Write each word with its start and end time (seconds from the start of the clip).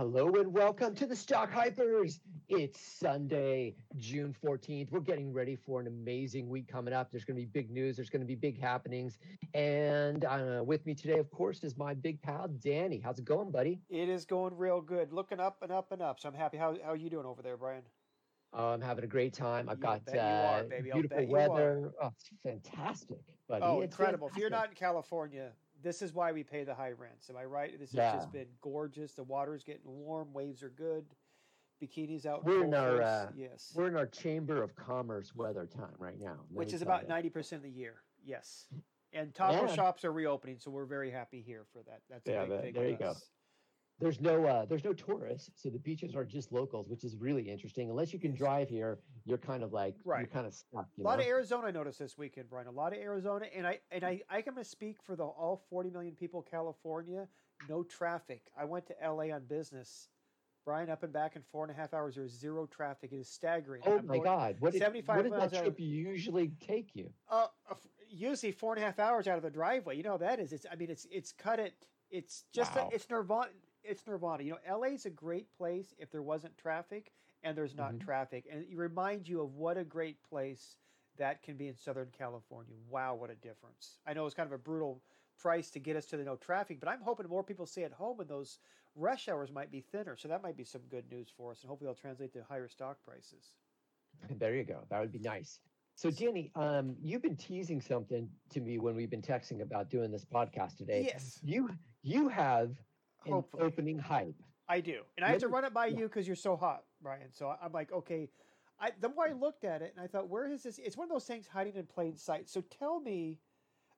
Hello 0.00 0.28
and 0.36 0.50
welcome 0.50 0.94
to 0.94 1.04
the 1.04 1.14
Stock 1.14 1.52
Hypers. 1.52 2.20
It's 2.48 2.80
Sunday, 2.80 3.74
June 3.98 4.34
14th. 4.42 4.90
We're 4.90 5.00
getting 5.00 5.30
ready 5.30 5.56
for 5.56 5.78
an 5.78 5.86
amazing 5.88 6.48
week 6.48 6.68
coming 6.68 6.94
up. 6.94 7.10
There's 7.10 7.26
going 7.26 7.36
to 7.36 7.42
be 7.42 7.44
big 7.44 7.70
news, 7.70 7.96
there's 7.96 8.08
going 8.08 8.22
to 8.22 8.26
be 8.26 8.34
big 8.34 8.58
happenings. 8.58 9.18
And 9.52 10.24
uh, 10.24 10.62
with 10.64 10.86
me 10.86 10.94
today, 10.94 11.18
of 11.18 11.30
course, 11.30 11.64
is 11.64 11.76
my 11.76 11.92
big 11.92 12.22
pal, 12.22 12.48
Danny. 12.48 12.98
How's 12.98 13.18
it 13.18 13.26
going, 13.26 13.50
buddy? 13.50 13.82
It 13.90 14.08
is 14.08 14.24
going 14.24 14.56
real 14.56 14.80
good. 14.80 15.12
Looking 15.12 15.38
up 15.38 15.58
and 15.60 15.70
up 15.70 15.92
and 15.92 16.00
up. 16.00 16.18
So 16.18 16.30
I'm 16.30 16.34
happy. 16.34 16.56
How, 16.56 16.74
how 16.82 16.92
are 16.92 16.96
you 16.96 17.10
doing 17.10 17.26
over 17.26 17.42
there, 17.42 17.58
Brian? 17.58 17.82
Uh, 18.56 18.68
I'm 18.68 18.80
having 18.80 19.04
a 19.04 19.06
great 19.06 19.34
time. 19.34 19.68
I've 19.68 19.80
got 19.80 20.00
uh, 20.08 20.18
are, 20.18 20.64
baby. 20.64 20.92
Beautiful 20.94 21.18
bet 21.18 21.28
you 21.28 21.32
weather. 21.34 21.92
Oh, 22.02 22.08
it's 22.16 22.30
fantastic, 22.42 23.20
buddy. 23.50 23.64
Oh, 23.66 23.82
It's 23.82 23.92
incredible. 23.92 24.28
If 24.28 24.38
you're 24.38 24.48
not 24.48 24.70
in 24.70 24.74
California, 24.76 25.50
this 25.82 26.02
is 26.02 26.12
why 26.14 26.32
we 26.32 26.42
pay 26.42 26.64
the 26.64 26.74
high 26.74 26.92
rents. 26.92 27.30
Am 27.30 27.36
I 27.36 27.44
right? 27.44 27.78
This 27.78 27.92
Yeah. 27.92 28.12
has 28.12 28.20
just 28.22 28.32
been 28.32 28.48
gorgeous. 28.60 29.12
The 29.14 29.22
water's 29.24 29.64
getting 29.64 29.86
warm. 29.86 30.32
Waves 30.32 30.62
are 30.62 30.70
good. 30.70 31.06
Bikinis 31.82 32.26
out. 32.26 32.44
We're 32.44 32.64
in 32.64 32.74
our 32.74 33.00
uh, 33.02 33.30
yes, 33.34 33.72
we're 33.74 33.88
in 33.88 33.96
our 33.96 34.06
Chamber 34.06 34.62
of 34.62 34.76
Commerce 34.76 35.34
weather 35.34 35.66
time 35.66 35.94
right 35.98 36.18
now. 36.20 36.36
which 36.50 36.74
is 36.74 36.82
about 36.82 37.08
ninety 37.08 37.30
percent 37.30 37.60
of 37.60 37.62
the 37.64 37.70
year. 37.70 38.02
Yes, 38.22 38.66
and 39.14 39.34
taco 39.34 39.66
Yeah. 39.66 39.74
shops 39.74 40.04
are 40.04 40.12
reopening, 40.12 40.58
so 40.58 40.70
we're 40.70 40.84
very 40.84 41.10
happy 41.10 41.40
here 41.40 41.64
for 41.72 41.82
that. 41.84 42.02
That's 42.10 42.28
a 42.28 42.32
Yeah, 42.32 42.44
big 42.44 42.60
thing. 42.60 42.72
there 42.74 42.88
you 42.88 42.96
go. 42.96 43.14
There's 44.00 44.18
no 44.20 44.46
uh, 44.46 44.64
there's 44.64 44.82
no 44.82 44.94
tourists, 44.94 45.50
so 45.62 45.68
the 45.68 45.78
beaches 45.78 46.14
are 46.14 46.24
just 46.24 46.52
locals, 46.52 46.88
which 46.88 47.04
is 47.04 47.16
really 47.16 47.50
interesting. 47.50 47.90
Unless 47.90 48.14
you 48.14 48.18
can 48.18 48.34
drive 48.34 48.70
here, 48.70 48.98
you're 49.26 49.36
kind 49.38 49.62
of 49.62 49.74
like 49.74 49.94
you're 50.06 50.26
kind 50.26 50.46
of 50.46 50.54
stuck. 50.54 50.86
You 50.96 51.04
A 51.04 51.06
lot 51.06 51.18
know? 51.18 51.24
of 51.24 51.28
Arizona 51.28 51.66
I 51.66 51.70
noticed 51.70 51.98
this 51.98 52.16
weekend, 52.16 52.48
Brian. 52.48 52.66
A 52.66 52.70
lot 52.70 52.94
of 52.94 52.98
Arizona, 52.98 53.44
and 53.54 53.66
I 53.66 53.80
and 53.90 54.02
I 54.02 54.22
I 54.30 54.40
can 54.40 54.62
speak 54.64 55.02
for 55.02 55.16
the 55.16 55.24
all 55.24 55.62
forty 55.68 55.90
million 55.90 56.14
people 56.14 56.40
California. 56.40 57.28
No 57.68 57.82
traffic. 57.82 58.40
I 58.58 58.64
went 58.64 58.86
to 58.86 59.02
L.A. 59.04 59.32
on 59.32 59.44
business, 59.44 60.08
Brian, 60.64 60.88
up 60.88 61.02
and 61.02 61.12
back 61.12 61.36
in 61.36 61.42
four 61.52 61.62
and 61.64 61.70
a 61.70 61.74
half 61.78 61.92
hours. 61.92 62.14
There 62.14 62.22
was 62.24 62.32
zero 62.32 62.66
traffic. 62.66 63.12
It 63.12 63.16
is 63.16 63.28
staggering. 63.28 63.82
Oh 63.84 63.98
I'm 63.98 64.06
my 64.06 64.16
God! 64.18 64.56
What 64.60 64.72
did, 64.72 64.80
75 64.80 65.16
what 65.16 65.22
did 65.24 65.32
miles 65.32 65.50
that 65.50 65.60
trip 65.62 65.78
usually 65.78 66.52
take 66.66 66.96
you? 66.96 67.10
Uh, 67.28 67.48
uh, 67.70 67.74
usually 68.08 68.52
four 68.52 68.72
and 68.72 68.82
a 68.82 68.86
half 68.86 68.98
hours 68.98 69.28
out 69.28 69.36
of 69.36 69.42
the 69.42 69.50
driveway. 69.50 69.98
You 69.98 70.04
know 70.04 70.12
how 70.12 70.16
that 70.16 70.40
is. 70.40 70.54
It's 70.54 70.64
I 70.72 70.76
mean 70.76 70.88
it's 70.88 71.06
it's 71.10 71.32
cut 71.32 71.58
it. 71.60 71.74
It's 72.10 72.44
just 72.54 72.74
Wow. 72.74 72.88
a, 72.90 72.94
it's 72.94 73.08
Nirvana. 73.10 73.50
It's 73.82 74.06
Nirvana. 74.06 74.42
You 74.42 74.52
know, 74.52 74.58
LA 74.78 74.88
is 74.94 75.06
a 75.06 75.10
great 75.10 75.50
place 75.50 75.94
if 75.98 76.10
there 76.10 76.22
wasn't 76.22 76.56
traffic, 76.56 77.12
and 77.42 77.56
there's 77.56 77.74
not 77.74 77.94
Mhm. 77.94 78.00
traffic, 78.00 78.46
and 78.50 78.62
it 78.62 78.76
reminds 78.76 79.28
you 79.28 79.40
of 79.40 79.54
what 79.54 79.78
a 79.78 79.84
great 79.84 80.22
place 80.22 80.78
that 81.16 81.42
can 81.42 81.56
be 81.56 81.68
in 81.68 81.76
Southern 81.76 82.10
California. 82.10 82.76
Wow, 82.88 83.14
what 83.14 83.30
a 83.30 83.34
difference! 83.34 84.00
I 84.06 84.12
know 84.14 84.26
it's 84.26 84.34
kind 84.34 84.46
of 84.46 84.52
a 84.52 84.58
brutal 84.58 85.02
price 85.38 85.70
to 85.70 85.80
get 85.80 85.96
us 85.96 86.06
to 86.06 86.16
the 86.16 86.24
no 86.24 86.36
traffic, 86.36 86.78
but 86.80 86.88
I'm 86.88 87.00
hoping 87.00 87.26
more 87.28 87.42
people 87.44 87.66
stay 87.66 87.84
at 87.84 87.92
home 87.92 88.20
and 88.20 88.28
those 88.28 88.58
rush 88.94 89.28
hours 89.28 89.50
might 89.50 89.70
be 89.70 89.80
thinner. 89.80 90.16
So 90.16 90.28
that 90.28 90.42
might 90.42 90.56
be 90.56 90.64
some 90.64 90.82
good 90.88 91.10
news 91.10 91.30
for 91.30 91.50
us, 91.52 91.62
and 91.62 91.68
hopefully, 91.68 91.90
it'll 91.90 92.00
translate 92.00 92.32
to 92.34 92.44
higher 92.44 92.68
stock 92.68 93.02
prices. 93.02 93.56
There 94.30 94.54
you 94.54 94.64
go. 94.64 94.86
That 94.90 95.00
would 95.00 95.12
be 95.12 95.18
nice. 95.18 95.60
So, 95.94 96.10
Danny, 96.10 96.50
um, 96.54 96.96
you've 97.00 97.22
been 97.22 97.36
teasing 97.36 97.80
something 97.80 98.28
to 98.50 98.60
me 98.60 98.78
when 98.78 98.94
we've 98.94 99.10
been 99.10 99.22
texting 99.22 99.60
about 99.60 99.90
doing 99.90 100.10
this 100.10 100.24
podcast 100.24 100.76
today. 100.76 101.02
Yes. 101.04 101.40
You 101.42 101.70
you 102.02 102.28
have 102.28 102.76
Hopefully. 103.32 103.62
opening 103.64 103.98
hype. 103.98 104.34
I 104.68 104.80
do, 104.80 105.02
and 105.16 105.24
I 105.26 105.30
have 105.30 105.40
to 105.40 105.48
run 105.48 105.64
it 105.64 105.74
by 105.74 105.86
yeah. 105.86 105.98
you 105.98 106.08
because 106.08 106.26
you're 106.26 106.36
so 106.36 106.56
hot, 106.56 106.84
Brian. 107.02 107.32
So 107.32 107.54
I'm 107.62 107.72
like, 107.72 107.92
okay. 107.92 108.28
I, 108.80 108.92
the 109.00 109.08
more 109.10 109.26
I 109.28 109.32
looked 109.32 109.64
at 109.64 109.82
it, 109.82 109.92
and 109.94 110.02
I 110.02 110.06
thought, 110.06 110.28
where 110.28 110.46
is 110.50 110.62
this? 110.62 110.78
It's 110.78 110.96
one 110.96 111.04
of 111.06 111.10
those 111.12 111.26
things 111.26 111.46
hiding 111.46 111.74
in 111.74 111.86
plain 111.86 112.16
sight. 112.16 112.48
So 112.48 112.62
tell 112.62 113.00
me, 113.00 113.40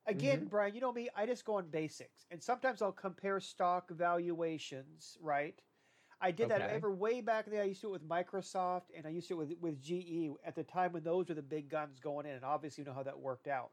again, 0.06 0.38
Mm-hmm. 0.40 0.48
Brian. 0.48 0.74
You 0.74 0.80
know 0.80 0.92
me. 0.92 1.08
I 1.14 1.26
just 1.26 1.44
go 1.44 1.54
on 1.56 1.68
basics, 1.68 2.26
and 2.30 2.42
sometimes 2.42 2.82
I'll 2.82 2.92
compare 2.92 3.38
stock 3.40 3.90
valuations. 3.90 5.16
Right. 5.20 5.60
I 6.20 6.30
did 6.30 6.48
that 6.50 6.60
ever 6.62 6.90
way 6.92 7.20
back 7.20 7.46
in 7.46 7.50
the 7.52 7.56
day. 7.58 7.62
I 7.62 7.66
used 7.66 7.80
to 7.82 7.88
do 7.88 7.94
it 7.94 8.00
with 8.02 8.08
Microsoft, 8.08 8.84
and 8.96 9.06
I 9.06 9.10
used 9.10 9.28
to 9.28 9.34
do 9.34 9.40
it 9.42 9.48
with 9.48 9.58
with 9.60 9.82
GE 9.82 10.30
at 10.46 10.54
the 10.54 10.62
time 10.64 10.92
when 10.92 11.02
those 11.02 11.28
were 11.28 11.34
the 11.34 11.42
big 11.42 11.68
guns 11.68 11.98
going 12.00 12.26
in. 12.26 12.32
And 12.32 12.44
obviously, 12.44 12.82
you 12.82 12.86
know 12.86 12.94
how 12.94 13.02
that 13.02 13.18
worked 13.18 13.48
out. 13.48 13.70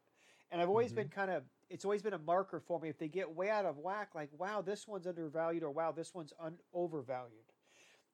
And 0.51 0.61
I've 0.61 0.69
always 0.69 0.91
Mm-hmm. 0.91 0.95
been 0.95 1.09
kind 1.09 1.31
of, 1.31 1.43
it's 1.69 1.85
always 1.85 2.01
been 2.01 2.13
a 2.13 2.19
marker 2.19 2.59
for 2.59 2.79
me 2.79 2.89
if 2.89 2.97
they 2.97 3.07
get 3.07 3.35
way 3.35 3.49
out 3.49 3.65
of 3.65 3.77
whack, 3.77 4.09
like, 4.15 4.29
wow, 4.37 4.61
this 4.61 4.87
one's 4.87 5.07
undervalued 5.07 5.63
or 5.63 5.71
wow, 5.71 5.91
this 5.91 6.13
one's 6.13 6.33
un- 6.39 6.57
overvalued. 6.73 7.43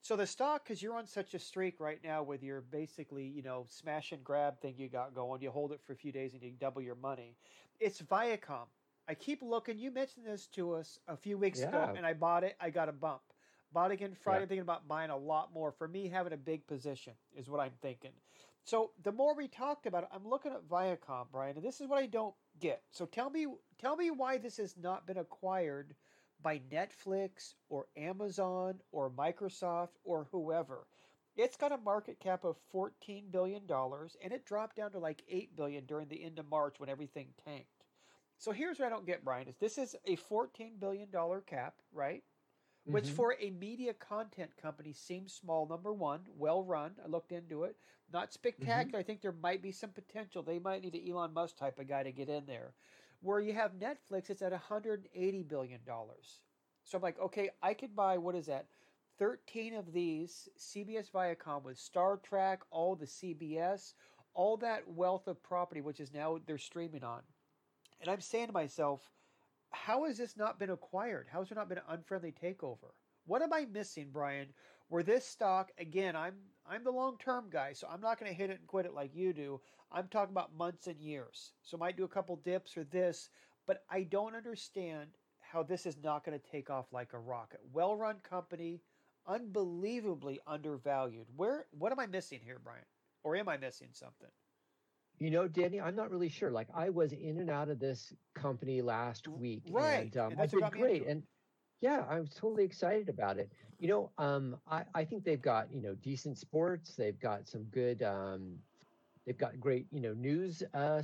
So 0.01 0.15
the 0.15 0.27
stock, 0.27 0.63
because 0.63 0.83
you're 0.83 0.95
on 0.95 1.07
such 1.07 1.33
a 1.33 1.39
streak 1.39 1.79
right 1.79 1.99
now 2.03 2.21
with 2.21 2.43
your 2.43 2.61
basically, 2.61 3.25
you 3.25 3.41
know, 3.41 3.65
smash 3.69 4.11
and 4.11 4.23
grab 4.23 4.59
thing 4.61 4.75
you 4.77 4.87
got 4.87 5.15
going, 5.15 5.41
you 5.41 5.49
hold 5.49 5.71
it 5.71 5.81
for 5.85 5.93
a 5.93 5.95
few 5.95 6.11
days 6.11 6.33
and 6.33 6.43
you 6.43 6.51
double 6.59 6.81
your 6.81 6.95
money. 6.95 7.35
It's 7.79 8.01
Viacom. 8.01 8.67
I 9.07 9.15
keep 9.15 9.41
looking. 9.41 9.79
You 9.79 9.91
mentioned 9.91 10.25
this 10.25 10.47
to 10.47 10.73
us 10.75 10.99
a 11.07 11.17
few 11.17 11.37
weeks 11.37 11.61
ago, 11.61 11.93
and 11.95 12.05
I 12.05 12.13
bought 12.13 12.43
it. 12.43 12.55
I 12.59 12.69
got 12.69 12.89
a 12.89 12.91
bump. 12.91 13.21
Bought 13.73 13.91
again 13.91 14.13
Friday, 14.15 14.41
Yeah. 14.41 14.47
thinking 14.47 14.61
about 14.61 14.87
buying 14.87 15.09
a 15.09 15.17
lot 15.17 15.53
more. 15.53 15.71
For 15.71 15.87
me, 15.87 16.07
having 16.07 16.33
a 16.33 16.37
big 16.37 16.65
position 16.67 17.13
is 17.35 17.49
what 17.49 17.59
I'm 17.59 17.73
thinking. 17.81 18.11
So 18.63 18.91
the 19.03 19.11
more 19.11 19.35
we 19.35 19.47
talked 19.47 19.85
about 19.85 20.03
it, 20.03 20.09
I'm 20.11 20.27
looking 20.27 20.51
at 20.53 20.67
Viacom, 20.67 21.27
Brian, 21.31 21.55
and 21.57 21.65
this 21.65 21.81
is 21.81 21.87
what 21.87 21.99
I 22.01 22.07
don't 22.07 22.33
get. 22.59 22.81
So 22.91 23.05
tell 23.05 23.29
me, 23.29 23.47
tell 23.79 23.95
me 23.95 24.11
why 24.11 24.37
this 24.37 24.57
has 24.57 24.75
not 24.77 25.05
been 25.07 25.17
acquired 25.17 25.95
by 26.41 26.61
Netflix 26.71 27.53
or 27.69 27.87
Amazon 27.97 28.79
or 28.91 29.09
Microsoft 29.09 29.97
or 30.03 30.27
whoever. 30.31 30.85
It's 31.35 31.57
got 31.57 31.71
a 31.71 31.77
market 31.77 32.19
cap 32.19 32.45
of 32.45 32.55
$14 32.73 33.31
billion 33.31 33.63
and 33.69 34.33
it 34.33 34.45
dropped 34.45 34.77
down 34.77 34.91
to 34.91 34.99
like 34.99 35.23
8 35.29 35.55
billion 35.55 35.85
during 35.85 36.07
the 36.07 36.23
end 36.23 36.39
of 36.39 36.49
March 36.49 36.79
when 36.79 36.89
everything 36.89 37.27
tanked. 37.43 37.67
So 38.37 38.51
here's 38.51 38.79
what 38.79 38.85
I 38.85 38.89
don't 38.89 39.05
get, 39.05 39.23
Brian, 39.25 39.47
is 39.47 39.57
this 39.57 39.77
is 39.77 39.95
a 40.05 40.17
$14 40.17 40.79
billion 40.79 41.07
cap, 41.45 41.75
right? 41.93 42.23
Which 42.85 43.05
Mhm. 43.05 43.15
for 43.15 43.35
a 43.39 43.49
media 43.49 43.93
content 43.95 44.55
company 44.57 44.93
seems 44.93 45.33
small, 45.33 45.65
number 45.65 45.91
one, 45.91 46.27
well 46.37 46.63
run. 46.63 46.99
I 47.03 47.07
looked 47.07 47.31
into 47.31 47.63
it. 47.63 47.79
Not 48.11 48.31
spectacular. 48.31 48.99
I 48.99 49.03
think 49.03 49.21
there 49.21 49.31
might 49.31 49.61
be 49.61 49.71
some 49.71 49.91
potential. 49.91 50.43
They 50.43 50.59
might 50.59 50.83
need 50.83 50.93
an 50.95 51.09
Elon 51.09 51.33
Musk 51.33 51.57
type 51.57 51.79
of 51.79 51.87
guy 51.87 52.03
to 52.03 52.11
get 52.11 52.29
in 52.29 52.45
there. 52.45 52.75
Where 53.21 53.39
you 53.39 53.53
have 53.53 53.73
Netflix, 53.73 54.29
it's 54.29 54.43
at 54.43 54.53
$180 54.53 55.41
billion. 55.41 55.81
So 56.83 56.97
I'm 56.97 57.01
like, 57.01 57.19
okay, 57.19 57.49
I 57.63 57.73
could 57.73 57.95
buy, 57.95 58.19
what 58.19 58.35
is 58.35 58.45
that? 58.45 58.69
13 59.17 59.73
of 59.73 59.91
these 59.91 60.47
CBS 60.57 61.09
Viacom 61.09 61.63
with 61.63 61.79
Star 61.79 62.17
Trek, 62.17 62.61
all 62.69 62.95
the 62.95 63.07
CBS, 63.07 63.95
all 64.35 64.57
that 64.57 64.87
wealth 64.87 65.27
of 65.27 65.41
property, 65.41 65.81
which 65.81 65.99
is 65.99 66.13
now 66.13 66.37
they're 66.45 66.59
streaming 66.59 67.03
on. 67.03 67.23
And 67.99 68.09
I'm 68.09 68.21
saying 68.21 68.47
to 68.47 68.53
myself, 68.53 69.14
how 69.75 70.05
has 70.05 70.17
this 70.17 70.37
not 70.37 70.59
been 70.59 70.69
acquired? 70.69 71.27
How 71.31 71.39
has 71.39 71.49
there 71.49 71.57
not 71.57 71.69
been 71.69 71.79
an 71.79 71.83
unfriendly 71.89 72.31
takeover? 72.31 72.93
What 73.25 73.41
am 73.41 73.53
I 73.53 73.65
missing, 73.65 74.09
Brian? 74.11 74.47
Where 74.87 75.03
this 75.03 75.25
stock 75.25 75.71
again, 75.77 76.15
I'm 76.15 76.35
I'm 76.65 76.83
the 76.83 76.91
long 76.91 77.17
term 77.17 77.45
guy, 77.49 77.73
so 77.73 77.87
I'm 77.91 78.01
not 78.01 78.19
going 78.19 78.31
to 78.31 78.37
hit 78.37 78.49
it 78.49 78.59
and 78.59 78.67
quit 78.67 78.85
it 78.85 78.93
like 78.93 79.15
you 79.15 79.33
do. 79.33 79.59
I'm 79.91 80.07
talking 80.07 80.33
about 80.33 80.55
months 80.55 80.87
and 80.87 80.99
years. 80.99 81.51
So 81.61 81.77
might 81.77 81.97
do 81.97 82.03
a 82.03 82.09
couple 82.09 82.35
dips 82.37 82.77
or 82.77 82.83
this, 82.85 83.29
but 83.67 83.83
I 83.89 84.03
don't 84.03 84.35
understand 84.35 85.09
how 85.39 85.63
this 85.63 85.85
is 85.85 85.97
not 86.03 86.25
going 86.25 86.39
to 86.39 86.51
take 86.51 86.69
off 86.69 86.91
like 86.91 87.13
a 87.13 87.19
rocket. 87.19 87.59
Well 87.73 87.95
run 87.95 88.17
company, 88.27 88.81
unbelievably 89.27 90.39
undervalued. 90.47 91.27
Where 91.35 91.65
what 91.71 91.91
am 91.91 91.99
I 91.99 92.07
missing 92.07 92.39
here, 92.43 92.59
Brian? 92.63 92.85
Or 93.23 93.35
am 93.35 93.49
I 93.49 93.57
missing 93.57 93.89
something? 93.91 94.29
You 95.19 95.31
know, 95.31 95.47
Danny, 95.47 95.79
I'm 95.79 95.95
not 95.95 96.11
really 96.11 96.29
sure. 96.29 96.51
Like, 96.51 96.67
I 96.73 96.89
was 96.89 97.13
in 97.13 97.39
and 97.39 97.49
out 97.49 97.69
of 97.69 97.79
this 97.79 98.13
company 98.33 98.81
last 98.81 99.27
week, 99.27 99.63
Right, 99.69 100.03
And, 100.03 100.17
um, 100.17 100.31
and 100.31 100.39
that's 100.39 100.53
I 100.53 100.57
what 100.57 100.71
did 100.71 100.71
got 100.71 100.73
me 100.73 100.79
great, 100.81 101.07
and 101.07 101.23
yeah, 101.81 102.05
I 102.09 102.19
was 102.19 102.33
totally 102.33 102.63
excited 102.63 103.09
about 103.09 103.37
it. 103.37 103.49
You 103.79 103.87
know, 103.87 104.11
um, 104.17 104.57
I, 104.69 104.83
I 104.93 105.05
think 105.05 105.23
they've 105.23 105.41
got 105.41 105.71
you 105.71 105.81
know 105.81 105.95
decent 105.95 106.37
sports. 106.37 106.95
They've 106.95 107.19
got 107.19 107.47
some 107.47 107.63
good. 107.65 108.03
Um, 108.03 108.57
they've 109.25 109.37
got 109.37 109.59
great 109.59 109.87
you 109.91 110.01
know 110.01 110.13
news, 110.13 110.63
uh, 110.73 111.03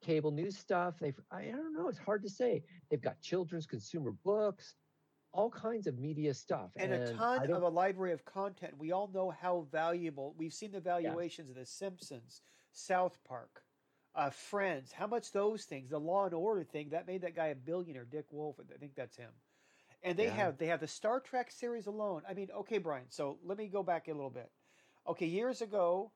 cable 0.00 0.30
news 0.30 0.56
stuff. 0.56 0.98
They've 0.98 1.18
I 1.30 1.44
don't 1.46 1.74
know. 1.74 1.88
It's 1.88 1.98
hard 1.98 2.22
to 2.22 2.28
say. 2.30 2.62
They've 2.90 3.00
got 3.00 3.20
children's 3.20 3.66
consumer 3.66 4.12
books, 4.24 4.74
all 5.32 5.50
kinds 5.50 5.86
of 5.86 5.98
media 5.98 6.34
stuff, 6.34 6.70
and, 6.76 6.92
a 6.92 7.10
I 7.10 7.38
ton 7.38 7.50
of 7.52 7.62
a 7.62 7.68
library 7.68 8.12
of 8.12 8.24
content. 8.24 8.74
We 8.78 8.92
all 8.92 9.10
know 9.12 9.30
how 9.30 9.66
valuable. 9.70 10.34
We've 10.36 10.52
seen 10.52 10.72
the 10.72 10.80
valuations 10.80 11.50
of 11.50 11.56
The 11.56 11.66
Simpsons, 11.66 12.42
South 12.72 13.18
Park, 13.24 13.62
uh, 14.14 14.30
Friends. 14.30 14.92
How 14.92 15.06
much 15.06 15.32
those 15.32 15.64
things, 15.64 15.90
the 15.90 15.98
Law 16.00 16.24
and 16.24 16.34
Order 16.34 16.64
thing, 16.64 16.90
that 16.90 17.06
made 17.06 17.22
that 17.22 17.36
guy 17.36 17.48
a 17.48 17.54
billionaire. 17.54 18.04
Dick 18.04 18.26
Wolf, 18.30 18.56
I 18.60 18.78
think 18.78 18.94
that's 18.94 19.16
him. 19.16 19.30
And 20.02 20.18
they 20.18 20.26
Yeah. 20.26 20.36
have 20.36 20.58
they 20.58 20.66
have 20.66 20.80
the 20.80 20.88
Star 20.88 21.20
Trek 21.20 21.50
series 21.50 21.86
alone. 21.86 22.22
I 22.28 22.34
mean, 22.34 22.50
okay, 22.50 22.78
Brian. 22.78 23.10
So 23.10 23.38
let 23.42 23.58
me 23.58 23.68
go 23.68 23.82
back 23.82 24.08
a 24.08 24.12
little 24.12 24.30
bit. 24.30 24.50
Okay, 25.06 25.26
years 25.26 25.60
ago, 25.60 26.12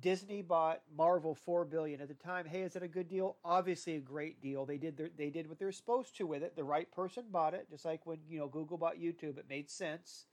Disney 0.00 0.42
bought 0.42 0.82
Marvel 0.94 1.34
four 1.34 1.64
billion 1.64 2.00
at 2.02 2.08
the 2.08 2.14
time. 2.14 2.44
Hey, 2.44 2.62
is 2.62 2.76
it 2.76 2.82
a 2.82 2.88
good 2.88 3.08
deal? 3.08 3.38
Obviously, 3.44 3.96
a 3.96 4.00
great 4.00 4.40
deal. 4.42 4.66
They 4.66 4.76
did 4.76 4.96
their, 4.98 5.08
they 5.08 5.30
did 5.30 5.48
what 5.48 5.58
they're 5.58 5.72
supposed 5.72 6.16
to 6.16 6.26
with 6.26 6.42
it. 6.42 6.56
The 6.56 6.64
right 6.64 6.90
person 6.92 7.24
bought 7.30 7.54
it, 7.54 7.70
just 7.70 7.86
like 7.86 8.04
when 8.06 8.18
you 8.28 8.38
know 8.38 8.48
Google 8.48 8.76
bought 8.76 8.96
YouTube. 8.96 9.38
It 9.38 9.48
made 9.48 9.70
sense. 9.70 10.26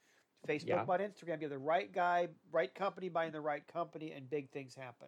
Facebook 0.47 0.68
Yeah. 0.68 0.83
bought 0.83 1.00
Instagram. 1.00 1.42
You 1.42 1.50
have 1.50 1.50
the 1.50 1.57
right 1.59 1.92
guy, 1.92 2.30
right 2.51 2.74
company 2.74 3.09
buying 3.09 3.31
the 3.31 3.42
right 3.42 3.65
company, 3.68 4.12
and 4.12 4.30
big 4.30 4.50
things 4.51 4.75
happen. 4.75 5.07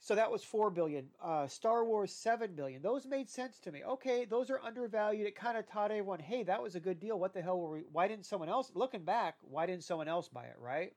So 0.00 0.14
that 0.14 0.30
was 0.30 0.44
four 0.44 0.70
billion. 0.70 1.08
Uh, 1.22 1.46
Star 1.46 1.84
Wars 1.84 2.12
seven 2.12 2.54
billion. 2.54 2.82
Those 2.82 3.06
made 3.06 3.30
sense 3.30 3.58
to 3.60 3.72
me. 3.72 3.82
Okay, 3.84 4.26
those 4.26 4.50
are 4.50 4.60
undervalued. 4.60 5.26
It 5.26 5.34
kind 5.34 5.56
of 5.56 5.66
taught 5.66 5.90
everyone, 5.90 6.20
hey, 6.20 6.42
that 6.42 6.62
was 6.62 6.74
a 6.74 6.80
good 6.80 7.00
deal. 7.00 7.18
What 7.18 7.32
the 7.32 7.40
hell 7.40 7.58
were 7.58 7.70
we? 7.70 7.84
Why 7.90 8.06
didn't 8.06 8.26
someone 8.26 8.50
else? 8.50 8.70
Looking 8.74 9.04
back, 9.04 9.36
why 9.40 9.64
didn't 9.64 9.84
someone 9.84 10.08
else 10.08 10.28
buy 10.28 10.44
it? 10.44 10.56
Right. 10.60 10.92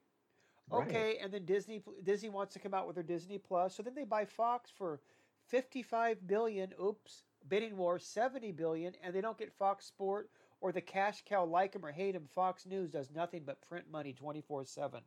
Okay, 0.70 1.16
and 1.22 1.32
then 1.32 1.46
Disney 1.46 1.82
Disney 2.02 2.28
wants 2.28 2.52
to 2.52 2.58
come 2.58 2.74
out 2.74 2.86
with 2.86 2.96
their 2.96 3.02
Disney 3.02 3.38
Plus, 3.38 3.74
so 3.74 3.82
then 3.82 3.94
they 3.94 4.04
buy 4.04 4.26
Fox 4.26 4.70
for 4.70 5.00
fifty 5.46 5.82
five 5.82 6.26
billion. 6.26 6.74
Oops, 6.78 7.22
bidding 7.48 7.78
war 7.78 7.98
seventy 7.98 8.52
billion, 8.52 8.92
and 9.02 9.14
they 9.14 9.22
don't 9.22 9.38
get 9.38 9.50
Fox 9.54 9.86
Sport 9.86 10.28
or 10.60 10.72
the 10.72 10.80
cash 10.80 11.22
cow. 11.28 11.44
Like 11.44 11.74
him 11.74 11.84
or 11.84 11.92
hate 11.92 12.14
him, 12.14 12.26
Fox 12.34 12.66
News 12.66 12.90
does 12.90 13.10
nothing 13.10 13.42
but 13.44 13.60
print 13.68 13.86
money 13.90 14.12
twenty 14.12 14.40
four 14.40 14.64
seven 14.64 15.02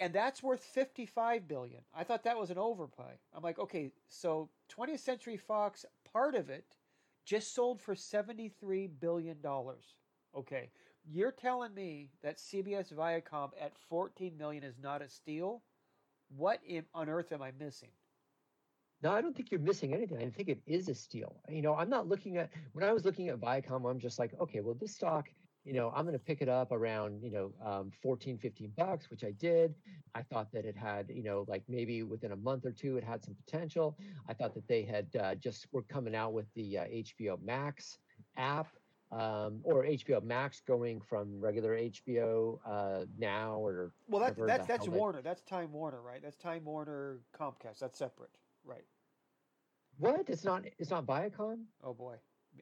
and 0.00 0.14
that's 0.14 0.42
worth 0.42 0.64
55 0.64 1.46
billion. 1.46 1.82
I 1.94 2.04
thought 2.04 2.24
that 2.24 2.38
was 2.38 2.50
an 2.50 2.58
overpay. 2.58 3.18
I'm 3.34 3.42
like, 3.42 3.58
okay, 3.58 3.92
so 4.08 4.48
20th 4.74 5.00
Century 5.00 5.36
Fox, 5.36 5.84
part 6.10 6.34
of 6.34 6.48
it, 6.48 6.64
just 7.26 7.54
sold 7.54 7.80
for 7.82 7.94
73 7.94 8.86
billion 8.86 9.40
dollars. 9.42 9.94
Okay, 10.34 10.70
you're 11.04 11.32
telling 11.32 11.74
me 11.74 12.08
that 12.22 12.38
CBS 12.38 12.92
Viacom 12.94 13.50
at 13.60 13.76
14 13.88 14.36
million 14.38 14.64
is 14.64 14.78
not 14.82 15.02
a 15.02 15.08
steal? 15.08 15.62
What 16.36 16.60
on 16.94 17.08
earth 17.10 17.32
am 17.32 17.42
I 17.42 17.52
missing? 17.58 17.90
No, 19.02 19.12
I 19.12 19.20
don't 19.20 19.34
think 19.34 19.50
you're 19.50 19.60
missing 19.60 19.94
anything. 19.94 20.18
I 20.18 20.28
think 20.28 20.48
it 20.48 20.60
is 20.66 20.88
a 20.88 20.94
steal. 20.94 21.36
You 21.48 21.62
know, 21.62 21.74
I'm 21.74 21.88
not 21.88 22.08
looking 22.08 22.36
at 22.36 22.50
when 22.72 22.84
I 22.84 22.92
was 22.92 23.04
looking 23.04 23.28
at 23.28 23.40
Viacom, 23.40 23.90
I'm 23.90 23.98
just 23.98 24.18
like, 24.18 24.32
okay, 24.40 24.60
well, 24.60 24.76
this 24.78 24.94
stock 24.94 25.28
you 25.64 25.74
know, 25.74 25.92
I'm 25.94 26.04
going 26.04 26.14
to 26.14 26.24
pick 26.24 26.40
it 26.40 26.48
up 26.48 26.72
around, 26.72 27.22
you 27.22 27.30
know, 27.30 27.52
um, 27.64 27.90
14, 28.02 28.38
15 28.38 28.72
bucks, 28.76 29.10
which 29.10 29.24
I 29.24 29.32
did. 29.32 29.74
I 30.14 30.22
thought 30.22 30.50
that 30.52 30.64
it 30.64 30.76
had, 30.76 31.10
you 31.10 31.22
know, 31.22 31.44
like 31.48 31.62
maybe 31.68 32.02
within 32.02 32.32
a 32.32 32.36
month 32.36 32.64
or 32.64 32.72
two, 32.72 32.96
it 32.96 33.04
had 33.04 33.22
some 33.22 33.34
potential. 33.44 33.96
I 34.28 34.32
thought 34.32 34.54
that 34.54 34.66
they 34.68 34.82
had 34.82 35.06
uh, 35.20 35.34
just 35.34 35.66
were 35.72 35.82
coming 35.82 36.14
out 36.14 36.32
with 36.32 36.46
the 36.54 36.78
uh, 36.78 36.84
HBO 36.84 37.42
Max 37.42 37.98
app 38.36 38.68
um, 39.12 39.60
or 39.64 39.84
HBO 39.84 40.22
Max 40.22 40.62
going 40.66 41.00
from 41.00 41.38
regular 41.40 41.76
HBO 41.76 42.58
uh, 42.66 43.04
now 43.18 43.54
or 43.56 43.92
well, 44.08 44.22
that, 44.22 44.36
that's 44.46 44.66
that's 44.66 44.88
Warner. 44.88 45.20
That's 45.20 45.42
Time 45.42 45.72
Warner, 45.72 46.00
right? 46.00 46.22
That's 46.22 46.36
Time 46.36 46.64
Warner 46.64 47.18
Comcast. 47.38 47.80
That's 47.80 47.98
separate, 47.98 48.30
right? 48.64 48.84
What? 49.98 50.28
It's 50.28 50.44
not. 50.44 50.64
It's 50.78 50.90
not 50.90 51.06
Viacom. 51.06 51.64
Oh 51.84 51.94
boy, 51.94 52.16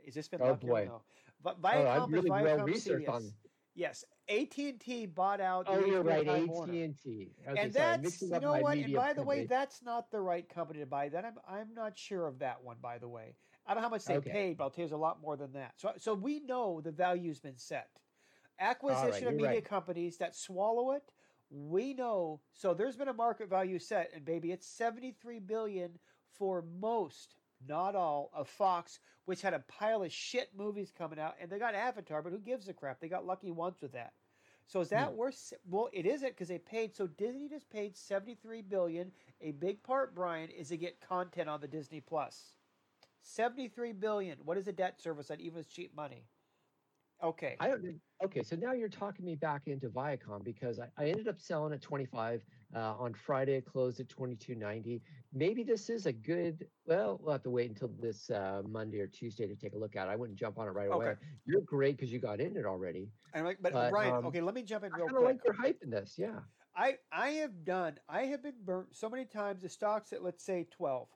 is 0.04 0.14
this 0.14 0.28
been? 0.28 0.40
Oh 0.42 0.54
boy. 0.54 0.86
No. 0.86 1.02
But 1.42 1.58
oh, 1.62 1.66
Viacom 1.66 1.84
oh, 1.84 2.04
I'm 2.04 2.12
really 2.12 2.30
well 2.30 2.58
CBS. 2.66 3.32
Yes, 3.74 4.04
AT 4.28 4.58
and 4.58 4.80
T 4.80 5.06
bought 5.06 5.40
out. 5.40 5.66
Oh, 5.68 5.84
you're 5.84 6.02
right, 6.02 6.26
AT 6.26 6.68
and 6.68 6.98
T. 7.00 7.30
And 7.46 7.72
that's 7.72 8.20
you 8.20 8.40
know 8.40 8.54
what. 8.54 8.76
And 8.76 8.92
by 8.92 9.12
the 9.12 9.22
way, 9.22 9.46
that's 9.46 9.82
not 9.84 10.10
the 10.10 10.20
right 10.20 10.48
company 10.48 10.80
to 10.80 10.86
buy. 10.86 11.08
That 11.08 11.24
I'm 11.24 11.38
I'm 11.48 11.74
not 11.74 11.96
sure 11.96 12.26
of 12.26 12.40
that 12.40 12.62
one. 12.62 12.76
By 12.82 12.98
the 12.98 13.08
way, 13.08 13.36
I 13.64 13.74
don't 13.74 13.82
know 13.82 13.88
how 13.88 13.90
much 13.90 14.04
they 14.04 14.16
okay. 14.16 14.30
paid, 14.30 14.56
but 14.56 14.64
I'll 14.64 14.70
tell 14.70 14.82
you, 14.82 14.88
there's 14.88 14.98
a 14.98 15.00
lot 15.00 15.22
more 15.22 15.36
than 15.36 15.52
that. 15.52 15.74
So 15.76 15.92
so 15.96 16.14
we 16.14 16.40
know 16.40 16.80
the 16.80 16.90
value's 16.90 17.38
been 17.38 17.56
set. 17.56 17.88
Acquisition 18.58 19.10
right, 19.12 19.22
of 19.22 19.34
media 19.34 19.48
right. 19.50 19.64
companies 19.64 20.18
that 20.18 20.34
swallow 20.34 20.90
it. 20.90 21.04
We 21.50 21.94
know. 21.94 22.40
So 22.52 22.74
there's 22.74 22.96
been 22.96 23.08
a 23.08 23.14
market 23.14 23.48
value 23.48 23.78
set, 23.78 24.10
and 24.14 24.24
baby, 24.24 24.52
it's 24.52 24.66
73 24.66 25.38
billion 25.40 25.98
for 26.32 26.64
most 26.80 27.36
not 27.66 27.96
all, 27.96 28.30
of 28.34 28.48
Fox, 28.48 29.00
which 29.24 29.42
had 29.42 29.54
a 29.54 29.64
pile 29.68 30.02
of 30.02 30.12
shit 30.12 30.50
movies 30.56 30.92
coming 30.96 31.18
out, 31.18 31.34
and 31.40 31.50
they 31.50 31.58
got 31.58 31.74
Avatar, 31.74 32.22
but 32.22 32.32
who 32.32 32.38
gives 32.38 32.68
a 32.68 32.72
crap? 32.72 33.00
They 33.00 33.08
got 33.08 33.26
lucky 33.26 33.50
once 33.50 33.80
with 33.80 33.92
that. 33.92 34.12
So 34.66 34.80
is 34.80 34.90
that 34.90 35.10
hmm. 35.10 35.16
worth? 35.16 35.54
Well, 35.68 35.88
it 35.92 36.04
isn't 36.04 36.28
because 36.28 36.48
they 36.48 36.58
paid. 36.58 36.94
So 36.94 37.06
Disney 37.06 37.48
just 37.48 37.70
paid 37.70 37.96
seventy 37.96 38.34
three 38.34 38.60
billion. 38.60 39.12
A 39.40 39.52
big 39.52 39.82
part, 39.82 40.14
Brian, 40.14 40.50
is 40.50 40.68
to 40.68 40.76
get 40.76 41.00
content 41.00 41.48
on 41.48 41.60
the 41.60 41.68
Disney 41.68 42.00
Plus. 42.00 42.52
Seventy 43.22 43.68
three 43.68 43.92
billion. 43.92 44.38
What 44.44 44.58
is 44.58 44.66
the 44.66 44.72
debt 44.72 45.00
service 45.00 45.30
on 45.30 45.40
even 45.40 45.60
is 45.60 45.66
cheap 45.66 45.96
money? 45.96 46.26
Okay. 47.22 47.56
I 47.58 47.68
don't. 47.68 48.00
Okay, 48.24 48.42
so 48.42 48.56
now 48.56 48.72
you're 48.72 48.88
talking 48.88 49.24
me 49.24 49.36
back 49.36 49.62
into 49.66 49.88
Viacom 49.88 50.42
because 50.42 50.80
I, 50.80 50.88
I 50.98 51.08
ended 51.08 51.28
up 51.28 51.40
selling 51.40 51.72
at 51.72 51.80
25 51.80 52.42
uh, 52.74 52.78
on 52.78 53.14
Friday. 53.14 53.56
It 53.56 53.64
closed 53.64 54.00
at 54.00 54.08
22.90. 54.08 55.00
Maybe 55.32 55.62
this 55.62 55.88
is 55.88 56.06
a 56.06 56.12
good. 56.12 56.66
Well, 56.86 57.20
we'll 57.22 57.32
have 57.32 57.42
to 57.44 57.50
wait 57.50 57.70
until 57.70 57.90
this 58.00 58.30
uh, 58.30 58.62
Monday 58.68 59.00
or 59.00 59.06
Tuesday 59.06 59.46
to 59.46 59.54
take 59.54 59.74
a 59.74 59.78
look 59.78 59.96
at. 59.96 60.08
it. 60.08 60.10
I 60.10 60.16
wouldn't 60.16 60.38
jump 60.38 60.58
on 60.58 60.66
it 60.66 60.72
right 60.72 60.88
okay. 60.88 61.06
away. 61.06 61.14
You're 61.44 61.60
great 61.60 61.96
because 61.96 62.12
you 62.12 62.18
got 62.18 62.40
in 62.40 62.56
it 62.56 62.66
already. 62.66 63.08
And 63.34 63.44
like, 63.44 63.58
but, 63.60 63.72
but 63.72 63.90
Brian, 63.90 64.14
um, 64.14 64.26
okay, 64.26 64.40
let 64.40 64.54
me 64.54 64.62
jump 64.62 64.84
in 64.84 64.92
real 64.92 65.06
I 65.08 65.12
quick. 65.12 65.24
like 65.24 65.40
your 65.44 65.54
hype 65.54 65.80
in 65.82 65.90
this. 65.90 66.14
Yeah. 66.18 66.40
I 66.76 66.94
I 67.12 67.30
have 67.30 67.64
done. 67.64 67.98
I 68.08 68.22
have 68.22 68.42
been 68.42 68.54
burnt 68.64 68.88
so 68.92 69.08
many 69.08 69.24
times. 69.24 69.62
The 69.62 69.68
stocks 69.68 70.12
at 70.12 70.22
let's 70.22 70.44
say 70.44 70.66
12. 70.70 71.08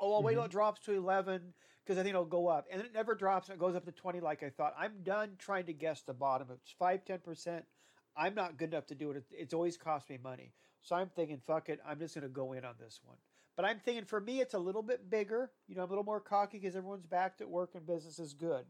Oh, 0.00 0.14
I'll 0.14 0.22
wait 0.22 0.32
mm-hmm. 0.32 0.38
till 0.38 0.44
it 0.46 0.50
drops 0.50 0.80
to 0.82 0.92
11 0.92 1.52
because 1.90 1.98
I 1.98 2.04
think 2.04 2.14
it'll 2.14 2.24
go 2.24 2.46
up. 2.46 2.68
And 2.70 2.80
it 2.80 2.94
never 2.94 3.16
drops 3.16 3.48
and 3.48 3.56
it 3.56 3.58
goes 3.58 3.74
up 3.74 3.84
to 3.84 3.90
20 3.90 4.20
like 4.20 4.44
I 4.44 4.50
thought. 4.50 4.76
I'm 4.78 5.02
done 5.02 5.30
trying 5.40 5.66
to 5.66 5.72
guess 5.72 6.02
the 6.02 6.14
bottom. 6.14 6.46
It's 6.52 6.70
5, 6.78 7.04
10%, 7.04 7.62
I'm 8.16 8.32
not 8.36 8.56
good 8.58 8.72
enough 8.72 8.86
to 8.86 8.94
do 8.94 9.10
it. 9.10 9.24
It's 9.32 9.52
always 9.52 9.76
cost 9.76 10.08
me 10.08 10.16
money. 10.22 10.52
So 10.82 10.94
I'm 10.94 11.08
thinking, 11.08 11.40
fuck 11.44 11.68
it, 11.68 11.80
I'm 11.84 11.98
just 11.98 12.14
going 12.14 12.22
to 12.22 12.28
go 12.28 12.52
in 12.52 12.64
on 12.64 12.74
this 12.78 13.00
one. 13.04 13.16
But 13.56 13.64
I'm 13.64 13.80
thinking 13.84 14.04
for 14.04 14.20
me, 14.20 14.40
it's 14.40 14.54
a 14.54 14.58
little 14.58 14.84
bit 14.84 15.10
bigger. 15.10 15.50
You 15.66 15.74
know, 15.74 15.82
I'm 15.82 15.88
a 15.88 15.90
little 15.90 16.04
more 16.04 16.20
cocky 16.20 16.60
because 16.60 16.76
everyone's 16.76 17.06
back 17.06 17.38
to 17.38 17.48
work 17.48 17.70
and 17.74 17.84
business 17.84 18.20
is 18.20 18.34
good. 18.34 18.66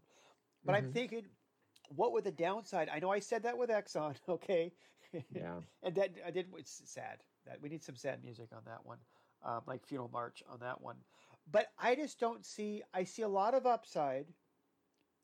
But 0.65 0.75
mm-hmm. 0.75 0.87
I'm 0.87 0.93
thinking, 0.95 1.25
what 1.95 2.13
would 2.13 2.25
the 2.25 2.33
downside? 2.33 2.89
I 2.89 3.01
know 3.01 3.11
I 3.11 3.19
said 3.19 3.43
that 3.43 3.59
with 3.59 3.69
Exxon, 3.69 4.15
okay? 4.31 4.73
Yeah. 5.13 5.57
and 5.83 5.95
that 5.95 6.13
I 6.27 6.31
did. 6.31 6.47
It's 6.57 6.81
sad 6.87 7.19
that 7.45 7.61
we 7.61 7.69
need 7.69 7.85
some 7.85 7.97
sad 7.97 8.25
music 8.25 8.49
on 8.57 8.63
that 8.65 8.81
one, 8.83 8.99
um, 9.45 9.61
like 9.67 9.85
funeral 9.85 10.09
march 10.11 10.43
on 10.51 10.61
that 10.61 10.81
one. 10.81 10.97
But 11.51 11.73
I 11.79 11.95
just 11.95 12.19
don't 12.19 12.45
see. 12.45 12.83
I 12.95 13.05
see 13.05 13.23
a 13.23 13.29
lot 13.29 13.55
of 13.55 13.67
upside. 13.67 14.27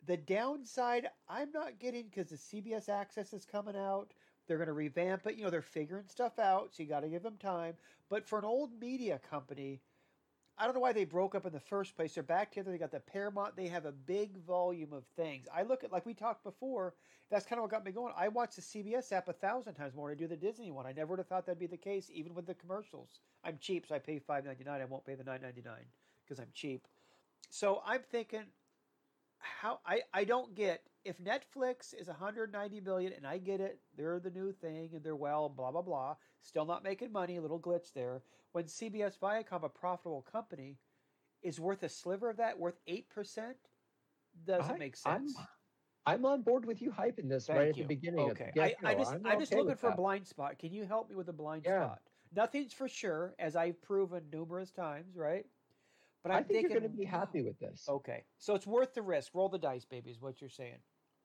The 0.06 0.16
downside, 0.16 1.08
I'm 1.28 1.50
not 1.50 1.80
getting 1.80 2.04
because 2.04 2.30
the 2.30 2.36
CBS 2.36 2.88
Access 2.88 3.32
is 3.32 3.44
coming 3.44 3.76
out. 3.76 4.12
They're 4.46 4.58
going 4.58 4.68
to 4.68 4.72
revamp 4.72 5.26
it. 5.26 5.36
You 5.36 5.44
know, 5.44 5.50
they're 5.50 5.62
figuring 5.62 6.06
stuff 6.06 6.38
out, 6.38 6.70
so 6.72 6.82
you 6.82 6.88
got 6.88 7.00
to 7.00 7.08
give 7.08 7.24
them 7.24 7.36
time. 7.38 7.74
But 8.08 8.28
for 8.28 8.38
an 8.38 8.44
old 8.44 8.70
media 8.80 9.18
company, 9.28 9.80
I 10.58 10.64
don't 10.64 10.74
know 10.74 10.80
why 10.80 10.92
they 10.92 11.04
broke 11.04 11.34
up 11.34 11.44
in 11.44 11.52
the 11.52 11.60
first 11.60 11.96
place. 11.96 12.14
They're 12.14 12.22
back 12.22 12.50
together. 12.50 12.70
They 12.70 12.78
got 12.78 12.92
the 12.92 13.00
Paramount. 13.00 13.56
They 13.56 13.66
have 13.66 13.84
a 13.84 13.92
big 13.92 14.38
volume 14.38 14.92
of 14.92 15.04
things. 15.16 15.48
I 15.54 15.62
look 15.64 15.82
at 15.82 15.92
like 15.92 16.06
we 16.06 16.14
talked 16.14 16.44
before. 16.44 16.94
That's 17.30 17.44
kind 17.44 17.58
of 17.58 17.64
what 17.64 17.72
got 17.72 17.84
me 17.84 17.90
going. 17.90 18.14
I 18.16 18.28
watch 18.28 18.54
the 18.54 18.62
CBS 18.62 19.10
app 19.12 19.28
a 19.28 19.32
thousand 19.32 19.74
times 19.74 19.94
more 19.94 20.08
than 20.08 20.18
I 20.18 20.20
do 20.20 20.28
the 20.28 20.36
Disney 20.36 20.70
one. 20.70 20.86
I 20.86 20.92
never 20.92 21.10
would 21.10 21.18
have 21.18 21.26
thought 21.26 21.46
that'd 21.46 21.58
be 21.58 21.66
the 21.66 21.76
case, 21.76 22.08
even 22.14 22.32
with 22.32 22.46
the 22.46 22.54
commercials. 22.54 23.20
I'm 23.44 23.58
cheap, 23.60 23.86
so 23.88 23.96
I 23.96 23.98
pay 23.98 24.20
five 24.20 24.44
ninety 24.44 24.64
nine. 24.64 24.80
I 24.80 24.84
won't 24.84 25.04
pay 25.04 25.16
the 25.16 25.24
nine 25.24 25.42
ninety 25.42 25.62
nine 25.62 25.86
because 26.26 26.40
I'm 26.40 26.50
cheap. 26.54 26.86
So 27.50 27.82
I'm 27.86 28.02
thinking, 28.10 28.44
how 29.38 29.80
I 29.86 30.00
I 30.12 30.24
don't 30.24 30.54
get 30.54 30.82
if 31.04 31.18
Netflix 31.18 31.94
is 31.98 32.08
190 32.08 32.80
billion 32.80 33.12
and 33.12 33.26
I 33.26 33.38
get 33.38 33.60
it, 33.60 33.78
they're 33.96 34.18
the 34.18 34.30
new 34.30 34.52
thing 34.52 34.90
and 34.92 35.02
they're 35.04 35.16
well, 35.16 35.48
blah 35.48 35.70
blah 35.70 35.82
blah. 35.82 36.16
Still 36.42 36.66
not 36.66 36.82
making 36.82 37.12
money, 37.12 37.36
a 37.36 37.42
little 37.42 37.60
glitch 37.60 37.92
there. 37.94 38.22
When 38.52 38.64
CBS 38.64 39.18
Viacom, 39.18 39.64
a 39.64 39.68
profitable 39.68 40.26
company, 40.30 40.78
is 41.42 41.60
worth 41.60 41.82
a 41.82 41.88
sliver 41.88 42.30
of 42.30 42.36
that, 42.38 42.58
worth 42.58 42.78
eight 42.86 43.08
percent, 43.08 43.56
doesn't 44.46 44.74
I, 44.74 44.78
make 44.78 44.96
sense. 44.96 45.34
I'm, 45.38 45.46
I'm 46.06 46.24
on 46.24 46.42
board 46.42 46.64
with 46.64 46.80
you 46.80 46.90
hyping 46.90 47.28
this 47.28 47.46
Thank 47.46 47.58
right 47.58 47.76
you. 47.76 47.82
at 47.82 47.88
the 47.88 47.94
beginning. 47.94 48.30
Okay, 48.30 48.52
I, 48.58 48.74
I, 48.84 48.94
just 48.94 49.12
I'm, 49.12 49.26
I'm 49.26 49.40
just 49.40 49.54
looking 49.54 49.76
for 49.76 49.88
that. 49.88 49.94
a 49.94 49.96
blind 49.96 50.26
spot. 50.26 50.58
Can 50.58 50.72
you 50.72 50.84
help 50.84 51.10
me 51.10 51.16
with 51.16 51.28
a 51.28 51.32
blind 51.32 51.64
yeah. 51.66 51.84
spot? 51.84 52.00
Nothing's 52.34 52.72
for 52.72 52.88
sure, 52.88 53.34
as 53.38 53.56
I've 53.56 53.80
proven 53.82 54.22
numerous 54.32 54.70
times, 54.70 55.16
right? 55.16 55.46
But 56.22 56.32
I'm 56.32 56.38
I 56.38 56.42
think 56.42 56.48
thinking, 56.48 56.70
you're 56.70 56.80
going 56.80 56.90
to 56.90 56.96
be 56.96 57.04
happy 57.04 57.42
with 57.42 57.58
this. 57.58 57.84
Okay, 57.88 58.24
so 58.38 58.54
it's 58.54 58.66
worth 58.66 58.94
the 58.94 59.02
risk. 59.02 59.34
Roll 59.34 59.48
the 59.48 59.58
dice, 59.58 59.84
baby, 59.84 60.10
is 60.10 60.20
what 60.20 60.40
you're 60.40 60.50
saying. 60.50 60.78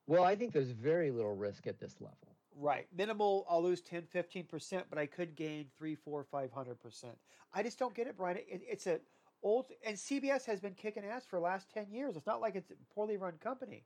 Well, 0.08 0.24
I 0.24 0.36
think 0.36 0.54
there's 0.54 0.72
very 0.72 1.12
little 1.12 1.36
risk 1.36 1.68
at 1.68 1.80
this 1.80 1.96
level. 2.00 2.36
Right. 2.56 2.88
Minimal, 2.96 3.46
I'll 3.50 3.64
lose 3.64 3.82
10, 3.82 4.04
15%, 4.14 4.84
but 4.90 5.00
I 5.00 5.06
could 5.06 5.36
gain 5.36 5.68
3, 5.78 5.96
4, 5.96 6.26
500%. 6.34 7.06
I 7.54 7.64
just 7.64 7.80
don't 7.80 7.94
get 7.94 8.08
it, 8.08 8.18
Brian. 8.18 8.38
It, 8.38 8.62
it's 8.68 8.88
a 8.88 9.00
old, 9.44 9.68
and 9.86 9.96
CBS 9.96 10.46
has 10.46 10.60
been 10.60 10.74
kicking 10.74 11.06
ass 11.06 11.26
for 11.26 11.38
the 11.38 11.44
last 11.44 11.72
10 11.74 11.88
years. 11.92 12.16
It's 12.16 12.28
not 12.28 12.42
like 12.42 12.56
it's 12.56 12.72
a 12.72 12.76
poorly 12.94 13.18
run 13.18 13.34
company. 13.42 13.86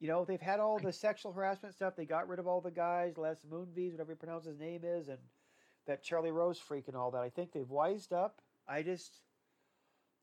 You 0.00 0.08
know, 0.08 0.24
they've 0.24 0.40
had 0.40 0.60
all 0.60 0.78
the 0.78 0.92
sexual 0.92 1.32
harassment 1.32 1.74
stuff. 1.74 1.94
They 1.96 2.04
got 2.04 2.28
rid 2.28 2.38
of 2.38 2.46
all 2.46 2.60
the 2.60 2.70
guys, 2.70 3.18
Les 3.18 3.40
Moonves, 3.50 3.92
whatever 3.92 4.12
you 4.12 4.16
pronounce 4.16 4.44
his 4.44 4.58
name 4.58 4.82
is, 4.84 5.08
and 5.08 5.18
that 5.86 6.02
Charlie 6.04 6.30
Rose 6.30 6.58
freak 6.58 6.86
and 6.86 6.96
all 6.96 7.10
that. 7.10 7.22
I 7.22 7.30
think 7.30 7.52
they've 7.52 7.68
wised 7.68 8.12
up. 8.12 8.40
I 8.68 8.82
just, 8.82 9.20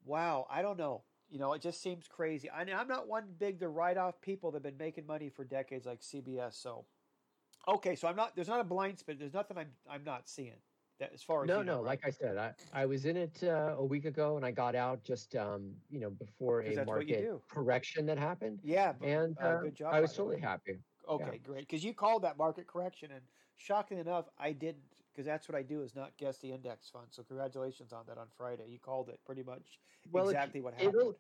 wow, 0.06 0.48
I 0.50 0.62
don't 0.62 0.78
know. 0.78 1.04
You 1.30 1.40
know, 1.40 1.54
it 1.54 1.62
just 1.62 1.82
seems 1.82 2.08
crazy. 2.08 2.50
I 2.50 2.64
mean, 2.64 2.76
I'm 2.76 2.88
not 2.88 3.08
one 3.08 3.26
big 3.40 3.60
to 3.60 3.68
write 3.68 3.98
off 3.98 4.22
people 4.22 4.52
that 4.52 4.58
have 4.58 4.64
been 4.64 4.78
making 4.78 5.08
money 5.08 5.30
for 5.30 5.44
decades 5.44 5.86
like 5.86 6.02
CBS. 6.02 6.54
So, 6.54 6.86
okay, 7.68 7.96
so 7.96 8.08
I'm 8.08 8.16
not. 8.16 8.36
There's 8.36 8.48
not 8.48 8.60
a 8.60 8.64
blind 8.64 9.00
spot. 9.00 9.16
There's 9.20 9.34
nothing 9.34 9.58
I'm 9.58 9.70
I'm 9.90 10.04
not 10.04 10.30
seeing. 10.30 10.62
That 11.00 11.12
as 11.14 11.22
far 11.22 11.44
as 11.44 11.50
no, 11.50 11.60
you 11.60 11.66
know, 11.66 11.78
no. 11.78 11.78
Right? 11.80 11.88
Like 11.88 12.02
I 12.06 12.10
said, 12.10 12.38
I, 12.38 12.54
I 12.74 12.86
was 12.86 13.06
in 13.06 13.18
it 13.18 13.44
uh, 13.44 13.76
a 13.78 13.84
week 13.84 14.06
ago, 14.06 14.38
and 14.38 14.46
I 14.46 14.52
got 14.52 14.76
out 14.76 15.04
just 15.04 15.36
um, 15.36 15.74
you 15.90 16.00
know 16.00 16.10
before 16.10 16.62
a 16.62 16.86
market 16.86 17.30
correction 17.50 18.06
that 18.06 18.18
happened. 18.18 18.60
Yeah, 18.64 18.94
and 19.02 19.38
uh, 19.42 19.58
good 19.58 19.76
job. 19.76 19.94
I 19.94 20.00
was 20.00 20.14
totally 20.14 20.40
happy. 20.40 20.80
Okay, 21.10 21.40
great. 21.44 21.62
Because 21.62 21.84
you 21.84 21.94
called 21.94 22.24
that 22.24 22.38
market 22.38 22.68
correction, 22.68 23.12
and 23.12 23.22
shocking 23.58 23.98
enough, 23.98 24.26
I 24.40 24.54
didn't. 24.54 24.84
Because 25.16 25.26
that's 25.26 25.48
what 25.48 25.56
I 25.56 25.64
do 25.64 25.82
is 25.82 25.96
not 25.96 26.18
guess 26.18 26.40
the 26.40 26.52
index 26.52 26.90
fund. 26.90 27.08
So 27.10 27.24
congratulations 27.24 27.94
on 27.94 28.06
that 28.08 28.18
on 28.18 28.28
Friday. 28.36 28.68
You 28.68 28.80
called 28.80 29.08
it 29.08 29.22
pretty 29.26 29.44
much 29.44 29.80
Well, 30.12 30.26
exactly 30.28 30.60
what 30.60 30.74
it'll- 30.80 30.92
happened. 30.92 31.16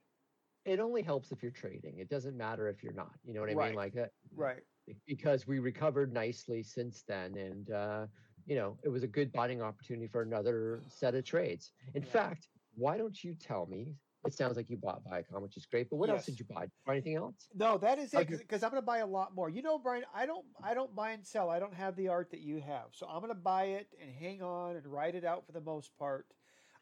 It 0.65 0.79
only 0.79 1.03
helps 1.03 1.31
if 1.31 1.43
you're 1.43 1.51
trading. 1.51 1.99
It 1.99 2.09
doesn't 2.09 2.35
matter 2.35 2.67
if 2.67 2.83
you're 2.83 2.91
not. 2.91 3.19
You 3.23 3.33
know 3.35 3.39
what 3.41 3.51
I 3.51 3.53
Right. 3.53 3.67
mean? 3.67 3.75
Like 3.75 3.95
uh, 3.95 4.07
Right. 4.31 4.63
because 5.05 5.45
we 5.47 5.59
recovered 5.59 6.11
nicely 6.11 6.63
since 6.63 7.03
then, 7.03 7.37
and 7.37 7.69
uh, 7.69 8.07
you 8.45 8.55
know 8.55 8.77
it 8.83 8.89
was 8.89 9.03
a 9.03 9.07
good 9.07 9.31
buying 9.31 9.61
opportunity 9.61 10.07
for 10.07 10.23
another 10.23 10.81
set 10.87 11.13
of 11.13 11.23
trades. 11.23 11.71
In 11.93 12.01
Yeah. 12.01 12.09
fact, 12.09 12.49
why 12.73 12.97
don't 12.97 13.23
you 13.23 13.35
tell 13.35 13.67
me? 13.67 13.95
It 14.25 14.33
sounds 14.33 14.57
like 14.57 14.69
you 14.69 14.77
bought 14.77 15.03
Viacom, 15.05 15.41
which 15.41 15.57
is 15.57 15.65
great. 15.65 15.89
But 15.89 15.97
what 15.97 16.09
else 16.09 16.25
did 16.25 16.39
you 16.39 16.45
buy? 16.45 16.67
Buy 16.85 16.93
anything 16.93 17.15
else? 17.15 17.47
No, 17.53 17.77
that 17.77 17.99
is 17.99 18.13
it. 18.13 18.27
Because 18.27 18.63
I'm 18.63 18.71
going 18.71 18.81
to 18.81 18.85
buy 18.85 18.99
a 18.99 19.05
lot 19.05 19.35
more. 19.35 19.49
You 19.49 19.61
know, 19.61 19.77
Brian, 19.77 20.03
I 20.13 20.25
don't, 20.25 20.45
I 20.63 20.73
don't 20.73 20.95
buy 20.95 21.11
and 21.11 21.25
sell. 21.25 21.49
I 21.49 21.59
don't 21.59 21.73
have 21.73 21.95
the 21.95 22.07
art 22.07 22.31
that 22.31 22.39
you 22.41 22.59
have, 22.61 22.87
so 22.91 23.07
I'm 23.07 23.19
going 23.19 23.29
to 23.29 23.35
buy 23.35 23.65
it 23.65 23.87
and 24.01 24.11
hang 24.11 24.41
on 24.41 24.75
and 24.75 24.85
ride 24.87 25.15
it 25.15 25.23
out 25.25 25.45
for 25.45 25.51
the 25.51 25.61
most 25.61 25.97
part. 25.97 26.25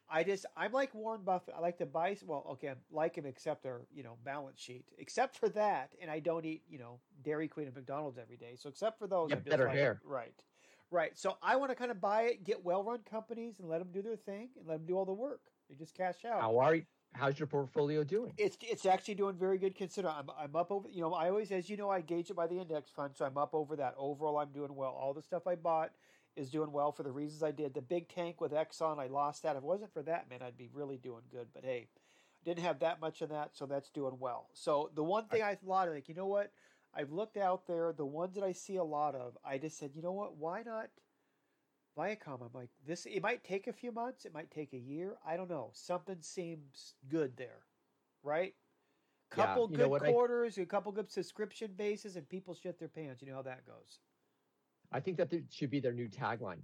I 0.08 0.22
just, 0.22 0.44
I'm 0.56 0.72
like 0.72 0.94
Warren 0.94 1.22
Buffett. 1.24 1.54
I 1.56 1.60
like 1.60 1.78
to 1.78 1.86
buy. 1.86 2.16
Well, 2.26 2.44
okay, 2.52 2.68
I'm 2.68 2.76
like 2.92 3.16
him 3.16 3.24
except 3.24 3.62
their, 3.62 3.80
you 3.92 4.02
know, 4.02 4.16
balance 4.22 4.60
sheet. 4.60 4.84
Except 4.98 5.36
for 5.38 5.48
that, 5.50 5.92
and 6.00 6.10
I 6.10 6.20
don't 6.20 6.44
eat, 6.44 6.62
you 6.68 6.78
know, 6.78 7.00
Dairy 7.22 7.48
Queen 7.48 7.66
and 7.66 7.74
McDonald's 7.74 8.18
every 8.18 8.36
day. 8.36 8.54
So 8.56 8.68
except 8.68 8.98
for 8.98 9.06
those, 9.06 9.32
I'm 9.32 9.40
better 9.40 9.66
like- 9.66 9.76
hair. 9.76 10.00
Right, 10.04 10.34
right. 10.90 11.18
So 11.18 11.38
I 11.42 11.56
want 11.56 11.70
to 11.70 11.74
kind 11.74 11.90
of 11.90 12.02
buy 12.02 12.22
it, 12.24 12.44
get 12.44 12.62
well-run 12.62 13.00
companies, 13.10 13.60
and 13.60 13.68
let 13.68 13.78
them 13.78 13.88
do 13.92 14.02
their 14.02 14.16
thing, 14.16 14.50
and 14.58 14.68
let 14.68 14.76
them 14.78 14.86
do 14.86 14.94
all 14.98 15.06
the 15.06 15.12
work. 15.14 15.40
They 15.70 15.74
just 15.74 15.94
cash 15.94 16.24
out. 16.26 16.42
How 16.42 16.58
are 16.58 16.74
you? 16.74 16.82
How's 17.14 17.38
your 17.38 17.46
portfolio 17.46 18.02
doing? 18.02 18.32
It's 18.36 18.58
it's 18.60 18.86
actually 18.86 19.14
doing 19.14 19.36
very 19.36 19.56
good. 19.56 19.76
Consider 19.76 20.08
I'm 20.08 20.28
I'm 20.36 20.54
up 20.56 20.72
over. 20.72 20.88
You 20.88 21.00
know, 21.00 21.14
I 21.14 21.28
always, 21.28 21.52
as 21.52 21.70
you 21.70 21.76
know, 21.76 21.88
I 21.88 22.00
gauge 22.00 22.28
it 22.28 22.34
by 22.34 22.48
the 22.48 22.58
index 22.58 22.90
fund, 22.90 23.14
so 23.14 23.24
I'm 23.24 23.38
up 23.38 23.54
over 23.54 23.76
that. 23.76 23.94
Overall, 23.96 24.38
I'm 24.38 24.50
doing 24.50 24.74
well. 24.74 24.90
All 24.90 25.14
the 25.14 25.22
stuff 25.22 25.46
I 25.46 25.54
bought 25.54 25.92
is 26.36 26.50
doing 26.50 26.72
well 26.72 26.90
for 26.90 27.04
the 27.04 27.12
reasons 27.12 27.44
I 27.44 27.52
did. 27.52 27.72
The 27.72 27.80
big 27.80 28.08
tank 28.08 28.40
with 28.40 28.52
Exxon, 28.52 28.98
I 28.98 29.06
lost 29.06 29.44
that. 29.44 29.52
If 29.52 29.58
it 29.58 29.62
wasn't 29.62 29.92
for 29.92 30.02
that, 30.02 30.28
man, 30.28 30.40
I'd 30.42 30.58
be 30.58 30.68
really 30.72 30.96
doing 30.96 31.22
good. 31.30 31.46
But 31.54 31.64
hey, 31.64 31.86
didn't 32.44 32.64
have 32.64 32.80
that 32.80 33.00
much 33.00 33.22
of 33.22 33.28
that, 33.28 33.50
so 33.54 33.66
that's 33.66 33.90
doing 33.90 34.16
well. 34.18 34.48
So 34.52 34.90
the 34.94 35.04
one 35.04 35.26
thing 35.26 35.42
I 35.42 35.54
thought, 35.54 35.88
like, 35.88 36.08
you 36.08 36.16
know 36.16 36.26
what? 36.26 36.50
I've 36.96 37.12
looked 37.12 37.36
out 37.36 37.66
there. 37.66 37.92
The 37.92 38.04
ones 38.04 38.34
that 38.34 38.44
I 38.44 38.52
see 38.52 38.76
a 38.76 38.84
lot 38.84 39.14
of, 39.14 39.38
I 39.44 39.58
just 39.58 39.78
said, 39.78 39.92
you 39.94 40.02
know 40.02 40.12
what? 40.12 40.36
Why 40.36 40.62
not? 40.62 40.88
Viacom. 41.96 42.40
I'm 42.40 42.50
like, 42.52 42.70
this. 42.86 43.06
It 43.06 43.22
might 43.22 43.44
take 43.44 43.66
a 43.66 43.72
few 43.72 43.92
months. 43.92 44.24
It 44.24 44.34
might 44.34 44.50
take 44.50 44.72
a 44.72 44.78
year. 44.78 45.14
I 45.26 45.36
don't 45.36 45.50
know. 45.50 45.70
Something 45.72 46.16
seems 46.20 46.94
good 47.08 47.36
there, 47.36 47.60
right? 48.22 48.54
Yeah, 49.36 49.46
Couple 49.46 49.68
know 49.68 49.88
good 49.88 50.02
quarters, 50.02 50.58
a 50.58 50.66
couple 50.66 50.92
good 50.92 51.10
subscription 51.10 51.72
bases, 51.76 52.16
and 52.16 52.28
people 52.28 52.54
shit 52.54 52.78
their 52.78 52.88
pants. 52.88 53.22
You 53.22 53.28
know 53.28 53.36
how 53.36 53.42
that 53.42 53.66
goes. 53.66 54.00
I 54.92 55.00
think 55.00 55.16
that 55.16 55.32
should 55.50 55.70
be 55.70 55.80
their 55.80 55.92
new 55.92 56.08
tagline. 56.08 56.60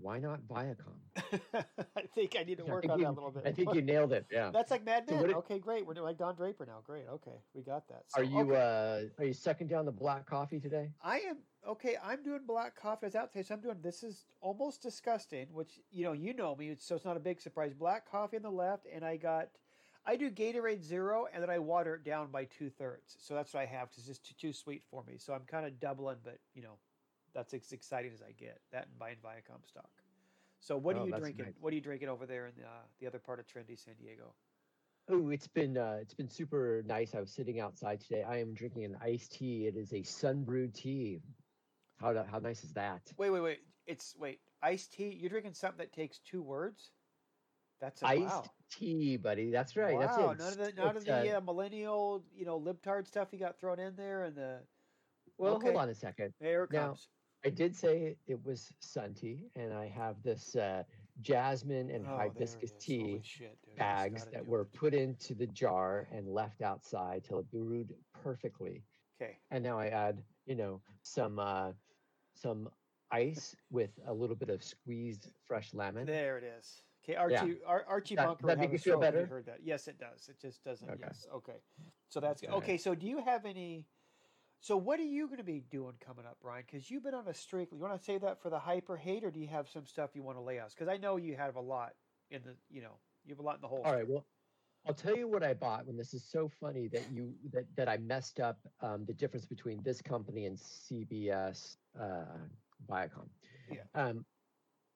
Why 0.00 0.18
not 0.18 0.40
Viacom? 0.48 0.98
I 1.96 2.02
think 2.14 2.36
I 2.38 2.44
need 2.44 2.58
to 2.58 2.64
work 2.64 2.88
on 2.88 2.98
you- 2.98 3.04
that 3.04 3.10
a 3.10 3.12
little 3.12 3.30
bit. 3.30 3.42
I 3.46 3.52
think 3.52 3.74
you 3.74 3.82
nailed 3.82 4.12
it. 4.12 4.26
Yeah. 4.30 4.50
That's 4.50 4.70
like 4.70 4.84
Mad 4.84 5.08
Men. 5.10 5.20
what 5.20 5.30
it- 5.30 5.36
okay, 5.36 5.58
great. 5.58 5.86
We're 5.86 5.94
doing 5.94 6.06
like 6.06 6.18
Don 6.18 6.34
Draper 6.36 6.64
now. 6.66 6.80
Great. 6.84 7.04
Okay, 7.08 7.36
we 7.54 7.62
got 7.62 7.88
that. 7.88 8.04
So, 8.08 8.20
Are 8.20 8.24
you 8.24 8.52
okay. 8.52 9.08
uh 9.18 9.22
are 9.22 9.26
you 9.26 9.32
sucking 9.32 9.66
down 9.66 9.84
the 9.84 9.92
black 9.92 10.26
coffee 10.26 10.60
today? 10.60 10.90
I 11.02 11.18
am 11.20 11.38
okay. 11.66 11.96
I'm 12.02 12.22
doing 12.22 12.40
black 12.46 12.76
coffee. 12.76 13.04
I 13.04 13.06
was 13.08 13.14
out 13.16 13.32
today, 13.32 13.42
so 13.46 13.54
I'm 13.54 13.60
doing. 13.60 13.76
This 13.82 14.02
is 14.02 14.26
almost 14.40 14.82
disgusting. 14.82 15.46
Which 15.52 15.80
you 15.90 16.04
know, 16.04 16.12
you 16.12 16.34
know 16.34 16.54
me, 16.56 16.74
so 16.78 16.94
it's 16.96 17.04
not 17.04 17.16
a 17.16 17.20
big 17.20 17.40
surprise. 17.40 17.72
Black 17.74 18.08
coffee 18.10 18.36
on 18.36 18.42
the 18.42 18.50
left, 18.50 18.86
and 18.92 19.04
I 19.04 19.16
got. 19.16 19.48
I 20.06 20.16
do 20.16 20.30
Gatorade 20.30 20.82
Zero, 20.82 21.26
and 21.34 21.42
then 21.42 21.50
I 21.50 21.58
water 21.58 21.96
it 21.96 22.04
down 22.04 22.30
by 22.30 22.44
two 22.44 22.70
thirds. 22.70 23.16
So 23.20 23.34
that's 23.34 23.52
what 23.52 23.60
I 23.60 23.66
have 23.66 23.90
because 23.90 24.08
it's 24.08 24.18
just 24.18 24.40
too, 24.40 24.48
too 24.48 24.52
sweet 24.54 24.82
for 24.90 25.04
me. 25.04 25.18
So 25.18 25.34
I'm 25.34 25.42
kind 25.46 25.66
of 25.66 25.78
doubling, 25.80 26.16
but 26.24 26.38
you 26.54 26.62
know, 26.62 26.78
that's 27.38 27.54
as 27.54 27.72
exciting 27.72 28.12
as 28.12 28.20
I 28.22 28.32
get. 28.32 28.58
That 28.72 28.88
and 28.88 28.98
buying 28.98 29.16
Viacom 29.24 29.64
stock. 29.66 29.90
So 30.60 30.76
what 30.76 30.96
Oh, 30.96 31.02
are 31.02 31.06
you 31.06 31.12
drinking? 31.16 31.44
nice. 31.46 31.54
What 31.60 31.72
are 31.72 31.76
you 31.76 31.80
drinking 31.82 32.08
over 32.08 32.26
there 32.26 32.46
in 32.46 32.54
the, 32.56 32.64
uh, 32.64 32.82
the 33.00 33.06
other 33.06 33.20
part 33.20 33.38
of 33.38 33.46
trendy 33.46 33.78
San 33.78 33.94
Diego? 33.94 34.34
Oh, 35.08 35.30
it's 35.30 35.46
been 35.46 35.78
uh, 35.78 35.98
it's 36.00 36.14
been 36.14 36.28
super 36.28 36.82
nice. 36.84 37.14
I 37.14 37.20
was 37.20 37.30
sitting 37.32 37.60
outside 37.60 38.00
today. 38.00 38.24
I 38.24 38.38
am 38.38 38.54
drinking 38.54 38.84
an 38.84 38.96
iced 39.00 39.32
tea. 39.32 39.66
It 39.66 39.76
is 39.76 39.92
a 39.92 40.02
sun 40.02 40.42
brewed 40.42 40.74
tea. 40.74 41.20
How 41.98 42.24
how 42.30 42.38
nice 42.40 42.64
is 42.64 42.72
that? 42.74 43.02
Wait, 43.16 43.30
wait, 43.30 43.40
wait. 43.40 43.60
It's 43.86 44.14
wait 44.18 44.40
iced 44.62 44.92
tea. 44.92 45.16
You're 45.18 45.30
drinking 45.30 45.54
something 45.54 45.78
that 45.78 45.92
takes 45.92 46.18
two 46.18 46.42
words. 46.42 46.90
That's 47.80 48.02
a 48.02 48.06
Iced 48.08 48.24
wow. 48.24 48.44
tea, 48.72 49.16
buddy. 49.16 49.50
That's 49.52 49.76
right. 49.76 49.94
Wow, 49.94 50.00
That's 50.00 50.16
it. 50.18 50.20
none 50.20 50.52
of 50.52 50.56
the 50.58 50.62
It's- 50.64 50.76
none 50.84 50.96
of 50.96 51.04
the 51.04 51.34
uh, 51.34 51.38
uh, 51.38 51.40
millennial, 51.40 52.24
you 52.34 52.44
know, 52.44 52.60
libtard 52.60 53.06
stuff 53.06 53.28
you 53.32 53.38
got 53.38 53.56
thrown 53.60 53.78
in 53.78 53.94
there, 53.94 54.24
and 54.24 54.34
the 54.36 54.58
well, 55.38 55.54
okay. 55.54 55.68
hold 55.68 55.76
on 55.78 55.88
a 55.88 55.94
second. 55.94 56.34
there 56.40 56.64
it 56.64 56.72
Now, 56.72 56.88
comes. 56.88 57.08
I 57.44 57.50
did 57.50 57.74
say 57.74 58.16
it 58.26 58.44
was 58.44 58.72
sun 58.80 59.14
tea, 59.14 59.44
and 59.54 59.72
I 59.72 59.86
have 59.88 60.16
this 60.22 60.56
uh, 60.56 60.82
jasmine 61.20 61.90
and 61.90 62.04
Oh, 62.08 62.16
hibiscus 62.16 62.72
tea 62.80 63.20
shit, 63.22 63.56
dude. 63.64 63.78
I 63.80 64.08
just 64.08 64.24
bags 64.24 64.26
that 64.32 64.46
were 64.46 64.62
it. 64.62 64.72
put 64.72 64.92
into 64.94 65.34
the 65.34 65.46
jar 65.46 66.08
and 66.12 66.26
left 66.28 66.62
outside 66.62 67.22
till 67.24 67.38
it 67.38 67.50
brewed 67.50 67.94
perfectly. 68.22 68.82
okay. 69.20 69.38
And 69.50 69.62
now 69.62 69.78
I 69.78 69.86
add, 69.88 70.22
you 70.46 70.56
know, 70.56 70.80
some 71.02 71.38
uh, 71.38 71.72
some 72.34 72.68
ice 73.10 73.54
with 73.70 73.90
a 74.06 74.12
little 74.12 74.36
bit 74.36 74.50
of 74.50 74.62
squeezed 74.62 75.30
fresh 75.46 75.72
lemon. 75.74 76.06
There 76.06 76.38
it 76.38 76.44
is. 76.44 76.82
Okay, 77.04 77.14
Archie, 77.16 77.58
Ar- 77.66 77.86
Archie 77.88 78.16
That- 78.16 78.26
Bunker 78.26 78.46
that 78.48 78.58
make 78.58 78.72
you 78.72 78.78
feel 78.78 78.98
better? 79.00 79.24
Heard 79.26 79.46
that? 79.46 79.60
Yes, 79.62 79.88
it 79.88 79.98
does. 79.98 80.28
It 80.28 80.38
just 80.40 80.62
doesn't. 80.64 80.90
Okay. 80.90 81.00
Yes. 81.06 81.26
Okay. 81.34 81.56
So 82.08 82.20
that's 82.20 82.40
good. 82.42 82.50
Okay. 82.50 82.76
So 82.76 82.94
do 82.94 83.06
you 83.06 83.22
have 83.24 83.46
any? 83.46 83.86
So 84.60 84.76
what 84.76 84.98
are 84.98 85.04
you 85.04 85.26
going 85.26 85.38
to 85.38 85.44
be 85.44 85.62
doing 85.70 85.94
coming 86.04 86.26
up, 86.26 86.38
Brian? 86.42 86.64
Because 86.66 86.90
you've 86.90 87.04
been 87.04 87.14
on 87.14 87.28
a 87.28 87.34
streak. 87.34 87.70
You 87.70 87.78
want 87.78 87.96
to 87.96 88.04
save 88.04 88.22
that 88.22 88.42
for 88.42 88.50
the 88.50 88.58
hyper 88.58 88.96
hate, 88.96 89.24
or 89.24 89.30
do 89.30 89.38
you 89.38 89.46
have 89.46 89.68
some 89.68 89.86
stuff 89.86 90.10
you 90.14 90.22
want 90.22 90.36
to 90.36 90.42
lay 90.42 90.58
out? 90.58 90.70
Because 90.70 90.88
I 90.88 90.96
know 90.96 91.16
you 91.16 91.36
have 91.36 91.56
a 91.56 91.60
lot 91.60 91.92
in 92.30 92.42
the, 92.42 92.54
you 92.68 92.82
know, 92.82 92.98
you 93.24 93.34
have 93.34 93.38
a 93.38 93.42
lot 93.42 93.56
in 93.56 93.60
the 93.60 93.68
hole. 93.68 93.82
All 93.84 93.94
right. 93.94 94.08
Well, 94.08 94.26
I'll 94.86 94.94
tell 94.94 95.16
you 95.16 95.28
what 95.28 95.42
I 95.42 95.54
bought. 95.54 95.86
When 95.86 95.96
this 95.96 96.12
is 96.12 96.24
so 96.24 96.50
funny 96.60 96.88
that 96.88 97.04
you 97.12 97.34
that 97.52 97.64
that 97.76 97.88
I 97.88 97.98
messed 97.98 98.40
up 98.40 98.58
um, 98.80 99.04
the 99.06 99.12
difference 99.12 99.46
between 99.46 99.82
this 99.82 100.00
company 100.00 100.46
and 100.46 100.56
CBS 100.56 101.76
uh, 102.00 102.24
Viacom. 102.90 103.28
Yeah. 103.70 103.82
Um, 103.94 104.24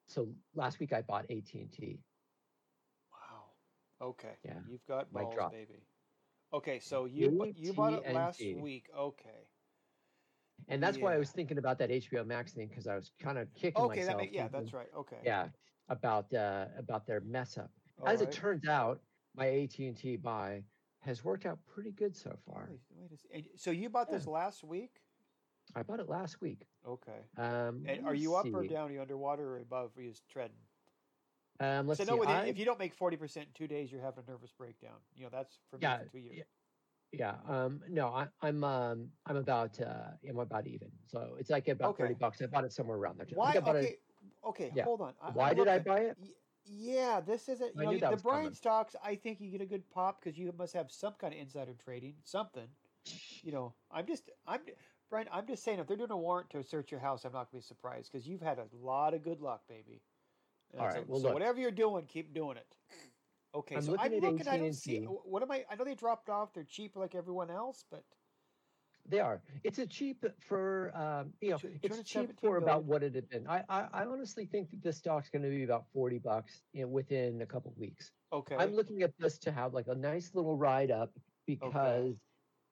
so 0.07 0.27
last 0.55 0.79
week 0.79 0.93
I 0.93 1.01
bought 1.01 1.25
AT 1.29 1.53
and 1.53 1.71
T. 1.71 1.99
Wow. 3.11 4.07
Okay. 4.09 4.35
Yeah. 4.43 4.59
You've 4.67 4.85
got 4.87 5.11
balls, 5.13 5.33
drop. 5.35 5.51
baby. 5.51 5.85
Okay, 6.53 6.79
so 6.79 7.05
you 7.05 7.51
you 7.55 7.73
bought 7.73 7.93
it 7.93 8.13
last 8.13 8.41
week. 8.59 8.87
Okay. 8.95 9.47
And 10.67 10.81
that's 10.81 10.97
why 10.97 11.13
I 11.13 11.17
was 11.17 11.31
thinking 11.31 11.57
about 11.57 11.77
that 11.79 11.89
HBO 11.89 12.25
Max 12.25 12.53
thing 12.53 12.67
because 12.67 12.87
I 12.87 12.95
was 12.95 13.11
kind 13.19 13.37
of 13.37 13.53
kicking 13.53 13.83
Okay, 13.83 13.99
myself. 14.01 14.19
that 14.21 14.31
yeah, 14.33 14.43
thinking, 14.43 14.61
that's 14.61 14.73
right. 14.73 14.89
Okay. 14.95 15.19
Yeah, 15.23 15.49
about 15.89 16.33
uh, 16.33 16.67
about 16.77 17.05
their 17.05 17.21
mess 17.21 17.57
up. 17.57 17.71
All 17.99 18.07
As 18.07 18.21
it 18.21 18.31
turns 18.31 18.67
out, 18.67 19.01
my 19.35 19.47
AT 19.47 19.79
and 19.79 19.97
T 19.97 20.15
buy 20.15 20.63
has 21.01 21.23
worked 21.23 21.45
out 21.45 21.59
pretty 21.65 21.91
good 21.91 22.15
so 22.15 22.37
far. 22.45 22.69
Wait, 22.69 22.79
wait 23.31 23.59
so 23.59 23.71
you 23.71 23.89
bought 23.89 24.09
this 24.09 24.25
last 24.27 24.63
week? 24.63 25.01
I 25.75 25.83
bought 25.83 25.99
it 25.99 26.07
last 26.07 26.39
week. 26.41 26.67
Okay. 26.85 27.19
Um, 27.37 27.83
And 27.87 28.05
are 28.05 28.15
you 28.15 28.35
up 28.35 28.45
or 28.53 28.63
down? 28.63 28.89
Are 28.89 28.93
you 28.93 29.01
underwater 29.01 29.55
or 29.55 29.57
above? 29.59 29.97
Are 29.97 30.01
you 30.01 30.11
just 30.11 30.27
treading? 30.29 30.57
Um, 31.59 31.87
let's 31.87 31.99
so 31.99 32.05
see. 32.05 32.15
no, 32.17 32.23
I- 32.23 32.45
if 32.45 32.57
you 32.57 32.65
don't 32.65 32.79
make 32.79 32.93
forty 32.93 33.17
percent 33.17 33.47
in 33.47 33.53
two 33.53 33.67
days, 33.67 33.91
you're 33.91 34.01
having 34.01 34.23
a 34.25 34.31
nervous 34.31 34.51
breakdown. 34.51 34.99
You 35.15 35.23
know 35.23 35.29
that's 35.29 35.59
for 35.69 35.77
me 35.77 35.83
Yeah, 35.83 35.97
for 35.99 36.05
two 36.11 36.19
years. 36.19 36.47
Yeah. 37.13 37.35
Um, 37.47 37.81
no, 37.89 38.07
I, 38.07 38.27
I'm 38.41 38.63
um, 38.63 39.11
I'm 39.25 39.35
about 39.37 39.79
uh, 39.79 40.11
I'm 40.27 40.39
about 40.39 40.67
even. 40.67 40.89
So 41.05 41.35
it's 41.39 41.49
like 41.49 41.67
about 41.67 41.97
thirty 41.97 42.15
bucks. 42.15 42.41
I 42.41 42.47
bought 42.47 42.65
it 42.65 42.73
somewhere 42.73 42.97
around 42.97 43.19
there. 43.19 43.27
Why? 43.33 43.53
I 43.55 43.59
bought 43.59 43.75
it- 43.77 43.79
Okay. 43.79 43.97
Okay. 44.45 44.71
yeah. 44.75 44.83
Hold 44.83 45.01
on. 45.01 45.13
I, 45.21 45.31
why 45.31 45.53
did 45.53 45.67
I 45.67 45.79
buy 45.79 45.99
it? 46.01 46.17
Y- 46.19 46.27
Yeah, 46.65 47.19
this 47.21 47.49
isn't. 47.49 47.75
You 47.75 47.81
I 47.81 47.85
know, 47.85 47.91
knew 47.91 47.99
that 47.99 48.11
the 48.11 48.17
Brian 48.17 48.43
coming. 48.43 48.53
stocks. 48.55 48.95
I 49.03 49.15
think 49.15 49.39
you 49.41 49.51
get 49.51 49.61
a 49.61 49.65
good 49.65 49.89
pop 49.89 50.21
because 50.21 50.37
you 50.37 50.51
must 50.57 50.73
have 50.73 50.91
some 50.91 51.13
kind 51.13 51.33
of 51.33 51.39
insider 51.39 51.73
trading, 51.75 52.15
something. 52.23 52.67
You 53.41 53.51
know, 53.51 53.73
I'm 53.91 54.05
just, 54.07 54.29
I'm, 54.47 54.61
Brian. 55.09 55.27
I'm 55.29 55.45
just 55.45 55.63
saying, 55.63 55.79
if 55.79 55.87
they're 55.87 55.97
doing 55.97 56.11
a 56.11 56.17
warrant 56.17 56.49
to 56.51 56.63
search 56.63 56.89
your 56.91 57.01
house, 57.01 57.25
I'm 57.25 57.33
not 57.33 57.51
going 57.51 57.61
to 57.61 57.65
be 57.65 57.67
surprised 57.67 58.11
because 58.11 58.25
you've 58.27 58.41
had 58.41 58.59
a 58.59 58.67
lot 58.71 59.13
of 59.13 59.23
good 59.23 59.41
luck, 59.41 59.67
baby. 59.67 60.01
And 60.71 60.81
All 60.81 60.91
so, 60.91 61.03
well, 61.07 61.19
so 61.19 61.25
look. 61.27 61.33
whatever 61.33 61.59
you're 61.59 61.71
doing, 61.71 62.05
keep 62.07 62.33
doing 62.33 62.57
it. 62.57 62.77
Okay, 63.55 63.75
I'm 63.75 63.81
so 63.83 63.91
looking 63.91 64.05
I'm 64.05 64.13
at 64.13 64.21
looking. 64.21 64.47
I 64.47 64.57
don't 64.57 64.73
see. 64.73 64.99
What 65.01 65.43
am 65.43 65.51
I? 65.51 65.65
I 65.69 65.75
know 65.75 65.83
they 65.85 65.95
dropped 65.95 66.29
off. 66.29 66.53
They're 66.53 66.63
cheap 66.63 66.95
like 66.95 67.15
everyone 67.15 67.49
else, 67.51 67.85
but 67.91 68.03
They 69.05 69.19
are. 69.19 69.41
It's 69.63 69.79
a 69.79 69.85
cheap 69.85 70.25
for 70.39 70.91
um, 70.95 71.33
you 71.41 71.51
know, 71.51 71.59
it's 71.83 72.01
cheap 72.03 72.35
217 72.37 72.37
for 72.41 72.57
about 72.57 72.85
what 72.85 73.03
it 73.03 73.15
had 73.15 73.29
been. 73.29 73.45
I 73.47 73.63
I, 73.69 73.87
I 73.93 74.05
honestly 74.05 74.45
think 74.45 74.71
that 74.71 74.81
this 74.83 74.97
stock's 74.97 75.29
going 75.29 75.43
to 75.43 75.49
be 75.49 75.63
about 75.63 75.85
forty 75.93 76.19
bucks 76.19 76.61
you 76.73 76.81
know, 76.83 76.87
within 76.87 77.41
a 77.41 77.45
couple 77.45 77.73
weeks. 77.77 78.11
okay. 78.31 78.55
I'm 78.57 78.73
looking 78.73 79.03
at 79.03 79.11
this 79.19 79.37
to 79.39 79.51
have 79.51 79.73
like 79.73 79.87
a 79.87 79.95
nice 79.95 80.31
little 80.33 80.57
ride 80.57 80.91
up 80.91 81.11
because 81.45 82.15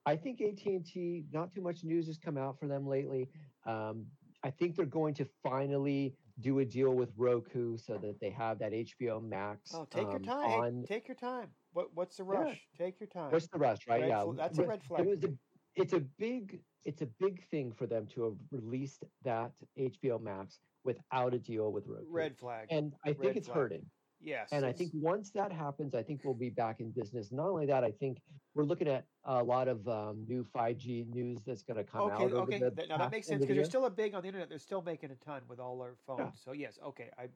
I 0.05 0.15
think 0.15 0.41
AT 0.41 0.65
and 0.65 0.85
T. 0.85 1.25
Not 1.31 1.51
too 1.51 1.61
much 1.61 1.83
news 1.83 2.07
has 2.07 2.17
come 2.17 2.38
out 2.38 2.59
for 2.59 2.67
them 2.67 2.88
lately. 2.88 3.29
Um, 3.65 4.05
I 4.43 4.50
think 4.51 4.75
they're 4.75 4.85
going 4.85 5.13
to 5.15 5.27
finally 5.43 6.15
do 6.39 6.59
a 6.59 6.65
deal 6.65 6.91
with 6.93 7.09
Roku 7.17 7.77
so 7.77 7.97
that 7.97 8.19
they 8.19 8.29
have 8.29 8.59
that 8.59 8.71
HBO 8.71 9.21
Max. 9.21 9.71
oh, 9.73 9.85
take 9.89 10.03
your 10.03 10.15
um, 10.17 10.23
time. 10.23 10.50
Hey, 10.50 10.55
On 10.55 10.83
take 10.88 11.07
your 11.07 11.15
time. 11.15 11.47
What 11.73 11.88
What's 11.93 12.17
the 12.17 12.23
Yeah. 12.25 12.39
rush? 12.39 12.61
Take 12.77 13.00
your 13.00 13.07
time. 13.07 13.31
what's 13.31 13.47
the 13.47 13.57
rush, 13.59 13.88
right? 13.88 14.01
Red 14.01 14.09
yeah, 14.09 14.23
fl- 14.23 14.31
that's 14.33 14.57
a 14.57 14.61
re- 14.63 14.67
red 14.67 14.79
It 14.79 14.85
flag. 14.88 15.05
was 15.07 15.23
a 15.23 15.33
it's 15.75 15.93
a 15.93 16.00
big 16.19 16.61
it's 16.83 17.01
a 17.01 17.07
big 17.19 17.47
thing 17.50 17.71
for 17.71 17.85
them 17.85 18.07
to 18.07 18.23
have 18.23 18.35
released 18.51 19.03
that 19.23 19.51
HBO 19.77 20.19
Max 20.21 20.59
without 20.83 21.33
a 21.33 21.39
deal 21.39 21.71
with 21.71 21.85
Roku. 21.88 22.05
Red 22.09 22.38
flag. 22.38 22.67
And 22.71 22.93
I 23.05 23.09
think 23.13 23.23
red 23.25 23.38
it's 23.38 23.47
flag. 23.47 23.57
hurting. 23.57 23.85
Yes. 24.23 24.49
And 24.51 24.65
I 24.65 24.71
think 24.71 24.91
once 24.93 25.31
that 25.31 25.51
happens, 25.51 25.95
I 25.95 26.03
think 26.03 26.21
we'll 26.23 26.33
be 26.33 26.49
back 26.49 26.79
in 26.79 26.91
business. 26.91 27.31
Not 27.31 27.47
only 27.47 27.65
that, 27.67 27.83
I 27.83 27.91
think 27.91 28.21
we're 28.53 28.63
looking 28.63 28.87
at 28.87 29.05
a 29.25 29.43
lot 29.43 29.67
of 29.67 29.87
um, 29.87 30.25
new 30.27 30.43
5G 30.55 31.13
news 31.13 31.39
that's 31.45 31.63
going 31.63 31.77
to 31.77 31.83
come 31.83 32.01
Okay, 32.11 32.25
out. 32.25 32.31
okay. 32.33 32.59
That, 32.59 32.89
now 32.89 32.97
that 32.97 33.11
makes 33.11 33.27
sense 33.27 33.41
of 33.41 33.47
the 33.47 33.53
because 33.53 33.57
they're 33.57 33.69
still 33.69 33.85
a 33.85 33.89
big 33.89 34.13
on 34.13 34.21
the 34.21 34.27
internet. 34.27 34.49
They're 34.49 34.57
still 34.59 34.81
making 34.81 35.11
a 35.11 35.15
ton 35.15 35.41
with 35.47 35.59
all 35.59 35.77
their 35.79 35.95
phones. 36.05 36.41
So 36.43 36.51
yes, 36.51 36.79
okay. 36.85 37.09
I 37.17 37.27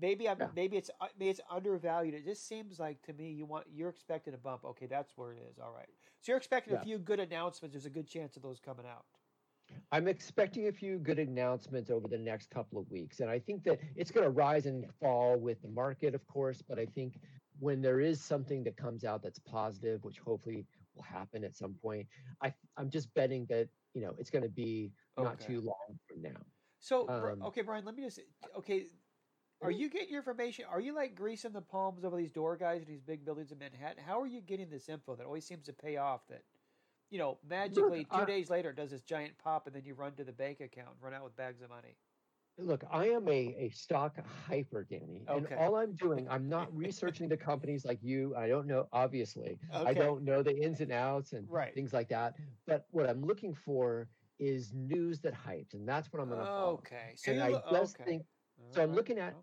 maybe 0.00 0.28
I'm 0.28 0.38
Yeah. 0.40 0.48
maybe 0.54 0.76
it's 0.76 0.90
uh, 1.00 1.06
maybe 1.18 1.30
it's 1.30 1.40
undervalued. 1.50 2.14
It 2.14 2.24
just 2.24 2.46
seems 2.48 2.78
like 2.78 3.00
to 3.02 3.12
me 3.12 3.30
you 3.32 3.46
want 3.46 3.66
you're 3.72 3.88
expecting 3.88 4.34
a 4.34 4.38
bump. 4.38 4.64
Okay, 4.64 4.86
that's 4.86 5.16
where 5.16 5.32
it 5.32 5.38
is. 5.50 5.58
All 5.58 5.72
right. 5.72 5.88
So 6.20 6.32
you're 6.32 6.38
expecting 6.38 6.74
Yeah. 6.74 6.80
a 6.80 6.84
few 6.84 6.98
good 6.98 7.20
announcements. 7.20 7.74
There's 7.74 7.86
a 7.86 7.90
good 7.90 8.08
chance 8.08 8.36
of 8.36 8.42
those 8.42 8.60
coming 8.60 8.86
out. 8.86 9.04
I'm 9.92 10.08
expecting 10.08 10.68
a 10.68 10.72
few 10.72 10.98
good 10.98 11.18
announcements 11.18 11.90
over 11.90 12.08
the 12.08 12.18
next 12.18 12.50
couple 12.50 12.78
of 12.78 12.90
weeks. 12.90 13.20
And 13.20 13.30
I 13.30 13.38
think 13.38 13.64
that 13.64 13.78
it's 13.96 14.10
going 14.10 14.24
to 14.24 14.30
rise 14.30 14.66
and 14.66 14.86
fall 15.00 15.36
with 15.36 15.62
the 15.62 15.68
market, 15.68 16.14
of 16.14 16.26
course. 16.26 16.62
But 16.62 16.78
I 16.78 16.86
think 16.86 17.18
when 17.60 17.80
there 17.80 18.00
is 18.00 18.20
something 18.20 18.64
that 18.64 18.76
comes 18.76 19.04
out 19.04 19.22
that's 19.22 19.38
positive, 19.38 20.02
which 20.02 20.18
hopefully 20.18 20.66
will 20.94 21.02
happen 21.02 21.44
at 21.44 21.56
some 21.56 21.74
point, 21.74 22.06
I, 22.42 22.52
I'm 22.76 22.90
just 22.90 23.12
betting 23.14 23.46
that, 23.50 23.68
you 23.94 24.02
know, 24.02 24.14
it's 24.18 24.30
going 24.30 24.42
to 24.42 24.48
be 24.48 24.92
not 25.16 25.40
too 25.40 25.60
long 25.60 25.98
from 26.08 26.22
now. 26.22 26.40
So 26.80 27.08
Um, 27.08 27.42
okay, 27.44 27.62
Brian, 27.62 27.84
let 27.84 27.94
me 27.96 28.02
just 28.02 28.20
okay. 28.58 28.86
Are 29.62 29.70
you 29.70 29.88
getting 29.88 30.10
your 30.10 30.18
information? 30.18 30.66
Are 30.70 30.80
you 30.80 30.94
like 30.94 31.14
greasing 31.14 31.52
the 31.52 31.62
palms 31.62 32.04
over 32.04 32.16
these 32.18 32.32
door 32.32 32.56
guys 32.56 32.82
in 32.82 32.88
these 32.88 33.00
big 33.00 33.24
buildings 33.24 33.50
in 33.52 33.58
Manhattan? 33.58 34.02
How 34.04 34.20
are 34.20 34.26
you 34.26 34.42
getting 34.42 34.68
this 34.68 34.90
info 34.90 35.14
that 35.16 35.24
always 35.24 35.46
seems 35.46 35.64
to 35.66 35.72
pay 35.72 35.96
off? 35.96 36.20
That 36.28 36.42
you 37.10 37.18
know, 37.18 37.38
magically 37.48 38.04
two 38.04 38.10
I- 38.22 38.24
days 38.24 38.50
later 38.50 38.72
does 38.72 38.90
this 38.90 39.02
giant 39.02 39.36
pop, 39.38 39.66
and 39.66 39.74
then 39.74 39.84
you 39.84 39.94
run 39.94 40.12
to 40.14 40.24
the 40.24 40.32
bank 40.32 40.60
account, 40.60 40.96
run 41.00 41.14
out 41.14 41.24
with 41.24 41.36
bags 41.36 41.62
of 41.62 41.70
money. 41.70 41.96
Look, 42.56 42.84
I 42.88 43.08
am 43.08 43.26
a, 43.28 43.56
a 43.58 43.70
stock 43.70 44.16
hyper, 44.46 44.84
Danny. 44.88 45.24
And 45.28 45.48
all 45.54 45.74
I'm 45.74 45.92
doing, 45.94 46.28
I'm 46.30 46.48
not 46.48 46.72
researching 46.76 47.28
the 47.28 47.36
companies 47.36 47.84
like 47.84 47.98
you. 48.00 48.32
I 48.36 48.46
don't 48.46 48.68
know, 48.68 48.86
obviously. 48.92 49.58
I 49.72 49.92
don't 49.92 50.22
know 50.22 50.40
the 50.40 50.56
ins 50.56 50.80
and 50.80 50.92
outs 50.92 51.32
and 51.32 51.50
Right. 51.50 51.74
things 51.74 51.92
like 51.92 52.08
that. 52.10 52.34
But 52.64 52.86
what 52.92 53.08
I'm 53.10 53.22
looking 53.24 53.54
for 53.54 54.08
is 54.38 54.72
news 54.72 55.18
that 55.22 55.34
hypes. 55.34 55.74
And 55.74 55.88
that's 55.88 56.12
what 56.12 56.22
I'm 56.22 56.28
going 56.28 56.40
to 56.40 56.46
follow. 56.46 56.72
Okay, 56.74 57.14
so 57.16 57.32
and 57.32 57.42
I 57.42 57.48
look- 57.48 57.70
just 57.72 57.96
okay. 57.96 58.04
think 58.04 58.22
so 58.70 58.82
I'm 58.84 58.92
looking 58.94 59.18
at- 59.18 59.34
I, 59.34 59.36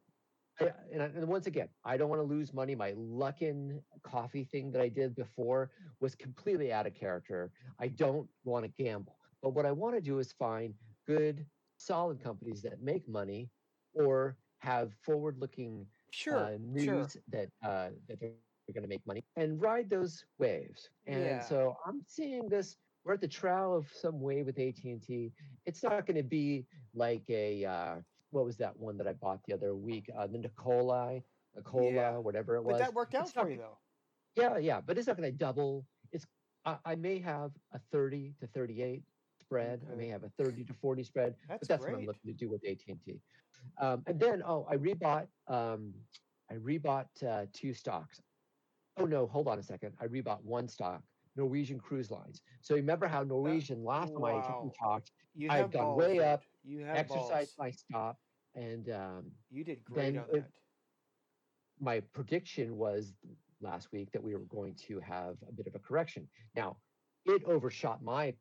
and, 0.91 1.01
I, 1.01 1.05
and 1.05 1.27
once 1.27 1.47
again, 1.47 1.69
I 1.83 1.97
don't 1.97 2.09
want 2.09 2.19
to 2.21 2.27
lose 2.27 2.53
money. 2.53 2.75
My 2.75 2.93
Luckin 2.93 3.81
coffee 4.03 4.43
thing 4.43 4.71
that 4.71 4.81
I 4.81 4.89
did 4.89 5.15
before 5.15 5.71
was 5.99 6.15
completely 6.15 6.71
out 6.71 6.87
of 6.87 6.93
character. 6.93 7.51
I 7.79 7.87
don't 7.87 8.27
want 8.43 8.65
to 8.65 8.71
gamble. 8.83 9.17
But 9.41 9.53
what 9.53 9.65
I 9.65 9.71
want 9.71 9.95
to 9.95 10.01
do 10.01 10.19
is 10.19 10.31
find 10.31 10.73
good, 11.07 11.45
solid 11.77 12.21
companies 12.21 12.61
that 12.63 12.81
make 12.81 13.07
money 13.07 13.49
or 13.93 14.37
have 14.59 14.93
forward 14.93 15.37
looking 15.39 15.85
sure, 16.11 16.37
uh, 16.39 16.57
news 16.59 17.13
sure. 17.13 17.21
that 17.29 17.49
uh, 17.63 17.89
that 18.07 18.19
they're 18.19 18.31
going 18.73 18.83
to 18.83 18.87
make 18.87 19.05
money 19.05 19.23
and 19.35 19.61
ride 19.61 19.89
those 19.89 20.25
waves. 20.37 20.89
And 21.07 21.23
Yeah. 21.23 21.39
so 21.39 21.75
I'm 21.85 22.01
seeing 22.05 22.47
this. 22.49 22.77
We're 23.03 23.13
at 23.13 23.21
the 23.21 23.27
trail 23.27 23.73
of 23.75 23.87
some 23.91 24.21
wave 24.21 24.45
with 24.45 24.59
AT 24.59 24.83
and 24.83 25.01
T. 25.01 25.33
It's 25.65 25.81
not 25.81 26.05
going 26.05 26.17
to 26.17 26.23
be 26.23 26.67
like 26.93 27.27
a 27.29 27.65
uh, 27.65 27.95
what 28.31 28.45
was 28.45 28.57
that 28.57 28.77
one 28.77 28.97
that 28.97 29.07
I 29.07 29.13
bought 29.13 29.43
the 29.45 29.53
other 29.53 29.75
week? 29.75 30.09
Uh, 30.15 30.27
the 30.27 30.37
Nicolai, 30.39 31.21
Nicola, 31.55 31.91
Yeah. 31.91 32.17
whatever 32.17 32.55
it 32.55 32.63
was. 32.63 32.73
But 32.73 32.79
that 32.79 32.93
worked 32.93 33.13
out 33.13 33.27
It's 33.27 33.35
not 33.35 33.45
for 33.45 33.51
you 33.51 33.57
though. 33.57 33.77
Yeah, 34.35 34.57
yeah, 34.57 34.81
but 34.81 34.97
it's 34.97 35.07
not 35.07 35.17
going 35.17 35.29
to 35.31 35.37
double. 35.37 35.85
It's 36.11 36.25
I, 36.65 36.77
I 36.85 36.95
may 36.95 37.19
have 37.19 37.51
a 37.73 37.79
30 37.91 38.35
to 38.39 38.47
38 38.47 39.03
spread. 39.41 39.81
I 39.91 39.95
may 39.95 40.07
have 40.07 40.23
a 40.23 40.29
30 40.29 40.63
to 40.65 40.73
40 40.73 41.03
spread 41.03 41.35
That's, 41.47 41.59
but 41.59 41.67
that's 41.67 41.83
great. 41.83 41.93
what 41.93 41.99
I'm 41.99 42.05
looking 42.07 42.31
to 42.31 42.33
do 42.33 42.49
with 42.49 42.63
AT 42.65 42.79
and 42.87 43.01
T. 43.01 43.21
Um, 43.77 44.03
and 44.07 44.19
then, 44.19 44.41
oh, 44.45 44.65
I 44.69 44.77
rebought. 44.77 45.27
Um, 45.47 45.93
I 46.49 46.55
rebought 46.55 47.23
uh, 47.23 47.45
two 47.53 47.73
stocks. 47.73 48.21
Oh 48.97 49.05
no, 49.05 49.27
hold 49.27 49.47
on 49.47 49.59
a 49.59 49.63
second. 49.63 49.95
I 49.99 50.07
rebought 50.07 50.43
one 50.43 50.67
stock, 50.67 51.01
Norwegian 51.35 51.79
Cruise 51.79 52.11
Lines. 52.11 52.41
So 52.61 52.75
remember 52.75 53.07
how 53.07 53.23
Norwegian 53.23 53.83
last 53.83 54.13
time 54.13 54.23
I 54.25 54.63
we 54.63 54.69
talked, 54.77 55.11
You 55.33 55.49
I've 55.49 55.71
gone 55.71 55.95
way 55.97 56.19
up, 56.19 56.43
You 56.63 56.85
have 56.85 56.97
exercised 56.97 57.55
balls. 57.57 57.59
my 57.59 57.71
stop, 57.71 58.17
and 58.55 58.89
um, 58.89 59.31
You 59.49 59.63
did 59.63 59.83
great 59.83 60.17
on 60.17 60.25
that. 60.33 60.51
my 61.79 61.99
prediction 62.13 62.77
was 62.77 63.13
last 63.61 63.91
week 63.91 64.11
that 64.11 64.23
we 64.23 64.33
were 64.33 64.45
going 64.45 64.75
to 64.87 64.99
have 64.99 65.35
a 65.47 65.51
bit 65.51 65.67
of 65.67 65.75
a 65.75 65.79
correction. 65.79 66.27
Now, 66.55 66.77
it 67.25 67.43
overshot 67.45 68.03
my 68.03 68.33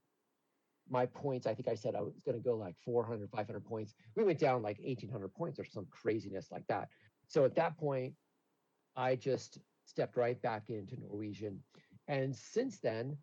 my 0.89 1.07
points. 1.07 1.47
I 1.47 1.55
think 1.55 1.69
I 1.69 1.75
said 1.75 1.95
I 1.95 2.01
was 2.01 2.15
going 2.25 2.37
to 2.37 2.43
go 2.43 2.57
like 2.57 2.75
400, 2.85 3.31
500 3.31 3.65
points. 3.65 3.95
We 4.17 4.25
went 4.25 4.41
down 4.41 4.63
like 4.63 4.79
1800 4.83 5.33
points 5.35 5.59
or 5.61 5.65
some 5.65 5.87
craziness 5.91 6.51
like 6.51 6.67
that. 6.69 6.89
So 7.29 7.45
at 7.45 7.55
that 7.55 7.79
point, 7.79 8.15
I 8.97 9.15
just 9.15 9.59
stepped 9.85 10.17
right 10.17 10.41
back 10.43 10.69
into 10.69 10.99
Norwegian. 10.99 11.63
And 12.09 12.35
since 12.35 12.81
then, 12.81 13.17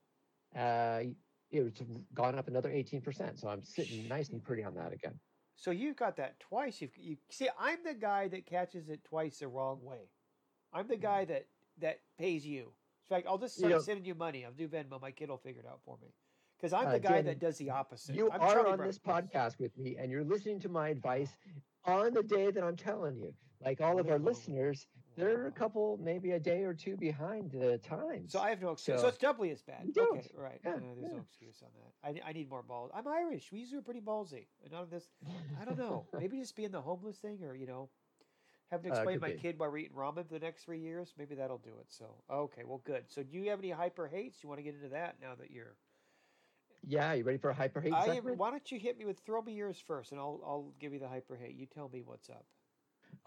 uh, 0.55 1.01
it's 1.51 1.81
gone 2.13 2.37
up 2.37 2.47
another 2.47 2.69
18%. 2.69 3.39
So 3.39 3.47
I'm 3.49 3.63
sitting 3.63 4.07
nice 4.07 4.29
and 4.29 4.43
pretty 4.43 4.63
on 4.63 4.75
that 4.75 4.93
again. 4.93 5.19
So 5.55 5.71
you've 5.71 5.95
got 5.95 6.17
that 6.17 6.39
twice. 6.39 6.81
You've, 6.81 6.95
you 6.97 7.17
see, 7.29 7.49
I'm 7.59 7.79
the 7.83 7.93
guy 7.93 8.27
that 8.27 8.45
catches 8.45 8.89
it 8.89 9.03
twice 9.03 9.39
the 9.39 9.47
wrong 9.47 9.79
way. 9.81 10.09
I'm 10.73 10.87
the 10.87 10.97
guy 10.97 11.25
that 11.25 11.47
that 11.79 11.99
pays 12.19 12.45
you. 12.45 12.73
In 13.09 13.15
fact, 13.15 13.27
I'll 13.27 13.37
just 13.37 13.57
You 13.57 13.61
start 13.61 13.71
know- 13.73 13.79
sending 13.79 14.05
you 14.05 14.15
money. 14.15 14.45
I'll 14.45 14.51
do 14.51 14.67
Venmo. 14.67 14.99
My 15.01 15.11
kid 15.11 15.29
will 15.29 15.37
figure 15.37 15.61
it 15.61 15.67
out 15.67 15.79
for 15.85 15.97
me. 16.01 16.09
Because 16.57 16.73
I'm 16.73 16.87
Uh, 16.87 16.91
the 16.93 16.99
guy 16.99 17.09
Danny, 17.21 17.21
that 17.23 17.39
does 17.39 17.57
the 17.59 17.69
opposite. 17.69 18.15
You 18.15 18.31
I'm 18.31 18.41
are 18.41 18.53
Charlie 18.53 18.71
on 18.71 18.77
Brown. 18.77 18.87
this 18.89 18.97
podcast 18.99 19.59
with 19.59 19.77
me, 19.77 19.95
and 19.97 20.11
you're 20.11 20.23
listening 20.23 20.59
to 20.61 20.69
my 20.69 20.89
advice 20.89 21.29
on 21.85 22.13
the 22.13 22.23
day 22.23 22.49
that 22.51 22.63
I'm 22.63 22.75
telling 22.75 23.15
you. 23.17 23.33
Like 23.63 23.79
all 23.79 23.99
of 23.99 24.09
our 24.09 24.19
listeners, 24.19 24.85
they're 25.17 25.47
a 25.47 25.51
couple, 25.51 25.97
maybe 26.01 26.31
a 26.31 26.39
day 26.39 26.63
or 26.63 26.73
two 26.73 26.95
behind 26.95 27.51
the 27.51 27.77
times. 27.79 28.31
So 28.31 28.39
I 28.39 28.49
have 28.49 28.61
no 28.61 28.71
excuse. 28.71 28.97
So, 28.97 29.01
So- 29.03 29.07
it's 29.09 29.17
doubly 29.17 29.51
as 29.51 29.61
bad. 29.61 29.89
Okay, 29.97 30.29
right. 30.35 30.59
Yeah, 30.63 30.71
Uh, 30.75 30.79
there's 30.95 31.11
no 31.11 31.17
excuse 31.19 31.61
on 31.63 31.69
that. 31.75 32.21
I, 32.25 32.29
I 32.29 32.33
need 32.33 32.49
more 32.49 32.63
balls. 32.63 32.91
I'm 32.93 33.07
Irish. 33.07 33.51
We 33.51 33.59
usually 33.59 33.79
are 33.79 33.83
pretty 33.83 34.01
ballsy. 34.01 34.45
And 34.63 34.71
none 34.71 34.83
of 34.83 34.89
this. 34.89 35.09
I 35.59 35.65
don't 35.65 35.77
know. 35.77 36.05
Maybe 36.19 36.39
just 36.39 36.55
being 36.55 36.71
the 36.71 36.81
homeless 36.81 37.17
thing, 37.17 37.43
or 37.43 37.55
you 37.55 37.65
know, 37.65 37.89
having 38.69 38.91
to 38.91 38.97
Uh, 38.97 38.99
explain 38.99 39.15
to 39.17 39.21
my 39.21 39.31
be. 39.33 39.39
kid 39.39 39.57
why 39.59 39.67
we're 39.67 39.79
eating 39.79 39.97
ramen 39.97 40.27
for 40.27 40.33
the 40.35 40.39
next 40.39 40.63
three 40.63 40.79
years. 40.79 41.13
Maybe 41.17 41.35
that'll 41.35 41.57
do 41.57 41.73
it. 41.79 41.87
So 41.89 42.05
okay, 42.29 42.63
well, 42.63 42.81
good. 42.85 43.05
So 43.09 43.23
do 43.23 43.37
you 43.37 43.49
have 43.49 43.59
any 43.59 43.71
hyper 43.71 44.07
hates? 44.07 44.43
You 44.43 44.49
want 44.49 44.59
to 44.59 44.63
get 44.63 44.75
into 44.75 44.89
that 44.89 45.19
now 45.21 45.35
that 45.35 45.51
you're? 45.51 45.75
yeah, 46.83 47.13
you 47.13 47.23
ready 47.23 47.39
for 47.39 47.49
a 47.49 47.53
hyper 47.53 47.81
hate 47.81 47.91
I 47.91 48.19
why 48.19 48.51
don't 48.51 48.71
you 48.71 48.79
hit 48.79 48.97
me 48.97 49.05
with 49.05 49.19
throw 49.21 49.41
me 49.41 49.53
yours 49.53 49.79
first, 49.85 50.11
and 50.11 50.21
I'll 50.21 50.39
I'll 50.45 50.73
give 50.79 50.93
you 50.93 50.99
the 50.99 51.07
hyper 51.07 51.35
hate. 51.35 51.55
You 51.55 51.65
tell 51.65 51.89
me 51.89 52.01
what's 52.01 52.29
up. 52.29 52.45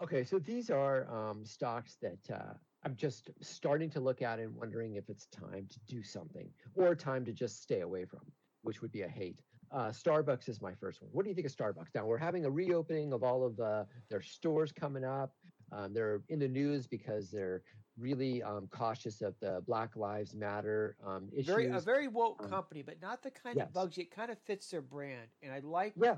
Okay, 0.01 0.23
so 0.23 0.39
these 0.39 0.69
are 0.69 1.07
um, 1.11 1.45
stocks 1.45 1.97
that 2.01 2.33
uh, 2.33 2.53
I'm 2.83 2.95
just 2.95 3.29
starting 3.41 3.89
to 3.91 3.99
look 3.99 4.21
at 4.21 4.39
and 4.39 4.55
wondering 4.55 4.95
if 4.95 5.09
it's 5.09 5.27
time 5.27 5.67
to 5.69 5.79
do 5.87 6.03
something 6.03 6.49
or 6.75 6.95
time 6.95 7.25
to 7.25 7.33
just 7.33 7.61
stay 7.61 7.81
away 7.81 8.05
from, 8.05 8.21
which 8.63 8.81
would 8.81 8.91
be 8.91 9.03
a 9.03 9.07
hate. 9.07 9.41
Uh, 9.71 9.89
Starbucks 9.89 10.49
is 10.49 10.61
my 10.61 10.73
first 10.73 11.01
one. 11.01 11.09
What 11.13 11.23
do 11.23 11.29
you 11.29 11.35
think 11.35 11.47
of 11.47 11.55
Starbucks? 11.55 11.95
Now 11.95 12.05
we're 12.05 12.17
having 12.17 12.45
a 12.45 12.49
reopening 12.49 13.13
of 13.13 13.23
all 13.23 13.45
of 13.45 13.59
uh, 13.59 13.85
their 14.09 14.21
stores 14.21 14.71
coming 14.71 15.05
up. 15.05 15.33
Um, 15.71 15.93
they're 15.93 16.21
in 16.27 16.39
the 16.39 16.47
news 16.47 16.87
because 16.87 17.31
they're 17.31 17.61
really 17.97 18.43
um, 18.43 18.67
cautious 18.71 19.21
of 19.21 19.35
the 19.39 19.61
Black 19.65 19.95
Lives 19.95 20.33
Matter 20.33 20.97
um, 21.05 21.29
issues. 21.31 21.47
Very 21.47 21.67
a 21.67 21.79
very 21.79 22.07
woke 22.07 22.43
um, 22.43 22.49
company, 22.49 22.81
but 22.81 23.01
not 23.01 23.23
the 23.23 23.31
kind 23.31 23.55
yes. 23.55 23.67
that 23.67 23.73
bugs. 23.73 23.97
It 23.97 24.11
kind 24.11 24.31
of 24.31 24.37
fits 24.39 24.69
their 24.69 24.81
brand, 24.81 25.29
and 25.41 25.53
I 25.53 25.59
like 25.59 25.93
yeah, 25.95 26.15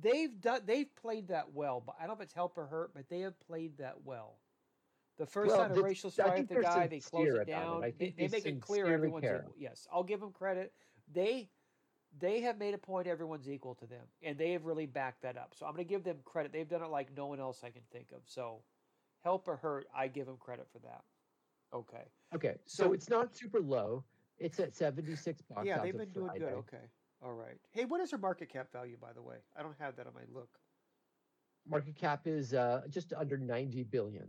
they've 0.00 0.40
done 0.40 0.62
they've 0.66 0.94
played 0.96 1.28
that 1.28 1.52
well. 1.52 1.82
But 1.84 1.96
I 1.98 2.06
don't 2.06 2.16
know 2.18 2.22
if 2.22 2.26
it's 2.26 2.32
help 2.34 2.56
or 2.58 2.66
hurt, 2.66 2.92
but 2.94 3.08
they 3.08 3.20
have 3.20 3.38
played 3.40 3.78
that 3.78 3.94
well. 4.04 4.38
The 5.18 5.26
first 5.26 5.48
Well, 5.50 5.68
time 5.68 5.78
a 5.78 5.82
racial 5.82 6.10
strife, 6.10 6.46
the 6.46 6.56
guy 6.60 6.86
they 6.86 7.00
close 7.00 7.28
it 7.28 7.36
it. 7.42 7.46
down. 7.46 7.82
I 7.82 7.90
They, 7.90 7.92
think 7.92 8.16
they 8.16 8.26
they 8.26 8.36
make 8.38 8.46
it 8.46 8.60
clear 8.60 8.86
everyone's 8.86 9.22
care. 9.22 9.40
equal. 9.44 9.54
Yes, 9.58 9.86
I'll 9.90 10.02
give 10.04 10.20
them 10.20 10.32
credit. 10.32 10.72
They 11.12 11.48
they 12.18 12.40
have 12.40 12.58
made 12.58 12.74
a 12.74 12.78
point 12.78 13.06
everyone's 13.06 13.48
equal 13.48 13.74
to 13.76 13.86
them, 13.86 14.04
and 14.22 14.38
they 14.38 14.52
have 14.52 14.64
really 14.64 14.86
backed 14.86 15.22
that 15.22 15.36
up. 15.36 15.54
So 15.54 15.66
I'm 15.66 15.72
going 15.72 15.84
to 15.86 15.88
give 15.88 16.02
them 16.04 16.18
credit. 16.24 16.52
They've 16.52 16.68
done 16.68 16.82
it 16.82 16.88
like 16.90 17.14
no 17.16 17.26
one 17.26 17.40
else 17.40 17.62
I 17.62 17.70
can 17.70 17.82
think 17.90 18.12
of. 18.12 18.22
So 18.24 18.62
help 19.22 19.48
or 19.48 19.56
hurt, 19.56 19.86
I 19.94 20.08
give 20.08 20.26
them 20.26 20.36
credit 20.38 20.66
for 20.72 20.78
that. 20.80 21.02
Okay. 21.74 22.04
okay. 22.34 22.56
So, 22.64 22.84
So- 22.84 22.92
it's 22.92 23.10
not 23.10 23.34
super 23.34 23.60
low. 23.60 24.04
It's 24.38 24.60
at 24.60 24.74
76 24.74 25.42
bucks. 25.42 25.66
yeah, 25.66 25.78
they've 25.82 25.96
been 25.96 26.10
doing 26.10 26.30
good. 26.38 26.52
Okay. 26.52 26.84
All 27.26 27.32
right. 27.32 27.58
Hey, 27.72 27.84
what 27.84 28.00
is 28.00 28.10
their 28.10 28.20
market 28.20 28.48
cap 28.48 28.70
value, 28.72 28.96
by 29.00 29.12
the 29.12 29.22
way? 29.22 29.36
I 29.58 29.62
don't 29.62 29.74
have 29.80 29.96
that 29.96 30.06
on 30.06 30.12
my 30.14 30.20
look. 30.32 30.48
Market 31.68 31.96
cap 31.96 32.28
is 32.28 32.54
uh, 32.54 32.82
just 32.88 33.12
under 33.12 33.36
90 33.36 33.82
billion. 33.84 34.28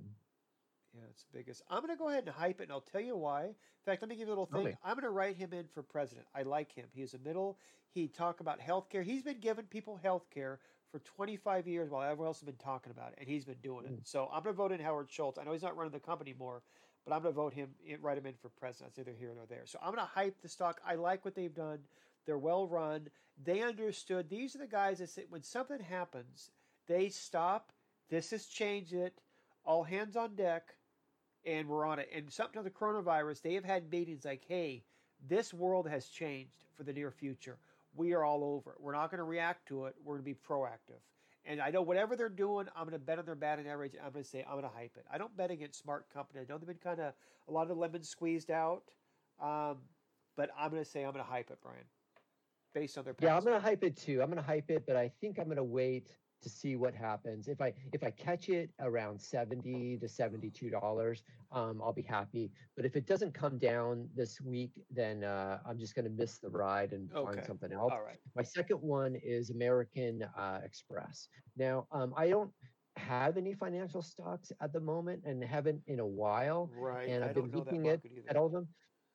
Yeah, 0.95 1.03
it's 1.11 1.25
the 1.31 1.37
biggest. 1.37 1.61
I'm 1.69 1.83
going 1.83 1.95
to 1.95 1.99
go 1.99 2.09
ahead 2.09 2.23
and 2.25 2.33
hype 2.33 2.59
it, 2.59 2.63
and 2.63 2.71
I'll 2.71 2.81
tell 2.81 3.01
you 3.01 3.15
why. 3.15 3.43
In 3.43 3.53
fact, 3.85 4.01
let 4.01 4.09
me 4.09 4.15
give 4.15 4.27
you 4.27 4.29
a 4.29 4.33
little 4.33 4.47
thing. 4.47 4.65
me. 4.65 4.73
I'm 4.83 4.95
going 4.95 5.03
to 5.03 5.11
write 5.11 5.35
him 5.35 5.53
in 5.53 5.65
for 5.75 5.83
president. 5.83 6.25
I 6.33 6.41
like 6.41 6.73
him. 6.73 6.85
He's 6.91 7.13
a 7.13 7.19
middle. 7.19 7.59
He 7.91 8.07
talk 8.07 8.39
about 8.39 8.59
healthcare. 8.59 9.03
He's 9.03 9.21
been 9.21 9.39
giving 9.39 9.65
people 9.65 9.99
healthcare 10.03 10.57
for 10.91 10.97
25 10.99 11.67
years 11.67 11.91
while 11.91 12.01
everyone 12.01 12.27
else 12.27 12.39
has 12.39 12.47
been 12.47 12.55
talking 12.55 12.91
about 12.91 13.11
it, 13.11 13.19
and 13.19 13.27
he's 13.27 13.45
been 13.45 13.61
doing 13.61 13.85
it. 13.85 13.91
Mm. 13.91 14.07
So 14.07 14.27
I'm 14.33 14.41
going 14.41 14.55
to 14.55 14.57
vote 14.57 14.71
in 14.71 14.79
Howard 14.79 15.11
Schultz. 15.11 15.37
I 15.37 15.43
know 15.43 15.51
he's 15.51 15.61
not 15.61 15.77
running 15.77 15.93
the 15.93 15.99
company 15.99 16.33
more, 16.39 16.63
but 17.05 17.13
I'm 17.13 17.21
going 17.21 17.33
to 17.33 17.35
vote 17.35 17.53
him, 17.53 17.69
write 18.01 18.17
him 18.17 18.25
in 18.25 18.33
for 18.41 18.49
president. 18.49 18.93
It's 18.97 18.99
either 18.99 19.15
here 19.15 19.29
or 19.29 19.45
there. 19.47 19.65
So 19.65 19.77
I'm 19.83 19.93
going 19.93 20.03
to 20.03 20.11
hype 20.11 20.41
the 20.41 20.49
stock. 20.49 20.81
I 20.83 20.95
like 20.95 21.23
what 21.23 21.35
they've 21.35 21.53
done. 21.53 21.79
They're 22.27 22.37
well 22.37 22.67
run. 22.67 23.07
They 23.43 23.61
understood. 23.61 24.29
These 24.29 24.55
are 24.55 24.59
the 24.59 24.67
guys 24.67 24.99
that 24.99 25.09
say 25.09 25.23
when 25.29 25.41
something 25.41 25.79
happens, 25.79 26.51
they 26.85 27.09
stop. 27.09 27.71
This 28.09 28.29
has 28.31 28.45
changed 28.45 28.93
it. 28.93 29.19
All 29.65 29.83
hands 29.83 30.15
on 30.15 30.35
deck, 30.35 30.75
and 31.45 31.67
we're 31.67 31.85
on 31.85 31.99
it. 31.99 32.09
And 32.13 32.31
something 32.31 32.59
to 32.59 32.63
the 32.63 32.69
coronavirus, 32.69 33.41
they 33.41 33.53
have 33.53 33.65
had 33.65 33.89
meetings 33.89 34.25
like, 34.25 34.43
"Hey, 34.47 34.83
this 35.27 35.53
world 35.53 35.87
has 35.89 36.07
changed 36.07 36.65
for 36.75 36.83
the 36.83 36.93
near 36.93 37.11
future. 37.11 37.57
We 37.95 38.13
are 38.13 38.23
all 38.23 38.43
over 38.43 38.73
it. 38.73 38.81
We're 38.81 38.93
not 38.93 39.09
going 39.09 39.19
to 39.19 39.23
react 39.23 39.67
to 39.69 39.85
it. 39.85 39.95
We're 40.03 40.15
going 40.15 40.25
to 40.25 40.31
be 40.31 40.39
proactive." 40.47 41.01
And 41.47 41.61
I 41.61 41.69
know 41.69 41.81
whatever 41.81 42.17
they're 42.17 42.27
doing, 42.27 42.67
I'm 42.75 42.83
going 42.83 42.91
to 42.91 42.99
bet 42.99 43.19
on 43.19 43.25
their 43.25 43.35
batting 43.35 43.67
average. 43.69 43.93
I'm 44.03 44.11
going 44.11 44.23
to 44.23 44.29
say 44.29 44.43
I'm 44.43 44.59
going 44.59 44.63
to 44.63 44.75
hype 44.75 44.97
it. 44.97 45.05
I 45.09 45.17
don't 45.17 45.35
bet 45.37 45.49
against 45.49 45.79
smart 45.79 46.05
companies. 46.13 46.47
I 46.49 46.53
know 46.53 46.57
they've 46.57 46.67
been 46.67 46.77
kind 46.77 46.99
of 46.99 47.13
a 47.47 47.51
lot 47.51 47.71
of 47.71 47.77
lemons 47.77 48.09
squeezed 48.09 48.51
out, 48.51 48.83
um, 49.41 49.77
but 50.35 50.49
I'm 50.59 50.69
going 50.71 50.83
to 50.83 50.89
say 50.89 51.03
I'm 51.05 51.13
going 51.13 51.23
to 51.23 51.31
hype 51.31 51.49
it, 51.49 51.59
Brian, 51.63 51.85
based 52.79 52.97
on 52.97 53.05
their. 53.05 53.15
Yeah, 53.19 53.35
I'm 53.35 53.43
gonna 53.43 53.59
hype 53.59 53.83
it 53.83 53.95
too. 53.97 54.21
I'm 54.21 54.29
gonna 54.29 54.41
hype 54.41 54.69
it, 54.69 54.85
but 54.85 54.95
I 54.95 55.09
think 55.21 55.39
I'm 55.39 55.47
gonna 55.47 55.63
wait 55.63 56.09
to 56.43 56.49
see 56.49 56.75
what 56.75 56.93
happens. 56.93 57.47
If 57.47 57.61
I 57.61 57.73
if 57.93 58.03
I 58.03 58.11
catch 58.11 58.49
it 58.49 58.69
around 58.79 59.19
seventy 59.19 59.97
to 59.97 60.07
seventy 60.07 60.49
two 60.49 60.69
dollars, 60.69 61.23
um, 61.51 61.81
I'll 61.83 61.93
be 61.93 62.03
happy. 62.03 62.51
But 62.75 62.85
if 62.85 62.95
it 62.95 63.05
doesn't 63.07 63.33
come 63.33 63.57
down 63.57 64.07
this 64.15 64.39
week, 64.41 64.71
then 64.91 65.23
uh, 65.23 65.59
I'm 65.67 65.79
just 65.79 65.95
gonna 65.95 66.09
miss 66.09 66.37
the 66.39 66.49
ride 66.49 66.93
and 66.93 67.11
Okay. 67.13 67.33
find 67.35 67.45
something 67.45 67.71
else. 67.73 67.91
All 67.93 68.03
right. 68.03 68.19
My 68.35 68.43
second 68.43 68.77
one 68.81 69.15
is 69.15 69.49
American 69.49 70.23
uh, 70.37 70.59
Express. 70.63 71.27
Now, 71.55 71.87
um, 71.91 72.13
I 72.15 72.29
don't 72.29 72.51
have 72.97 73.37
any 73.37 73.53
financial 73.53 74.01
stocks 74.01 74.51
at 74.59 74.73
the 74.73 74.79
moment 74.79 75.21
and 75.23 75.43
haven't 75.43 75.81
in 75.87 75.99
a 75.99 76.05
while 76.05 76.71
Right. 76.75 77.09
and 77.09 77.23
I 77.23 77.27
I've 77.29 77.35
been 77.35 77.51
know 77.51 77.59
that 77.59 77.65
looking 77.65 77.87
at, 77.89 77.99
either. 78.03 78.23
at 78.29 78.35
all 78.35 78.47
of 78.47 78.51
them. 78.51 78.67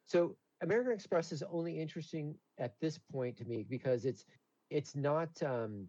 So 0.06 0.36
American 0.62 0.92
Express 0.92 1.32
is 1.32 1.42
only 1.42 1.80
interesting 1.80 2.36
at 2.62 2.78
this 2.80 2.98
point 2.98 3.36
to 3.38 3.44
me 3.44 3.64
because 3.64 4.06
it's 4.06 4.24
it's 4.70 4.94
not 4.94 5.42
um, 5.42 5.88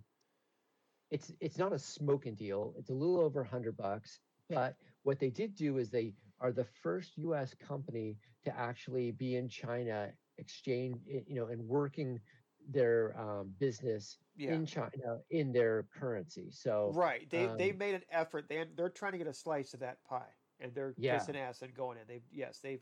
it's 1.11 1.31
it's 1.39 1.57
not 1.57 1.71
a 1.73 1.79
smoking 1.79 2.35
deal. 2.35 2.73
It's 2.77 2.89
a 2.89 2.93
little 2.93 3.19
over 3.19 3.41
a 3.41 3.47
hundred 3.47 3.77
bucks. 3.77 4.19
But 4.49 4.75
what 5.03 5.19
they 5.19 5.29
did 5.29 5.55
do 5.55 5.77
is 5.77 5.89
they 5.89 6.15
are 6.39 6.51
the 6.51 6.65
first 6.65 7.17
U.S. 7.17 7.53
company 7.53 8.17
to 8.43 8.57
actually 8.57 9.11
be 9.11 9.35
in 9.35 9.47
China, 9.47 10.11
exchange 10.37 10.97
you 11.05 11.35
know, 11.35 11.47
and 11.47 11.61
working 11.67 12.19
their 12.67 13.17
um, 13.19 13.53
business 13.59 14.17
Yeah. 14.35 14.55
in 14.55 14.65
China 14.65 15.21
in 15.29 15.51
their 15.51 15.83
currency. 15.83 16.49
So 16.51 16.91
Right. 16.93 17.29
They 17.29 17.45
they 17.47 17.71
um, 17.71 17.77
made 17.77 17.95
an 17.95 18.03
effort. 18.09 18.47
They 18.49 18.65
they're 18.75 18.89
trying 18.89 19.13
to 19.13 19.17
get 19.17 19.27
a 19.27 19.33
slice 19.33 19.73
of 19.73 19.79
that 19.81 20.03
pie, 20.03 20.33
and 20.59 20.73
they're 20.73 20.93
Yeah. 20.97 21.19
kissing 21.19 21.37
ass 21.37 21.61
and 21.61 21.73
going 21.73 21.97
in. 21.99 22.07
They've 22.07 22.27
yes 22.31 22.59
they've. 22.59 22.81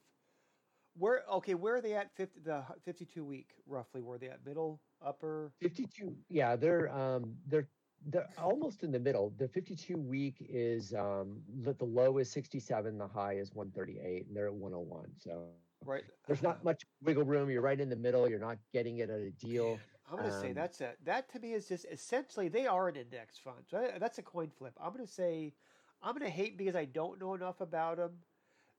Where 0.98 1.24
okay? 1.32 1.56
Where 1.56 1.76
are 1.76 1.82
they 1.82 1.94
at? 1.94 2.16
Fifty 2.16 2.40
the 2.44 2.64
fifty 2.84 3.06
two 3.06 3.24
week 3.24 3.54
roughly. 3.66 4.02
Where 4.02 4.16
are 4.16 4.20
they 4.20 4.30
at? 4.30 4.46
Middle, 4.46 4.82
upper. 5.02 5.52
52 5.62 6.16
yeah 6.30 6.56
they're 6.56 6.92
um 6.92 7.36
they're 7.48 7.68
they're 8.08 8.28
almost 8.38 8.84
in 8.84 8.92
the 8.92 9.00
middle 9.00 9.32
the 9.38 9.48
52 9.48 9.96
week 9.96 10.38
is 10.40 10.94
um 10.94 11.42
the, 11.62 11.74
the 11.74 11.86
low 11.86 12.18
is 12.18 12.32
67 12.32 12.98
the 12.98 13.08
high 13.08 13.34
is 13.34 13.54
138 13.54 14.28
and 14.28 14.36
they're 14.36 14.48
at 14.48 14.54
101 14.54 15.10
so 15.18 15.44
Right. 15.86 16.04
there's 16.28 16.42
not 16.44 16.64
much 16.64 16.84
wiggle 17.04 17.24
room 17.24 17.50
you're 17.50 17.62
right 17.62 17.80
in 17.80 17.90
the 17.90 17.96
middle 17.96 18.30
you're 18.30 18.40
not 18.40 18.58
getting 18.74 18.98
it 18.98 19.10
at 19.10 19.20
a 19.20 19.32
deal 19.32 19.80
I'm 20.12 20.18
going 20.18 20.30
to 20.30 20.36
say 20.38 20.50
um, 20.50 20.54
that's 20.54 20.82
a 20.82 20.94
that 21.06 21.30
to 21.32 21.40
me 21.40 21.54
is 21.54 21.68
just 21.68 21.86
essentially 21.90 22.50
they 22.50 22.68
are 22.68 22.90
an 22.90 22.98
index 22.98 23.38
fund. 23.38 23.64
So 23.70 23.92
that's 23.98 24.18
a 24.18 24.22
coin 24.22 24.50
flip. 24.50 24.74
I'm 24.82 24.92
going 24.92 25.06
to 25.06 25.12
say 25.12 25.54
I'm 26.02 26.14
going 26.18 26.26
to 26.26 26.36
hate 26.36 26.58
because 26.58 26.76
I 26.76 26.84
don't 26.86 27.20
know 27.20 27.34
enough 27.34 27.62
about 27.62 27.98
them. 27.98 28.18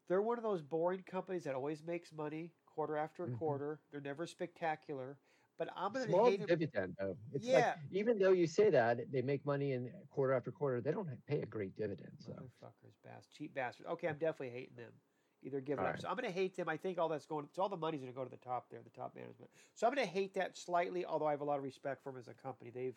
They're 0.08 0.22
one 0.22 0.38
of 0.38 0.42
those 0.44 0.62
boring 0.62 1.02
companies 1.04 1.44
that 1.44 1.54
always 1.54 1.82
makes 1.82 2.12
money 2.12 2.54
quarter 2.66 2.96
after 2.96 3.26
Mhm. 3.26 3.38
quarter. 3.38 3.82
They're 3.90 4.00
never 4.00 4.26
spectacular. 4.26 5.20
But 5.58 5.68
I'm 5.76 5.92
going 5.92 6.06
to 6.08 6.12
hate 6.16 6.40
'em- 6.40 6.46
dividend 6.48 6.96
though 6.98 7.16
it's 7.32 7.44
Yeah. 7.44 7.52
like 7.52 7.76
even 7.90 8.18
though 8.18 8.32
you 8.32 8.46
say 8.46 8.70
that 8.70 9.10
they 9.12 9.22
make 9.22 9.44
money 9.44 9.72
in 9.72 10.06
quarter 10.10 10.32
after 10.32 10.50
quarter 10.50 10.80
they 10.80 10.90
don't 10.92 11.24
pay 11.26 11.42
a 11.42 11.46
great 11.46 11.76
dividend 11.76 12.20
so 12.20 12.32
Motherfuckers, 12.32 13.00
bass, 13.02 13.28
cheap 13.28 13.54
bastards. 13.54 13.88
Okay, 13.90 14.08
I'm 14.08 14.18
definitely 14.18 14.50
hating 14.50 14.76
them. 14.76 15.00
Either 15.42 15.60
give 15.60 15.78
All 15.78 15.84
up. 15.84 15.92
right. 15.92 16.00
So 16.00 16.08
I'm 16.08 16.14
going 16.16 16.24
to 16.24 16.30
hate 16.32 16.54
them. 16.56 16.68
I 16.68 16.76
think 16.76 16.98
all 16.98 17.08
that's 17.08 17.26
going. 17.26 17.48
So 17.52 17.62
all 17.62 17.68
the 17.68 17.76
money's 17.76 18.00
going 18.00 18.12
to 18.12 18.16
go 18.16 18.22
to 18.24 18.30
the 18.30 18.36
top 18.36 18.70
there, 18.70 18.82
the 18.82 18.90
top 18.90 19.14
management. 19.16 19.50
So 19.74 19.86
I'm 19.86 19.94
going 19.94 20.06
to 20.06 20.12
hate 20.12 20.34
that 20.34 20.56
slightly. 20.56 21.04
Although 21.04 21.26
I 21.26 21.32
have 21.32 21.40
a 21.40 21.44
lot 21.44 21.58
of 21.58 21.64
respect 21.64 22.02
for 22.02 22.12
them 22.12 22.18
as 22.18 22.28
a 22.28 22.34
company. 22.34 22.70
They've 22.70 22.96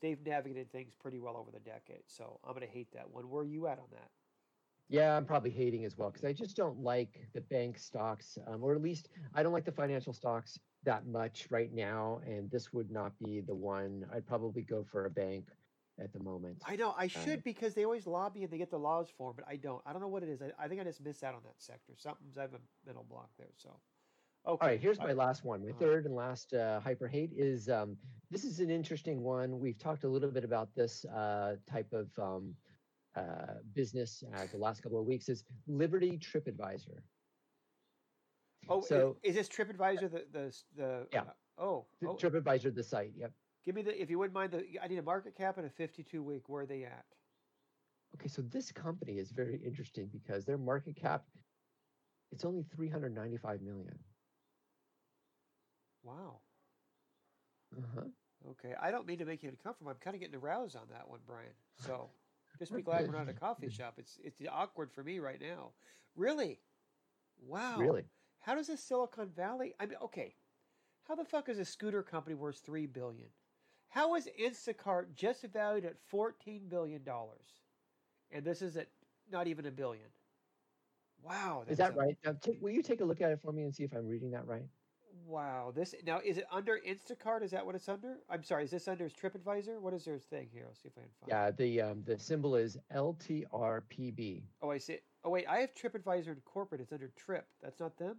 they've 0.00 0.20
navigated 0.20 0.70
things 0.70 0.94
pretty 0.94 1.18
well 1.18 1.36
over 1.38 1.50
the 1.50 1.60
decade. 1.60 2.10
So 2.10 2.38
I'm 2.44 2.52
going 2.52 2.66
to 2.66 2.72
hate 2.72 2.92
that 2.92 3.10
one. 3.10 3.30
Where 3.30 3.42
are 3.42 3.44
you 3.46 3.66
at 3.66 3.78
on 3.78 3.90
that? 3.92 4.12
Yeah, 4.88 5.16
I'm 5.16 5.24
probably 5.26 5.50
hating 5.50 5.84
as 5.84 5.96
well 5.96 6.10
because 6.10 6.24
I 6.24 6.32
just 6.32 6.56
don't 6.56 6.78
like 6.80 7.28
the 7.34 7.40
bank 7.40 7.78
stocks, 7.78 8.38
um, 8.46 8.62
or 8.62 8.74
at 8.74 8.82
least 8.82 9.08
I 9.34 9.42
don't 9.42 9.52
like 9.52 9.64
the 9.64 9.72
financial 9.72 10.12
stocks 10.12 10.58
that 10.84 11.06
much 11.06 11.48
right 11.50 11.72
now. 11.72 12.20
And 12.24 12.48
this 12.50 12.72
would 12.72 12.90
not 12.90 13.18
be 13.18 13.40
the 13.40 13.54
one. 13.54 14.06
I'd 14.12 14.26
probably 14.26 14.62
go 14.62 14.84
for 14.84 15.06
a 15.06 15.10
bank 15.10 15.50
at 15.98 16.12
the 16.12 16.20
moment. 16.20 16.62
I 16.64 16.76
know 16.76 16.90
I 16.96 17.04
Um, 17.04 17.08
should 17.08 17.42
because 17.42 17.74
they 17.74 17.84
always 17.84 18.06
lobby 18.06 18.44
and 18.44 18.52
they 18.52 18.58
get 18.58 18.70
the 18.70 18.78
laws 18.78 19.10
for 19.10 19.30
'em, 19.30 19.36
but 19.36 19.46
I 19.48 19.56
don't. 19.56 19.82
I 19.86 19.92
don't 19.92 20.02
know 20.02 20.08
what 20.08 20.22
it 20.22 20.28
is. 20.28 20.40
I, 20.42 20.52
I 20.58 20.68
think 20.68 20.80
I 20.80 20.84
just 20.84 21.00
miss 21.00 21.22
out 21.22 21.34
on 21.34 21.42
that 21.44 21.60
sector. 21.60 21.96
Something's 21.96 22.38
I 22.38 22.42
have 22.42 22.54
a 22.54 22.60
mental 22.84 23.04
block 23.04 23.30
there. 23.36 23.52
So 23.56 23.70
okay. 24.46 24.64
All 24.64 24.68
right, 24.68 24.80
here's 24.80 24.98
my 25.00 25.12
last 25.12 25.42
one. 25.44 25.64
My 25.64 25.70
uh-huh. 25.70 25.78
third 25.80 26.06
and 26.06 26.14
last 26.14 26.54
uh, 26.54 26.78
hyper 26.80 27.08
hate 27.08 27.32
is 27.32 27.68
um, 27.68 27.96
this 28.30 28.44
is 28.44 28.60
an 28.60 28.70
interesting 28.70 29.22
one. 29.22 29.58
We've 29.58 29.78
talked 29.78 30.04
a 30.04 30.08
little 30.08 30.30
bit 30.30 30.44
about 30.44 30.74
this 30.74 31.04
uh, 31.06 31.56
type 31.66 31.92
of 31.92 32.16
um, 32.18 32.54
uh, 33.16 33.54
business 33.74 34.22
uh, 34.34 34.46
the 34.52 34.58
last 34.58 34.82
couple 34.82 35.00
of 35.00 35.06
weeks. 35.06 35.28
Is 35.28 35.44
Liberty 35.66 36.18
TripAdvisor? 36.18 36.98
Oh, 38.68 38.80
so- 38.80 39.16
is, 39.22 39.34
this 39.34 39.48
TripAdvisor 39.48 40.10
the 40.10 40.24
the 40.32 40.56
the? 40.76 41.06
Yeah. 41.12 41.20
uh, 41.20 41.24
oh, 41.58 41.86
oh, 42.04 42.14
TripAdvisor, 42.14 42.74
the 42.74 42.82
site. 42.82 43.12
Yep. 43.16 43.32
Give 43.64 43.74
me 43.74 43.82
the 43.82 44.00
if 44.00 44.10
you 44.10 44.18
wouldn't 44.18 44.34
mind 44.34 44.52
the 44.52 44.64
I 44.82 44.88
need 44.88 44.98
a 44.98 45.02
market 45.02 45.36
cap 45.36 45.56
and 45.58 45.66
a 45.66 45.70
52 45.70 46.22
week. 46.22 46.48
Where 46.48 46.62
are 46.62 46.66
they 46.66 46.84
at? 46.84 47.04
Okay, 48.14 48.28
so 48.28 48.42
this 48.42 48.72
company 48.72 49.14
is 49.18 49.30
very 49.30 49.60
interesting 49.64 50.08
because 50.12 50.44
their 50.44 50.58
market 50.58 50.96
cap 50.96 51.24
it's 52.32 52.44
only 52.44 52.64
395 52.74 53.62
million. 53.62 53.98
Wow. 56.02 56.40
Uh-huh. 57.76 58.06
Okay. 58.50 58.74
I 58.80 58.90
don't 58.90 59.06
mean 59.06 59.18
to 59.18 59.24
make 59.24 59.42
you 59.42 59.48
uncomfortable. 59.48 59.90
I'm 59.90 59.96
kind 59.98 60.14
of 60.14 60.20
getting 60.20 60.36
aroused 60.36 60.76
on 60.76 60.86
that 60.90 61.08
one, 61.08 61.20
Brian. 61.26 61.50
So 61.78 62.10
just 62.58 62.74
be 62.74 62.82
glad 62.82 63.06
we're 63.06 63.12
not 63.12 63.28
at 63.28 63.36
a 63.36 63.40
coffee 63.40 63.68
shop. 63.70 63.94
It's 63.98 64.18
it's 64.22 64.40
awkward 64.50 64.92
for 64.92 65.02
me 65.02 65.18
right 65.18 65.40
now. 65.40 65.72
Really? 66.16 66.60
Wow. 67.46 67.78
Really? 67.78 68.04
How 68.40 68.54
does 68.54 68.68
a 68.68 68.76
Silicon 68.76 69.30
Valley? 69.30 69.74
I 69.80 69.86
mean, 69.86 69.98
okay. 70.02 70.34
How 71.04 71.14
the 71.14 71.24
fuck 71.24 71.48
is 71.48 71.58
a 71.58 71.64
scooter 71.64 72.02
company 72.02 72.34
worth 72.34 72.58
three 72.58 72.86
billion? 72.86 73.28
How 73.88 74.14
is 74.16 74.28
Instacart 74.40 75.14
just 75.14 75.42
valued 75.44 75.84
at 75.84 75.98
fourteen 76.00 76.68
billion 76.68 77.02
dollars, 77.04 77.60
and 78.30 78.44
this 78.44 78.62
is 78.62 78.76
at 78.76 78.88
not 79.30 79.46
even 79.46 79.66
a 79.66 79.70
billion? 79.70 80.08
Wow. 81.22 81.64
Is 81.68 81.78
that 81.78 81.92
a- 81.94 81.96
right? 81.96 82.16
Now, 82.24 82.36
will 82.60 82.70
you 82.70 82.82
take 82.82 83.00
a 83.00 83.04
look 83.04 83.20
at 83.20 83.30
it 83.32 83.40
for 83.40 83.52
me 83.52 83.64
and 83.64 83.74
see 83.74 83.84
if 83.84 83.92
I'm 83.92 84.06
reading 84.06 84.30
that 84.32 84.46
right? 84.46 84.68
Wow. 85.26 85.72
This 85.74 85.94
now 86.06 86.20
is 86.24 86.38
it 86.38 86.46
under 86.52 86.78
Instacart? 86.86 87.42
Is 87.42 87.50
that 87.50 87.64
what 87.66 87.74
it's 87.74 87.88
under? 87.88 88.18
I'm 88.30 88.44
sorry. 88.44 88.64
Is 88.64 88.70
this 88.70 88.86
under 88.86 89.08
TripAdvisor? 89.08 89.80
What 89.80 89.92
is 89.92 90.04
their 90.04 90.18
thing 90.18 90.48
here? 90.52 90.64
I'll 90.68 90.74
see 90.74 90.88
if 90.88 90.92
I 90.96 91.00
can 91.00 91.10
find. 91.20 91.30
it. 91.30 91.34
Yeah, 91.34 91.50
the 91.80 91.90
um, 91.90 92.02
the 92.06 92.18
symbol 92.18 92.54
is 92.54 92.78
LTRPB. 92.94 94.42
Oh, 94.62 94.70
I 94.70 94.78
see. 94.78 94.98
Oh 95.24 95.30
wait, 95.30 95.46
I 95.48 95.58
have 95.58 95.70
TripAdvisor 95.74 96.28
Incorporated. 96.28 96.84
It's 96.84 96.92
under 96.92 97.10
Trip. 97.16 97.46
That's 97.62 97.80
not 97.80 97.98
them. 97.98 98.16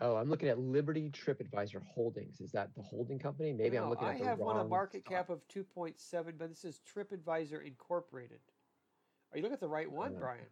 Oh, 0.00 0.14
I'm 0.16 0.30
looking 0.30 0.48
at 0.48 0.58
Liberty 0.60 1.10
TripAdvisor 1.10 1.82
Holdings. 1.92 2.40
Is 2.40 2.52
that 2.52 2.70
the 2.76 2.82
holding 2.82 3.18
company? 3.18 3.52
Maybe 3.52 3.76
I'm 3.76 3.84
No, 3.84 3.90
looking 3.90 4.06
at 4.06 4.14
the 4.18 4.22
other. 4.22 4.24
I 4.26 4.30
have 4.30 4.38
one 4.38 4.56
a 4.58 4.64
market 4.64 5.02
stock. 5.02 5.12
cap 5.12 5.28
of 5.28 5.40
2.7, 5.48 6.34
but 6.38 6.48
this 6.48 6.64
is 6.64 6.80
TripAdvisor 6.96 7.66
Incorporated. 7.66 8.38
Are 9.32 9.36
you 9.38 9.42
looking 9.42 9.54
at 9.54 9.60
the 9.60 9.68
right 9.68 9.90
one, 9.90 10.14
Brian? 10.16 10.46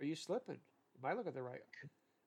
Are 0.00 0.04
you 0.04 0.14
slipping? 0.14 0.58
You 0.94 1.00
might 1.02 1.16
look 1.16 1.26
at 1.26 1.34
the 1.34 1.42
right. 1.42 1.62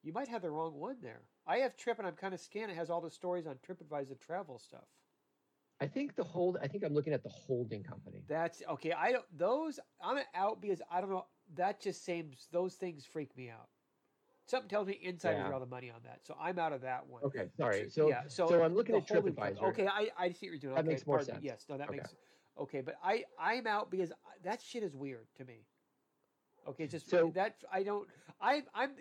You 0.04 0.12
might 0.12 0.28
have 0.28 0.42
the 0.42 0.52
wrong 0.52 0.74
one 0.74 0.98
there. 1.02 1.22
I 1.48 1.58
have 1.60 1.76
Trip, 1.78 1.98
and 1.98 2.08
I'm 2.08 2.16
kind 2.16 2.34
of 2.34 2.40
scanning. 2.40 2.76
It 2.76 2.80
has 2.80 2.90
all 2.90 3.02
the 3.02 3.10
stories 3.10 3.48
on 3.48 3.56
TripAdvisor 3.68 4.20
travel 4.20 4.60
stuff. 4.60 4.84
I 5.82 5.88
think 5.88 6.16
the 6.16 6.24
hold. 6.24 6.58
I 6.62 6.68
think 6.68 6.84
I'm 6.84 6.94
looking 6.94 7.14
at 7.14 7.24
the 7.24 7.30
holding 7.30 7.84
company. 7.84 8.24
That's 8.28 8.62
okay. 8.70 8.92
I 8.92 9.12
don't 9.12 9.26
those. 9.38 9.80
I'm 10.02 10.20
out 10.36 10.62
because 10.62 10.82
I 10.92 11.02
don't 11.02 11.10
know. 11.10 11.26
That 11.56 11.82
just 11.82 12.06
seems 12.06 12.48
those 12.52 12.76
things 12.76 13.06
freak 13.06 13.36
me 13.36 13.50
out. 13.50 13.68
Something 14.46 14.70
tells 14.70 14.88
me 14.88 15.00
insiders 15.02 15.40
Yeah. 15.40 15.48
are 15.50 15.54
all 15.54 15.60
the 15.62 15.66
money 15.66 15.90
on 15.90 16.02
that, 16.04 16.20
so 16.24 16.36
I'm 16.40 16.60
out 16.60 16.74
of 16.74 16.82
that 16.82 17.08
one. 17.08 17.24
Okay, 17.24 17.48
sorry. 17.58 17.90
So 17.90 18.10
yeah, 18.10 18.24
so, 18.28 18.48
so 18.48 18.62
I'm 18.64 18.76
looking 18.76 18.96
at 18.96 19.08
TripAdvisor. 19.08 19.64
Okay, 19.70 19.88
I, 19.88 20.10
I 20.18 20.32
see 20.32 20.48
what 20.48 20.52
you're 20.52 20.58
doing. 20.58 20.76
That 20.76 20.82
okay, 20.82 20.90
makes 20.90 21.08
more 21.08 21.18
pardon 21.18 21.36
me. 21.36 21.48
sense. 21.48 21.62
Yes, 21.62 21.66
no, 21.70 21.78
that 21.78 21.88
Okay. 21.88 21.98
makes 21.98 22.16
okay, 22.60 22.82
but 22.82 22.96
I 23.04 23.24
I'm 23.40 23.66
out 23.68 23.90
because 23.90 24.12
I- 24.12 24.16
that 24.44 24.62
shit 24.62 24.84
is 24.84 24.96
weird 24.96 25.28
to 25.38 25.46
me. 25.46 25.66
Okay, 26.68 26.84
it's 26.84 26.92
just 26.92 27.10
So- 27.10 27.32
that 27.36 27.56
I 27.72 27.84
don't 27.84 28.08
I 28.42 28.64
I'm 28.74 28.92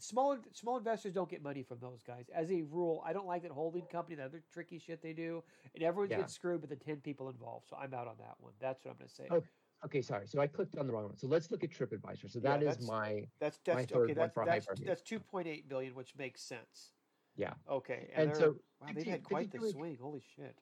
small 0.00 0.36
small 0.52 0.76
investors 0.78 1.12
don't 1.14 1.28
get 1.30 1.42
money 1.42 1.62
from 1.62 1.78
those 1.80 2.02
guys 2.02 2.26
as 2.34 2.50
a 2.50 2.62
rule. 2.62 3.02
I 3.06 3.12
don't 3.12 3.26
like 3.26 3.42
that 3.42 3.50
holding 3.52 3.82
company, 3.86 4.16
that 4.16 4.26
other 4.26 4.42
tricky 4.52 4.78
shit 4.78 5.02
they 5.02 5.12
do, 5.12 5.42
and 5.74 5.82
everyone 5.84 6.10
Yeah. 6.10 6.18
gets 6.18 6.34
screwed, 6.34 6.60
but 6.60 6.70
the 6.70 6.76
ten 6.76 6.96
people 6.96 7.28
involved. 7.28 7.68
So 7.68 7.76
I'm 7.76 7.94
out 7.94 8.08
on 8.08 8.16
that 8.18 8.34
one. 8.38 8.52
That's 8.60 8.84
what 8.84 8.92
I'm 8.92 8.96
going 8.98 9.08
to 9.08 9.14
say. 9.14 9.26
Oh, 9.30 9.42
Okay, 9.82 10.02
sorry. 10.02 10.26
So 10.26 10.38
I 10.42 10.46
clicked 10.46 10.76
on 10.76 10.86
the 10.86 10.92
wrong 10.92 11.04
one. 11.06 11.16
So 11.16 11.26
let's 11.26 11.50
look 11.50 11.64
at 11.64 11.70
TripAdvisor. 11.70 12.30
So 12.30 12.38
Yeah, 12.42 12.58
that 12.58 12.62
is 12.62 12.86
my 12.86 13.26
That's 13.40 13.58
my 13.66 13.76
that's 13.76 13.90
third 13.90 14.10
okay. 14.10 14.20
one 14.20 14.30
That's 14.46 14.66
that's 14.66 14.80
that's 14.82 15.00
two 15.02 15.18
point 15.18 15.48
eight 15.48 15.70
billion, 15.70 15.94
which 15.94 16.14
makes 16.16 16.42
sense. 16.42 16.92
Yeah. 17.34 17.54
Okay. 17.66 18.10
And 18.14 18.28
they're- 18.28 18.36
so 18.38 18.56
wow, 18.82 18.88
they've 18.94 19.06
had 19.06 19.22
quite 19.24 19.50
the 19.50 19.58
week 19.58 19.72
swing. 19.74 19.96
Holy 19.98 20.20
shit. 20.36 20.54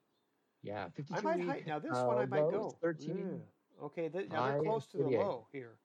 Yeah, 0.63 0.89
I 1.13 1.21
might 1.21 1.39
week. 1.39 1.67
now 1.67 1.79
this 1.81 1.97
uh, 1.97 2.05
one 2.05 2.19
I 2.19 2.27
might 2.27 2.43
low 2.45 2.51
go. 2.51 2.67
is 2.69 2.75
13. 2.81 3.17
Yeah. 3.19 3.85
Okay, 3.87 4.09
th- 4.09 4.29
now 4.31 4.51
they're 4.53 4.63
close 4.63 4.87
to 4.89 4.99
the 4.99 5.05
low 5.09 5.47
here. 5.53 5.79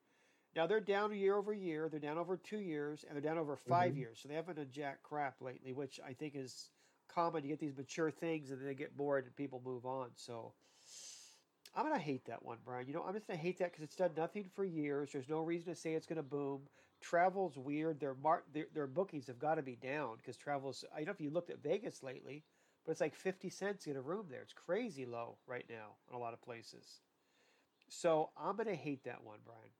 Now 0.55 0.67
they're 0.67 0.79
down 0.79 1.13
year 1.15 1.35
over 1.35 1.53
year. 1.53 1.89
They're 1.89 1.99
down 1.99 2.17
over 2.17 2.37
two 2.37 2.59
years, 2.59 3.03
and 3.03 3.15
they're 3.15 3.21
down 3.29 3.37
over 3.39 3.55
5 3.55 3.93
Mhm. 3.93 3.97
years. 3.97 4.19
So 4.19 4.27
they 4.27 4.35
haven't 4.35 4.55
done 4.55 4.69
jack 4.71 5.01
crap 5.01 5.41
lately, 5.41 5.73
which 5.73 5.99
I 5.99 6.13
think 6.13 6.35
is 6.35 6.69
common. 7.07 7.43
You 7.43 7.49
get 7.49 7.59
these 7.59 7.75
mature 7.75 8.11
things, 8.11 8.51
and 8.51 8.59
then 8.59 8.67
they 8.67 8.75
get 8.75 8.95
bored, 8.95 9.25
and 9.25 9.35
people 9.35 9.61
move 9.61 9.85
on. 9.85 10.15
So 10.15 10.53
I'm 11.75 11.83
gonna 11.85 11.97
hate 11.97 12.25
that 12.25 12.43
one, 12.43 12.59
Brian. 12.63 12.87
You 12.87 12.93
know, 12.93 13.03
I'm 13.03 13.13
just 13.13 13.25
gonna 13.27 13.39
hate 13.39 13.57
that 13.57 13.71
because 13.71 13.83
it's 13.83 13.95
done 13.95 14.13
nothing 14.15 14.49
for 14.49 14.63
years. 14.63 15.11
There's 15.11 15.29
no 15.29 15.41
reason 15.41 15.73
to 15.73 15.79
say 15.79 15.93
it's 15.95 16.05
gonna 16.05 16.21
boom. 16.23 16.69
Travel's 17.01 17.57
weird. 17.57 17.99
Their 17.99 18.13
mar- 18.13 18.45
their, 18.53 18.67
their 18.73 18.87
bookings 18.87 19.27
have 19.27 19.39
got 19.39 19.55
to 19.55 19.63
be 19.63 19.75
down 19.75 20.17
because 20.17 20.37
travel's. 20.37 20.85
I 20.93 20.97
don't 20.97 21.07
know 21.07 21.11
if 21.13 21.21
you 21.21 21.31
looked 21.31 21.49
at 21.49 21.59
Vegas 21.59 22.03
lately, 22.03 22.45
but 22.85 22.91
it's 22.91 23.01
like 23.01 23.15
50 23.15 23.49
cents 23.49 23.87
in 23.87 23.97
a 23.97 24.01
room 24.01 24.27
there. 24.29 24.41
It's 24.41 24.53
crazy 24.53 25.05
low 25.05 25.39
right 25.47 25.65
now 25.69 25.97
in 26.07 26.15
a 26.15 26.19
lot 26.19 26.33
of 26.33 26.41
places. 26.41 27.01
So 27.89 28.31
I'm 28.37 28.55
gonna 28.55 28.75
hate 28.75 29.03
that 29.03 29.23
one, 29.23 29.39
Brian. 29.43 29.71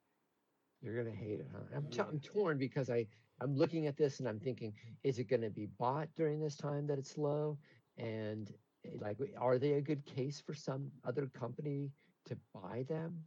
You're 0.84 1.02
gonna 1.02 1.16
hate 1.16 1.40
it, 1.40 1.48
huh? 1.52 1.62
I'm, 1.76 1.88
t-. 1.88 2.02
I'm 2.02 2.20
torn 2.20 2.58
because 2.58 2.90
I 2.90 3.08
I'm 3.42 3.56
looking 3.56 3.88
at 3.88 3.98
this 3.98 4.20
and 4.20 4.28
I'm 4.28 4.40
thinking, 4.40 4.74
is 5.04 5.18
it 5.18 5.26
gonna 5.26 5.50
be 5.50 5.66
bought 5.66 6.10
during 6.16 6.40
this 6.40 6.58
time 6.58 6.86
that 6.88 7.00
it's 7.00 7.18
low? 7.18 7.58
And 7.98 8.52
eh, 8.86 8.90
like, 9.00 9.18
are 9.40 9.58
they 9.58 9.74
a 9.74 9.82
good 9.82 10.06
case 10.06 10.42
for 10.42 10.54
some 10.54 10.92
other 11.06 11.28
company 11.28 11.92
to 12.26 12.38
buy 12.54 12.84
them? 12.90 13.24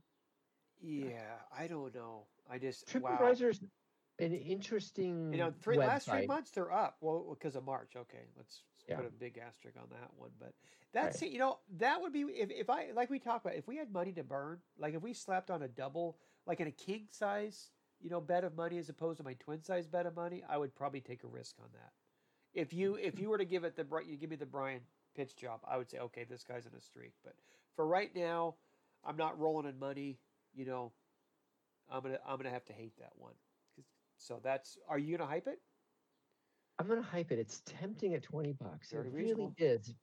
Yeah, 0.82 1.40
I 1.56 1.66
don't 1.66 1.94
know. 1.94 2.26
I 2.48 2.58
just 2.58 2.94
wow. 2.94 3.18
TripAdvisor's 3.18 3.60
an 4.18 4.32
interesting. 4.34 5.32
You 5.32 5.38
know, 5.38 5.50
three 5.50 5.78
last 5.78 6.08
three 6.08 6.26
months 6.26 6.50
they're 6.50 6.72
up. 6.72 6.98
Well, 7.00 7.36
because 7.38 7.56
of 7.56 7.64
March. 7.64 7.96
Okay, 7.96 8.26
let's 8.36 8.62
Yeah. 8.88 8.96
put 8.96 9.06
a 9.06 9.10
big 9.10 9.38
asterisk 9.38 9.76
on 9.78 9.88
that 9.90 10.10
one. 10.14 10.30
But 10.38 10.54
that's 10.92 11.22
it. 11.22 11.30
You 11.30 11.38
know, 11.38 11.58
that 11.78 12.00
would 12.00 12.12
be 12.12 12.20
if, 12.22 12.50
if 12.50 12.70
I 12.70 12.92
like 12.92 13.10
we 13.10 13.18
talked 13.18 13.44
about 13.46 13.56
if 13.56 13.66
we 13.66 13.76
had 13.76 13.90
money 13.92 14.12
to 14.12 14.22
burn, 14.22 14.60
like 14.78 14.94
if 14.94 15.02
we 15.02 15.12
slapped 15.14 15.50
on 15.50 15.62
a 15.62 15.68
double, 15.68 16.18
like 16.46 16.60
in 16.60 16.68
a 16.68 16.72
king 16.72 17.06
size, 17.10 17.70
you 18.00 18.10
know, 18.10 18.20
bet 18.20 18.44
of 18.44 18.56
money 18.56 18.78
as 18.78 18.88
opposed 18.88 19.18
to 19.18 19.24
my 19.24 19.34
twin 19.34 19.62
size 19.62 19.86
bet 19.86 20.06
of 20.06 20.14
money, 20.16 20.42
I 20.48 20.56
would 20.58 20.74
probably 20.74 21.00
take 21.00 21.24
a 21.24 21.28
risk 21.28 21.56
on 21.60 21.68
that. 21.72 21.92
If 22.54 22.72
you 22.72 22.94
if 22.94 23.18
you 23.18 23.28
were 23.28 23.38
to 23.38 23.44
give 23.44 23.64
it 23.64 23.76
the 23.76 23.86
you 24.06 24.16
give 24.16 24.30
me 24.30 24.36
the 24.36 24.46
Brian 24.46 24.80
pitch 25.14 25.36
job, 25.36 25.60
I 25.66 25.76
would 25.76 25.90
say 25.90 25.98
okay, 25.98 26.24
this 26.24 26.44
guy's 26.44 26.66
in 26.66 26.74
a 26.74 26.80
streak. 26.80 27.12
But 27.24 27.34
for 27.74 27.86
right 27.86 28.14
now, 28.14 28.54
I'm 29.04 29.16
not 29.16 29.38
rolling 29.38 29.66
in 29.68 29.78
money. 29.78 30.18
You 30.54 30.66
know, 30.66 30.92
I'm 31.90 32.02
gonna 32.02 32.18
I'm 32.26 32.36
gonna 32.36 32.50
have 32.50 32.64
to 32.66 32.72
hate 32.72 32.96
that 32.98 33.12
one. 33.16 33.34
So 34.16 34.40
that's 34.42 34.78
are 34.88 34.98
you 34.98 35.16
gonna 35.16 35.28
hype 35.28 35.46
it? 35.46 35.60
I'm 36.78 36.88
gonna 36.88 37.02
hype 37.02 37.32
it. 37.32 37.38
It's 37.38 37.62
tempting 37.64 38.14
at 38.14 38.22
20 38.22 38.52
bucks. 38.52 38.90
Very 38.90 39.08
it 39.08 39.12
really 39.12 39.52
is. 39.58 39.94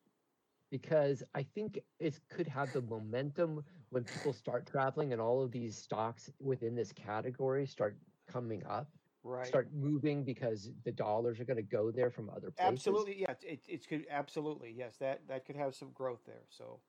Because 0.71 1.23
I 1.35 1.43
think 1.43 1.79
it 1.99 2.19
could 2.29 2.47
have 2.47 2.73
the 2.73 2.81
momentum 2.81 3.63
when 3.93 4.03
people 4.03 4.33
start 4.33 4.65
traveling 4.65 5.13
and 5.13 5.21
all 5.21 5.43
of 5.43 5.51
these 5.51 5.77
stocks 5.77 6.29
within 6.39 6.75
this 6.75 6.91
category 6.91 7.65
start 7.65 7.95
coming 8.27 8.65
up, 8.65 8.89
Right. 9.25 9.45
start 9.47 9.69
moving 9.73 10.25
because 10.25 10.69
the 10.83 10.91
dollars 10.91 11.39
are 11.39 11.45
going 11.45 11.57
to 11.57 11.61
go 11.63 11.91
there 11.91 12.09
from 12.09 12.29
other 12.29 12.51
places. 12.51 12.73
Absolutely, 12.87 13.21
yeah. 13.21 13.35
It, 13.41 13.63
it 13.69 13.87
could 13.87 14.05
absolutely 14.09 14.73
yes. 14.77 14.97
That 14.97 15.25
that 15.29 15.45
could 15.45 15.55
have 15.55 15.73
some 15.75 15.91
growth 15.93 16.19
there. 16.25 16.43
So 16.49 16.81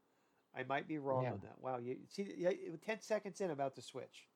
I 0.56 0.64
might 0.64 0.88
be 0.88 0.98
wrong 0.98 1.22
Yeah. 1.22 1.32
on 1.34 1.40
that. 1.42 1.60
Wow, 1.60 1.76
you 1.78 1.96
see, 2.08 2.34
yeah, 2.36 2.50
ten 2.84 3.00
seconds 3.00 3.40
in 3.40 3.50
about 3.50 3.76
to 3.76 3.82
switch. 3.82 4.26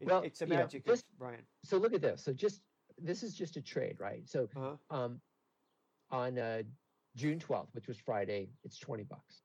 It, 0.00 0.06
Well, 0.06 0.22
it's 0.22 0.40
a 0.40 0.46
you 0.46 0.50
know, 0.54 0.56
magic, 0.60 0.86
just- 0.86 1.04
Brian. 1.18 1.42
So 1.64 1.76
look 1.76 1.92
at 1.92 2.00
this. 2.00 2.22
So 2.22 2.32
just 2.32 2.62
this 2.96 3.22
is 3.22 3.34
just 3.34 3.56
a 3.58 3.60
trade, 3.60 3.96
right? 3.98 4.26
So 4.26 4.48
Uh-huh. 4.56 4.76
um, 4.96 5.20
on 6.10 6.38
uh, 6.38 6.62
June 7.14 7.38
12th, 7.38 7.74
which 7.74 7.88
was 7.88 7.98
Friday, 7.98 8.48
it's 8.64 8.78
20 8.78 9.02
bucks. 9.02 9.42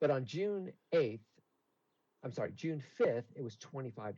But 0.00 0.10
on 0.10 0.24
June 0.24 0.72
8th, 0.94 1.20
I'm 2.22 2.32
sorry, 2.32 2.52
June 2.54 2.82
5th, 2.98 3.24
it 3.34 3.42
was 3.42 3.56
$25. 3.56 4.16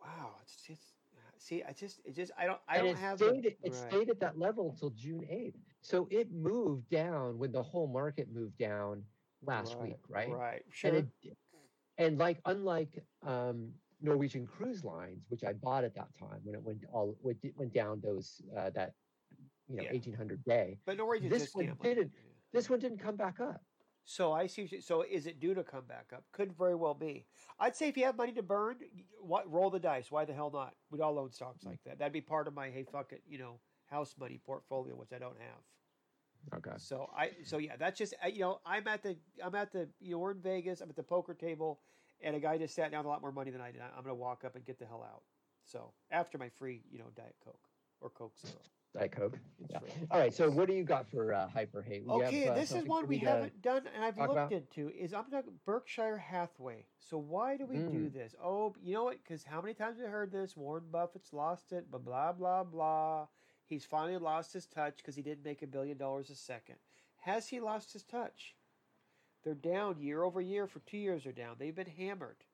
Wow, 0.00 0.36
it's 0.42 0.62
just 0.66 0.94
see. 1.38 1.62
I 1.62 1.72
just 1.72 2.00
it 2.04 2.14
just 2.14 2.32
I 2.38 2.46
don't 2.46 2.60
I 2.68 2.76
and 2.78 2.86
don't 2.86 2.96
it 2.96 2.98
have 2.98 3.18
stayed, 3.18 3.46
at- 3.46 3.52
it 3.62 3.72
right. 3.72 3.74
stayed 3.74 4.10
at 4.10 4.20
that 4.20 4.38
level 4.38 4.70
until 4.70 4.90
June 4.90 5.20
8th. 5.30 5.54
So 5.80 6.06
it 6.10 6.32
moved 6.32 6.88
down 6.90 7.38
when 7.38 7.52
the 7.52 7.62
whole 7.62 7.86
market 7.88 8.28
moved 8.32 8.58
down 8.58 9.04
last 9.42 9.78
week, 9.80 9.96
right? 10.08 10.30
Right, 10.30 10.62
sure. 10.70 10.94
And, 10.94 11.10
it, 11.22 11.36
and 11.98 12.18
like 12.18 12.40
unlike 12.44 13.02
um, 13.22 13.72
Norwegian 14.00 14.46
Cruise 14.46 14.84
Lines, 14.84 15.24
which 15.28 15.44
I 15.44 15.52
bought 15.54 15.84
at 15.84 15.94
that 15.94 16.14
time 16.18 16.40
when 16.44 16.54
it 16.54 16.62
went 16.62 16.84
all 16.92 17.16
went, 17.20 17.38
went 17.56 17.72
down 17.72 18.00
those 18.02 18.40
uh, 18.56 18.70
that 18.70 18.94
you 19.68 19.76
know 19.76 19.82
Yeah. 19.84 19.92
1800 19.92 20.44
day, 20.44 20.78
but 20.86 20.96
Norwegian 20.96 21.28
this 21.30 21.54
one 21.54 21.66
gambling. 21.66 21.94
didn't. 21.94 22.12
This 22.52 22.70
one 22.70 22.78
didn't 22.78 22.98
come 22.98 23.16
back 23.16 23.40
up. 23.40 23.65
So 24.08 24.32
I 24.32 24.46
see. 24.46 24.62
you- 24.62 24.80
So 24.80 25.02
is 25.02 25.26
it 25.26 25.40
due 25.40 25.52
to 25.52 25.64
come 25.64 25.84
back 25.84 26.12
up? 26.12 26.24
Could 26.30 26.52
very 26.56 26.76
well 26.76 26.94
be. 26.94 27.26
I'd 27.58 27.74
say 27.74 27.88
if 27.88 27.96
you 27.96 28.04
have 28.04 28.16
money 28.16 28.32
to 28.34 28.42
burn, 28.42 28.78
what 29.20 29.50
roll 29.50 29.68
the 29.68 29.80
dice. 29.80 30.10
Why 30.12 30.24
the 30.24 30.32
hell 30.32 30.50
not? 30.50 30.76
We'd 30.90 31.00
all 31.02 31.18
own 31.18 31.32
stocks 31.32 31.64
Mm. 31.64 31.66
like 31.70 31.82
that. 31.82 31.98
That'd 31.98 32.12
be 32.12 32.20
part 32.20 32.46
of 32.46 32.54
my 32.54 32.70
hey 32.70 32.84
fuck 32.84 33.12
it, 33.12 33.22
you 33.26 33.38
know, 33.38 33.60
house 33.86 34.16
money 34.16 34.38
portfolio, 34.38 34.94
which 34.94 35.12
I 35.12 35.18
don't 35.18 35.38
have. 35.40 35.64
Okay. 36.54 36.78
So 36.78 37.10
I 37.16 37.32
so 37.44 37.58
yeah, 37.58 37.74
that's 37.76 37.98
just 37.98 38.14
you 38.32 38.40
know 38.40 38.60
I'm 38.64 38.86
at 38.86 39.02
the 39.02 39.18
I'm 39.42 39.56
at 39.56 39.72
the 39.72 39.88
you 39.98 40.12
know 40.12 40.18
we're 40.18 40.30
in 40.30 40.40
Vegas. 40.40 40.80
I'm 40.80 40.88
at 40.88 40.94
the 40.96 41.02
poker 41.02 41.34
table, 41.34 41.80
and 42.20 42.36
a 42.36 42.40
guy 42.40 42.56
just 42.58 42.76
sat 42.76 42.92
down 42.92 43.00
with 43.00 43.06
a 43.06 43.08
lot 43.10 43.20
more 43.20 43.32
money 43.32 43.50
than 43.50 43.60
I 43.60 43.72
did. 43.72 43.80
I'm 43.80 44.04
gonna 44.04 44.14
walk 44.14 44.44
up 44.44 44.54
and 44.54 44.64
get 44.64 44.78
the 44.78 44.86
hell 44.86 45.02
out. 45.02 45.24
So 45.64 45.92
after 46.12 46.38
my 46.38 46.48
free 46.48 46.84
you 46.88 46.98
know 46.98 47.10
diet 47.16 47.34
coke 47.44 47.68
or 48.00 48.10
coke 48.10 48.38
zero. 48.38 48.54
Diet 48.96 49.12
Coke. 49.12 49.38
Yeah. 49.68 49.78
free. 49.80 49.90
All 50.10 50.18
right. 50.20 50.32
So 50.34 50.50
what 50.50 50.68
do 50.68 50.74
you 50.74 50.84
got 50.84 51.08
for 51.10 51.34
uh, 51.34 51.48
hyper 51.48 51.82
hate? 51.82 52.02
You 52.06 52.20
have, 52.20 52.28
Okay, 52.28 52.48
uh, 52.48 52.54
this 52.54 52.72
is 52.72 52.84
one 52.84 53.02
for 53.02 53.08
we 53.08 53.18
haven't 53.18 53.60
done, 53.62 53.82
and 53.94 54.04
I've 54.04 54.16
looked 54.18 54.32
about? 54.32 54.52
into. 54.52 54.90
Is 54.90 55.12
I'm 55.12 55.30
talking 55.30 55.52
Berkshire 55.64 56.18
Hathaway. 56.18 56.86
So 56.98 57.18
why 57.18 57.56
do 57.56 57.66
we 57.66 57.76
do 57.76 57.82
Mm. 58.08 58.12
this? 58.12 58.34
Oh, 58.42 58.74
you 58.82 58.94
know 58.94 59.04
what? 59.04 59.18
Because 59.22 59.44
how 59.44 59.60
many 59.60 59.74
times 59.74 59.98
have 59.98 60.06
I 60.06 60.10
heard 60.10 60.32
this? 60.32 60.56
Warren 60.56 60.84
Buffett's 60.90 61.32
lost 61.32 61.72
it. 61.72 61.90
Blah 61.90 62.00
blah 62.00 62.32
blah 62.32 62.64
blah. 62.64 63.26
He's 63.66 63.84
finally 63.84 64.18
lost 64.18 64.52
his 64.52 64.66
touch 64.66 64.98
because 64.98 65.16
he 65.16 65.22
didn't 65.22 65.44
make 65.44 65.62
a 65.62 65.66
billion 65.66 65.98
dollars 65.98 66.30
a 66.30 66.36
second. 66.36 66.76
Has 67.20 67.48
he 67.48 67.60
lost 67.60 67.92
his 67.92 68.04
touch? 68.04 68.54
They're 69.42 69.54
down 69.54 69.98
year 70.00 70.22
over 70.22 70.40
year 70.40 70.66
for 70.66 70.78
two 70.80 70.98
years. 70.98 71.24
They're 71.24 71.32
down. 71.32 71.56
They've 71.58 71.74
been 71.74 71.86
hammered. 71.86 72.44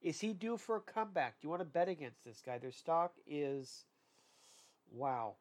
Is 0.00 0.20
he 0.20 0.32
due 0.32 0.56
for 0.56 0.76
a 0.76 0.80
comeback? 0.80 1.40
Do 1.40 1.46
you 1.46 1.50
want 1.50 1.60
to 1.60 1.66
bet 1.66 1.88
against 1.88 2.24
this 2.24 2.40
guy? 2.44 2.58
Their 2.58 2.70
stock 2.70 3.14
is, 3.26 3.84
wow. 4.92 5.34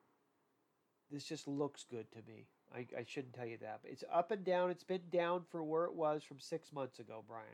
This 1.12 1.24
just 1.24 1.48
looks 1.48 1.86
good 1.90 2.12
to 2.12 2.20
me. 2.28 2.48
I, 2.76 2.80
I 2.98 3.04
shouldn't 3.06 3.34
tell 3.34 3.46
you 3.46 3.58
that, 3.62 3.80
but 3.82 3.92
it's 3.92 4.04
up 4.14 4.32
and 4.32 4.44
down. 4.44 4.70
It's 4.70 4.84
been 4.84 5.02
down 5.12 5.44
for 5.50 5.64
where 5.64 5.86
it 5.86 5.94
was 5.94 6.24
from 6.24 6.40
six 6.40 6.74
months 6.74 7.00
ago, 7.00 7.24
Brian. 7.28 7.46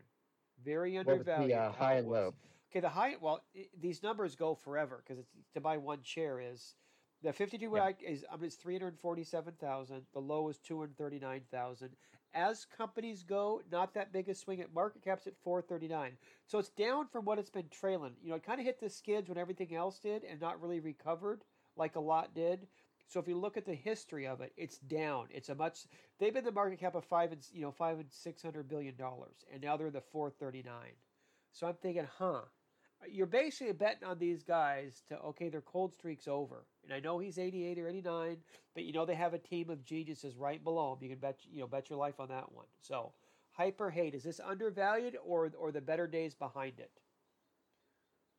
Very 0.63 0.98
undervalued. 0.98 1.52
the 1.52 1.56
uh, 1.56 1.72
high 1.72 1.96
and 1.96 2.08
low? 2.08 2.34
Okay, 2.72 2.80
the 2.80 2.89
high. 2.89 3.16
Well, 3.22 3.44
i 3.56 3.68
these 3.80 4.02
numbers 4.02 4.36
go 4.36 4.56
forever 4.56 5.04
because 5.06 5.20
it's 5.20 5.30
to 5.54 5.62
buy 5.62 5.78
one 5.78 6.00
share 6.02 6.39
is 6.39 6.76
the 7.22 7.32
fifty-two 7.32 7.72
Yeah. 7.74 7.88
week 7.88 7.98
is 8.06 8.26
um, 8.32 8.44
it's 8.44 8.56
three 8.56 8.74
hundred 8.74 8.98
forty-seven 9.00 9.54
thousand. 9.60 10.02
The 10.13 10.20
low 10.20 10.50
is 10.50 10.58
two 10.58 10.80
hundred 10.80 10.98
thirty-nine 10.98 11.42
thousand. 11.52 11.89
As 12.36 12.66
companies 12.66 13.22
go, 13.22 13.62
not 13.72 13.94
that 13.94 14.12
big 14.12 14.28
a 14.30 14.34
swing. 14.34 14.60
At 14.62 14.74
market 14.74 15.04
caps 15.04 15.28
at 15.28 15.34
four 15.44 15.62
thirty-nine, 15.62 16.13
so 16.48 16.58
it's 16.58 16.70
down 16.70 17.08
from 17.08 17.26
what 17.26 17.38
it's 17.38 17.52
been 17.52 17.70
trailing. 17.70 18.13
You 18.24 18.30
know, 18.32 18.36
it 18.38 18.44
kind 18.44 18.60
of 18.60 18.66
hit 18.66 18.80
the 18.80 18.89
skids 18.89 19.30
when 19.30 19.38
everything 19.38 19.76
else 19.76 20.00
did, 20.00 20.24
and 20.24 20.42
not 20.42 20.60
really 20.60 20.80
recovered 20.80 21.44
like 21.76 21.96
a 21.96 22.00
lot 22.00 22.34
did. 22.34 22.68
So 23.08 23.20
if 23.20 23.28
you 23.28 23.38
look 23.38 23.58
at 23.58 23.66
the 23.66 23.76
history 23.76 24.28
of 24.28 24.42
it, 24.42 24.54
it's 24.58 24.78
down. 24.80 25.28
It's 25.30 25.50
a 25.50 25.56
much. 25.56 25.86
They've 26.20 26.34
been 26.34 26.46
the 26.46 26.52
market 26.52 26.80
cap 26.80 26.96
of 26.96 27.06
five 27.06 27.32
and 27.32 27.42
you 27.52 27.62
know 27.62 27.72
five 27.72 28.00
and 28.00 28.12
six 28.12 28.42
hundred 28.42 28.68
billion 28.68 28.96
dollars, 28.96 29.46
and 29.52 29.62
now 29.62 29.78
they're 29.78 29.92
the 29.92 30.02
four 30.02 30.30
thirty-nine. 30.32 30.96
So 31.52 31.68
I'm 31.68 31.76
thinking, 31.76 32.08
huh? 32.18 32.42
You're 33.10 33.28
basically 33.28 33.74
betting 33.74 34.08
on 34.08 34.18
these 34.18 34.44
guys 34.44 35.04
to 35.10 35.20
okay, 35.20 35.50
their 35.50 35.62
cold 35.62 35.94
streak's 35.94 36.28
over. 36.28 36.66
And 36.86 36.94
I 36.94 37.00
know 37.00 37.20
he's 37.20 37.38
88 37.38 37.80
or 37.80 37.88
89, 37.89 38.38
but 38.74 38.84
you 38.86 38.94
know 38.94 39.06
they 39.06 39.16
have 39.16 39.34
a 39.34 39.39
team 39.39 39.70
of 39.70 39.84
geniuses 39.84 40.38
right 40.38 40.63
below 40.63 40.94
him. 40.94 41.00
You 41.02 41.10
can 41.10 41.20
bet 41.20 41.39
you 41.52 41.62
know 41.62 41.68
bet 41.68 41.89
your 41.89 42.00
life 42.00 42.20
on 42.20 42.30
that 42.30 42.52
one. 42.52 42.68
So 42.82 43.13
hyper 43.52 43.89
hate 43.89 44.16
is 44.16 44.24
this 44.24 44.39
undervalued 44.39 45.18
or 45.24 45.52
or 45.58 45.72
the 45.72 45.82
better 45.82 46.08
days 46.08 46.34
behind 46.36 46.80
it? 46.80 46.92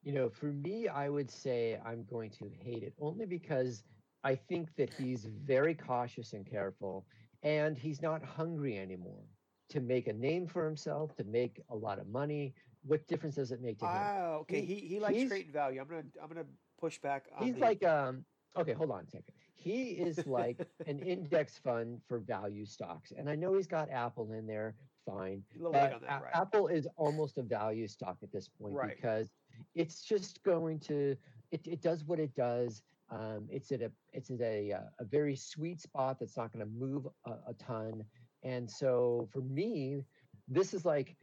You 0.03 0.13
know, 0.13 0.29
for 0.29 0.47
me, 0.47 0.89
I 0.89 1.09
would 1.09 1.31
say 1.31 1.79
I'm 1.85 2.05
going 2.05 2.31
to 2.33 2.49
hate 2.49 2.83
it 2.83 2.95
only 3.01 3.27
because 3.27 3.83
I 4.25 4.35
think 4.35 4.75
that 4.77 4.91
he's 4.91 5.27
very 5.27 5.75
cautious 5.75 6.33
and 6.33 6.47
careful, 6.47 7.07
and 7.43 7.77
he's 7.77 8.01
not 8.01 8.23
hungry 8.25 8.79
anymore 8.79 9.23
to 9.69 9.81
make 9.81 10.09
a 10.09 10.13
name 10.13 10.47
for 10.47 10.65
himself, 10.65 11.15
to 11.17 11.25
make 11.25 11.61
a 11.71 11.77
lot 11.77 11.99
of 11.99 12.09
money. 12.09 12.55
What 12.87 13.07
difference 13.07 13.37
does 13.37 13.53
it 13.53 13.61
make 13.61 13.79
to 13.81 13.85
him? 13.87 13.93
Ah, 13.95 14.27
okay. 14.41 14.61
He- 14.65 14.75
He 14.77 14.87
he 14.89 15.01
likes 15.01 15.29
trading 15.29 15.53
value. 15.53 15.81
I'm 15.81 15.89
gonna 15.89 16.05
I'm 16.23 16.29
gonna 16.29 16.47
push 16.81 16.99
back 16.99 17.29
on 17.37 17.45
He's 17.47 17.55
the, 17.55 17.61
like, 17.61 17.85
um, 17.85 18.25
okay, 18.57 18.73
hold 18.73 18.91
on 18.91 19.05
a 19.05 19.07
second. 19.07 19.35
He 19.55 19.91
is 19.93 20.27
like 20.27 20.59
an 20.87 20.99
index 21.01 21.59
fund 21.59 22.01
for 22.09 22.19
value 22.19 22.65
stocks, 22.67 23.13
and 23.17 23.29
I 23.29 23.35
know 23.37 23.55
he's 23.55 23.67
got 23.67 23.91
Apple 23.91 24.33
in 24.33 24.47
there. 24.47 24.75
Fine, 25.07 25.45
a 25.55 25.59
little 25.59 25.73
late 25.73 25.91
but 25.93 26.01
that, 26.01 26.23
right? 26.23 26.35
Apple 26.35 26.69
is 26.69 26.89
almost 26.97 27.37
a 27.37 27.43
value 27.43 27.87
stock 27.87 28.17
at 28.23 28.33
this 28.33 28.49
point 28.49 28.73
Right. 28.75 28.97
because 28.97 29.35
it's 29.75 30.03
just 30.03 30.43
going 30.45 30.79
to 30.81 31.15
it, 31.51 31.67
it 31.67 31.83
does 31.83 32.05
what 32.05 32.19
it 32.19 32.35
does 32.35 32.83
Um, 33.15 33.47
it's 33.49 33.71
at 33.71 33.81
a 33.81 33.93
it's 34.13 34.31
at 34.31 34.41
a 34.41 34.73
uh, 34.73 34.81
a 34.99 35.05
very 35.05 35.37
sweet 35.37 35.81
spot 35.81 36.19
that's 36.19 36.37
not 36.37 36.53
going 36.53 36.65
to 36.65 36.71
move 36.73 37.07
a, 37.27 37.31
a 37.49 37.55
ton. 37.55 38.05
And 38.43 38.69
so 38.69 39.29
for 39.33 39.41
me, 39.41 40.03
this 40.49 40.75
is 40.75 40.85
like 40.85 41.17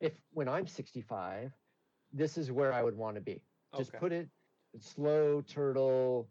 if 0.00 0.12
when 0.32 0.48
I'm 0.48 0.66
65, 0.66 1.52
this 2.12 2.36
is 2.36 2.52
where 2.52 2.72
I 2.72 2.82
would 2.82 2.96
want 2.96 3.16
to 3.16 3.22
be. 3.22 3.40
Just 3.76 3.90
Okay. 3.90 3.98
put 3.98 4.12
it 4.12 4.28
slow 4.80 5.40
turtle 5.42 6.28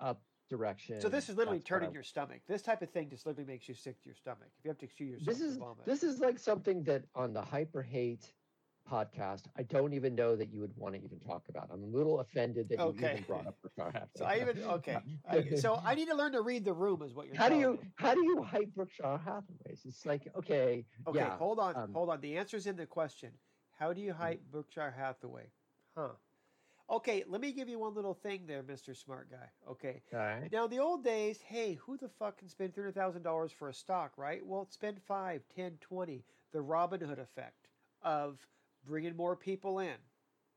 up 0.00 0.20
direction. 0.48 1.00
So 1.00 1.08
this 1.08 1.28
is 1.28 1.36
literally 1.36 1.58
That's 1.58 1.68
turning 1.68 1.92
your 1.92 2.02
stomach. 2.02 2.40
This 2.48 2.62
type 2.62 2.82
of 2.82 2.90
thing 2.90 3.08
just 3.08 3.26
literally 3.26 3.46
makes 3.46 3.68
you 3.68 3.74
sick 3.74 4.00
to 4.02 4.08
your 4.08 4.16
stomach. 4.16 4.48
If 4.58 4.64
you 4.64 4.70
have 4.70 4.78
to 4.78 4.84
excuse 4.84 5.12
yourself 5.12 5.26
this 5.26 5.40
is 5.40 5.56
vomit. 5.58 5.86
this 5.86 6.02
is 6.02 6.18
like 6.18 6.38
something 6.38 6.82
that 6.84 7.04
on 7.14 7.32
the 7.32 7.42
hyper 7.42 7.82
hate 7.82 8.32
podcast 8.88 9.42
i 9.56 9.62
don't 9.62 9.92
even 9.92 10.14
know 10.14 10.34
that 10.36 10.52
you 10.52 10.60
would 10.60 10.76
want 10.76 10.94
to 10.94 11.02
even 11.02 11.18
talk 11.20 11.42
about 11.48 11.68
i'm 11.72 11.82
a 11.82 11.86
little 11.86 12.20
offended 12.20 12.68
that 12.68 12.78
you 12.78 12.84
Okay. 12.86 13.12
even 13.12 13.22
brought 13.22 13.46
up 13.46 13.56
Berkshire 13.62 13.90
Hathaway. 13.92 14.08
so 14.16 14.24
I 14.24 14.36
even 14.40 14.62
okay. 14.64 14.98
I, 15.30 15.54
so 15.56 15.80
I 15.84 15.94
need 15.94 16.08
to 16.08 16.14
learn 16.14 16.32
to 16.32 16.40
read 16.42 16.64
the 16.64 16.72
room, 16.72 17.02
is 17.02 17.14
what 17.14 17.26
you're. 17.26 17.36
how 17.36 17.48
do 17.48 17.56
you 17.56 17.72
me. 17.72 17.78
how 17.96 18.14
do 18.14 18.22
you 18.24 18.42
hype 18.42 18.74
berkshire 18.74 19.18
hathaways 19.24 19.84
it's 19.84 20.04
like 20.06 20.28
okay 20.36 20.86
Okay, 21.06 21.18
yeah 21.18 21.36
hold 21.36 21.58
on, 21.58 21.74
um, 21.76 21.92
hold 21.92 22.10
on. 22.10 22.20
The 22.20 22.36
answer's 22.36 22.66
in 22.66 22.76
the 22.76 22.86
question. 22.86 23.30
How 23.78 23.92
do 23.92 24.00
you 24.00 24.12
hype 24.12 24.42
Berkshire 24.52 24.90
Hathaway? 24.94 25.52
Huh. 25.96 26.10
Okay, 26.90 27.24
let 27.26 27.40
me 27.40 27.52
give 27.52 27.68
you 27.68 27.78
one 27.78 27.94
little 27.94 28.14
thing 28.14 28.46
there, 28.46 28.62
Mr. 28.62 28.94
Smart 28.96 29.30
Guy. 29.30 29.48
Okay. 29.70 30.02
all 30.12 30.18
right 30.18 30.52
Now, 30.52 30.64
in 30.64 30.70
the 30.70 30.80
old 30.80 31.02
days, 31.04 31.40
hey, 31.40 31.74
who 31.74 31.96
the 31.96 32.08
fuck 32.08 32.38
can 32.38 32.48
spend 32.48 32.74
$300,000 32.74 33.52
for 33.52 33.68
a 33.68 33.72
stock, 33.72 34.12
right? 34.18 34.44
Well, 34.44 34.66
spend 34.70 35.00
5, 35.00 35.42
10, 35.54 35.78
20. 35.80 36.24
The 36.52 36.58
Robinhood 36.58 37.18
effect 37.18 37.68
of 38.02 38.38
bringing 38.84 39.16
more 39.16 39.36
people 39.36 39.78
in. 39.80 39.96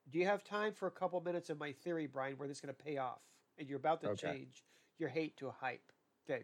Do 0.09 0.19
you 0.19 0.25
have 0.25 0.43
time 0.43 0.73
for 0.73 0.87
a 0.87 0.91
couple 0.91 1.19
minutes 1.21 1.49
of 1.49 1.59
my 1.59 1.71
theory, 1.71 2.07
Brian, 2.07 2.37
where 2.37 2.47
this 2.47 2.57
is 2.57 2.61
going 2.61 2.75
to 2.75 2.83
pay 2.83 2.97
off? 2.97 3.21
And 3.57 3.69
you're 3.69 3.77
about 3.77 4.01
to 4.01 4.09
Okay. 4.09 4.17
change 4.17 4.65
your 4.97 5.09
hate 5.09 5.37
to 5.37 5.47
a 5.47 5.51
hype. 5.51 5.91
Okay. 6.29 6.43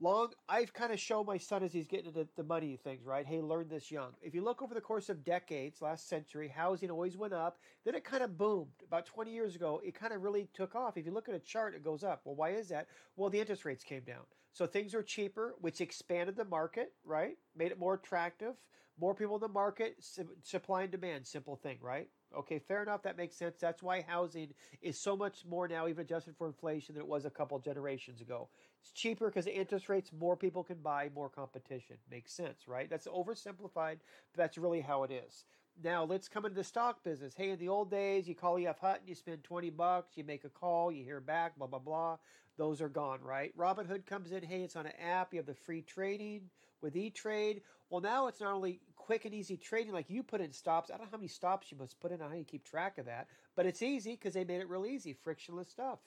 Long, 0.00 0.32
I've 0.48 0.72
kind 0.72 0.92
of 0.92 0.98
shown 0.98 1.26
my 1.26 1.36
son 1.36 1.62
as 1.62 1.72
he's 1.72 1.86
getting 1.86 2.06
into 2.06 2.26
the 2.34 2.42
money 2.42 2.76
things, 2.76 3.04
right? 3.04 3.26
Hey, 3.26 3.40
learn 3.42 3.68
this 3.68 3.90
young. 3.90 4.12
If 4.22 4.34
you 4.34 4.42
look 4.42 4.62
over 4.62 4.74
the 4.74 4.80
course 4.80 5.10
of 5.10 5.24
decades, 5.24 5.82
last 5.82 6.08
century, 6.08 6.48
housing 6.48 6.90
always 6.90 7.18
went 7.18 7.34
up. 7.34 7.58
Then 7.84 7.94
it 7.94 8.04
kind 8.04 8.22
of 8.22 8.38
boomed. 8.38 8.72
About 8.86 9.04
20 9.06 9.30
years 9.30 9.54
ago, 9.56 9.80
it 9.84 9.94
kind 9.94 10.12
of 10.14 10.22
really 10.22 10.48
took 10.54 10.74
off. 10.74 10.96
If 10.96 11.04
you 11.04 11.12
look 11.12 11.28
at 11.28 11.34
a 11.34 11.38
chart, 11.38 11.74
it 11.74 11.84
goes 11.84 12.02
up. 12.02 12.22
Well, 12.24 12.34
why 12.34 12.50
is 12.50 12.68
that? 12.70 12.88
Well, 13.16 13.28
the 13.30 13.40
interest 13.40 13.64
rates 13.66 13.84
came 13.84 14.02
down. 14.04 14.24
So 14.52 14.66
things 14.66 14.94
are 14.94 15.02
cheaper, 15.02 15.54
which 15.60 15.80
expanded 15.80 16.36
the 16.36 16.44
market, 16.44 16.92
right? 17.04 17.36
Made 17.56 17.72
it 17.72 17.78
more 17.78 17.94
attractive. 17.94 18.54
More 18.98 19.14
people 19.14 19.36
in 19.36 19.40
the 19.40 19.48
market, 19.48 19.96
su- 20.00 20.28
supply 20.42 20.82
and 20.82 20.90
demand, 20.90 21.26
simple 21.26 21.56
thing, 21.56 21.78
right? 21.80 22.08
Okay, 22.36 22.58
fair 22.58 22.82
enough. 22.82 23.02
That 23.02 23.16
makes 23.16 23.34
sense. 23.36 23.58
That's 23.58 23.82
why 23.82 24.02
housing 24.02 24.48
is 24.82 24.98
so 25.00 25.16
much 25.16 25.44
more 25.48 25.66
now, 25.66 25.88
even 25.88 26.02
adjusted 26.02 26.36
for 26.36 26.46
inflation, 26.46 26.94
than 26.94 27.02
it 27.02 27.08
was 27.08 27.24
a 27.24 27.30
couple 27.30 27.58
generations 27.58 28.20
ago. 28.20 28.48
It's 28.82 28.92
cheaper 28.92 29.26
because 29.28 29.46
interest 29.46 29.88
rates, 29.88 30.12
more 30.12 30.36
people 30.36 30.62
can 30.62 30.78
buy, 30.78 31.10
more 31.14 31.28
competition. 31.30 31.96
Makes 32.10 32.32
sense, 32.32 32.68
right? 32.68 32.90
That's 32.90 33.06
oversimplified, 33.06 33.98
but 34.32 34.36
that's 34.36 34.58
really 34.58 34.80
how 34.80 35.02
it 35.04 35.10
is. 35.10 35.44
Now 35.82 36.04
let's 36.04 36.28
come 36.28 36.44
into 36.44 36.56
the 36.56 36.64
stock 36.64 37.02
business. 37.02 37.34
Hey, 37.34 37.50
in 37.50 37.58
the 37.58 37.68
old 37.68 37.90
days, 37.90 38.28
you 38.28 38.34
call 38.34 38.58
EF 38.58 38.78
Hutton, 38.80 39.06
you 39.08 39.14
spend 39.14 39.44
20 39.44 39.70
bucks, 39.70 40.16
you 40.16 40.24
make 40.24 40.44
a 40.44 40.50
call, 40.50 40.92
you 40.92 41.04
hear 41.04 41.20
back, 41.20 41.56
blah, 41.56 41.66
blah, 41.66 41.78
blah. 41.78 42.18
Those 42.58 42.82
are 42.82 42.88
gone, 42.90 43.20
right? 43.22 43.56
Robinhood 43.56 44.04
comes 44.04 44.32
in, 44.32 44.42
hey, 44.42 44.60
it's 44.60 44.76
on 44.76 44.84
an 44.84 44.92
app, 45.00 45.32
you 45.32 45.38
have 45.38 45.46
the 45.46 45.54
free 45.54 45.80
trading 45.80 46.42
with 46.82 46.96
E-Trade. 46.96 47.62
Well, 47.88 48.02
now 48.02 48.26
it's 48.26 48.40
not 48.40 48.52
only 48.52 48.80
quick 48.94 49.24
and 49.24 49.32
easy 49.32 49.56
trading, 49.56 49.94
like 49.94 50.10
you 50.10 50.22
put 50.22 50.42
in 50.42 50.52
stops. 50.52 50.90
I 50.90 50.98
don't 50.98 51.06
know 51.06 51.12
how 51.12 51.16
many 51.16 51.28
stops 51.28 51.72
you 51.72 51.78
must 51.78 51.98
put 51.98 52.10
in, 52.10 52.20
I 52.20 52.24
don't 52.24 52.32
how 52.32 52.38
you 52.38 52.44
keep 52.44 52.64
track 52.64 52.98
of 52.98 53.06
that, 53.06 53.28
but 53.56 53.64
it's 53.64 53.80
easy 53.80 54.12
because 54.12 54.34
they 54.34 54.44
made 54.44 54.60
it 54.60 54.68
real 54.68 54.84
easy, 54.84 55.14
frictionless 55.14 55.70
stuff 55.70 56.00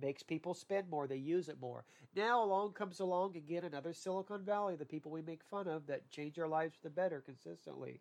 makes 0.00 0.22
people 0.22 0.52
spend 0.52 0.90
more 0.90 1.06
they 1.06 1.16
use 1.16 1.48
it 1.48 1.58
more 1.58 1.84
now 2.14 2.44
along 2.44 2.72
comes 2.72 3.00
along 3.00 3.34
again 3.34 3.64
another 3.64 3.94
silicon 3.94 4.44
valley 4.44 4.76
the 4.76 4.84
people 4.84 5.10
we 5.10 5.22
make 5.22 5.42
fun 5.42 5.66
of 5.66 5.86
that 5.86 6.10
change 6.10 6.38
our 6.38 6.48
lives 6.48 6.74
for 6.74 6.82
the 6.82 6.90
better 6.90 7.22
consistently 7.24 8.00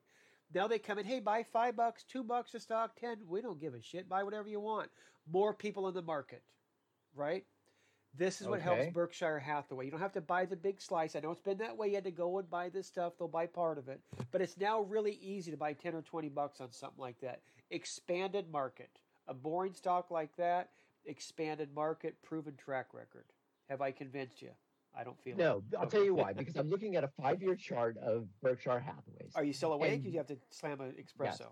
now 0.54 0.68
they 0.68 0.80
come 0.80 1.00
in 1.00 1.06
hey 1.06 1.20
buy 1.20 1.44
five 1.44 1.76
bucks 1.76 2.04
two 2.04 2.24
bucks 2.24 2.54
a 2.54 2.60
stock 2.60 2.96
ten 3.00 3.18
we 3.28 3.42
don't 3.42 3.60
give 3.60 3.74
a 3.74 3.82
shit 3.82 4.10
buy 4.10 4.24
whatever 4.24 4.48
you 4.48 4.60
want. 4.60 4.90
More 5.32 5.54
people 5.54 5.88
in 5.88 5.94
the 5.94 6.02
market 6.02 6.44
right? 7.16 7.46
This 8.18 8.40
is 8.40 8.48
what 8.48 8.62
helps 8.62 8.88
berkshire 8.94 9.40
hathaway. 9.40 9.86
You 9.86 9.92
don't 9.92 10.00
have 10.00 10.14
to 10.14 10.22
buy 10.22 10.46
the 10.46 10.56
big 10.56 10.80
slice. 10.80 11.16
I 11.16 11.20
know 11.20 11.32
it's 11.32 11.42
been 11.42 11.58
that 11.58 11.78
way. 11.78 11.90
You 11.90 11.96
had 11.96 12.06
to 12.06 12.12
go 12.12 12.40
and 12.40 12.50
buy 12.50 12.70
this 12.70 12.88
stuff 12.88 13.14
they'll 13.18 13.28
buy 13.28 13.46
part 13.46 13.78
of 13.78 13.90
it. 13.90 14.00
But 14.32 14.42
it's 14.42 14.58
now 14.58 14.82
really 14.82 15.20
easy 15.22 15.52
to 15.52 15.58
buy 15.58 15.74
10 15.74 15.96
or 15.96 16.02
20 16.02 16.30
bucks 16.30 16.62
on 16.62 16.72
something 16.72 17.02
like 17.02 17.20
that. 17.22 17.42
Expanded 17.72 18.50
market. 18.52 18.90
A 19.28 19.34
boring 19.34 19.74
stock 19.74 20.12
like 20.12 20.36
that 20.38 20.70
expanded 21.06 21.70
market, 21.74 22.16
proven 22.24 22.56
track 22.58 22.88
record. 22.94 23.26
Have 23.70 23.82
I 23.82 23.92
convinced 23.92 24.42
you? 24.42 24.52
I 24.98 25.04
don't 25.04 25.20
feel 25.20 25.34
it. 25.34 25.38
no 25.40 25.64
i'll 25.80 25.88
tell 25.88 26.04
you 26.04 26.16
why 26.16 26.34
because 26.38 26.56
i'm 26.56 26.70
looking 26.70 26.96
at 26.96 27.04
a 27.04 27.10
five-year 27.22 27.56
chart 27.56 27.98
of 27.98 28.28
berkshire 28.42 28.80
hathaways 28.80 29.32
Are 29.36 29.44
you 29.44 29.54
still 29.54 29.74
awake? 29.74 29.94
And- 30.04 30.06
you 30.06 30.18
have 30.18 30.28
to 30.28 30.38
slam 30.50 30.80
an 30.82 30.94
espresso? 30.94 31.48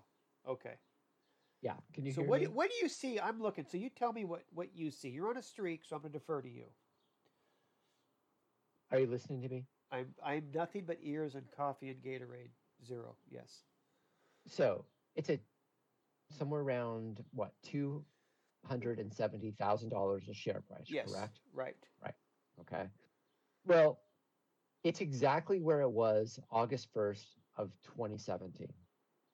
Okay. 0.48 0.76
yeah 1.62 1.74
can 1.94 2.06
you 2.06 2.14
So 2.14 2.22
hear 2.22 2.30
what 2.30 2.40
me? 2.42 2.46
do, 2.48 2.52
what 2.52 2.70
do 2.70 2.76
you 2.82 2.90
see? 2.90 3.20
I'm 3.20 3.42
looking. 3.42 3.66
So 3.70 3.78
you 3.78 3.90
tell 3.90 4.12
me 4.14 4.26
what 4.26 4.44
what 4.54 4.70
you 4.76 4.92
see. 4.92 5.10
You're 5.10 5.30
on 5.30 5.38
a 5.38 5.42
streak, 5.42 5.84
so 5.86 5.96
I'm 5.96 6.02
going 6.02 6.12
to 6.14 6.20
defer 6.20 6.42
to 6.42 6.50
you. 6.50 6.66
are 8.92 9.00
you 9.00 9.08
listening 9.08 9.42
to 9.42 9.50
me 9.50 9.66
I'm 9.92 10.08
I'm 10.24 10.46
nothing 10.54 10.84
but 10.86 10.98
ears 11.02 11.36
and 11.36 11.44
coffee 11.56 11.90
and 11.90 12.02
Gatorade. 12.02 12.50
Zero. 12.86 13.16
Yes. 13.30 13.64
So 14.48 14.86
it's 15.16 15.30
a 15.30 15.40
somewhere 16.32 16.62
around 16.62 17.24
what 17.34 17.52
two 17.64 18.04
hundred 18.66 19.00
and 19.00 19.14
seventy 19.14 19.52
thousand 19.52 19.90
dollars 19.90 20.28
a 20.30 20.34
share 20.34 20.62
price, 20.68 20.88
Yes. 20.88 21.12
correct? 21.12 21.40
Right. 21.54 21.76
Right. 22.04 22.16
Okay. 22.62 22.90
Well, 23.66 24.00
it's 24.84 25.02
exactly 25.02 25.60
where 25.60 25.82
it 25.82 25.90
was 25.92 26.40
August 26.52 26.90
first 26.94 27.38
of 27.58 27.72
twenty 27.84 28.18
seventeen. 28.18 28.72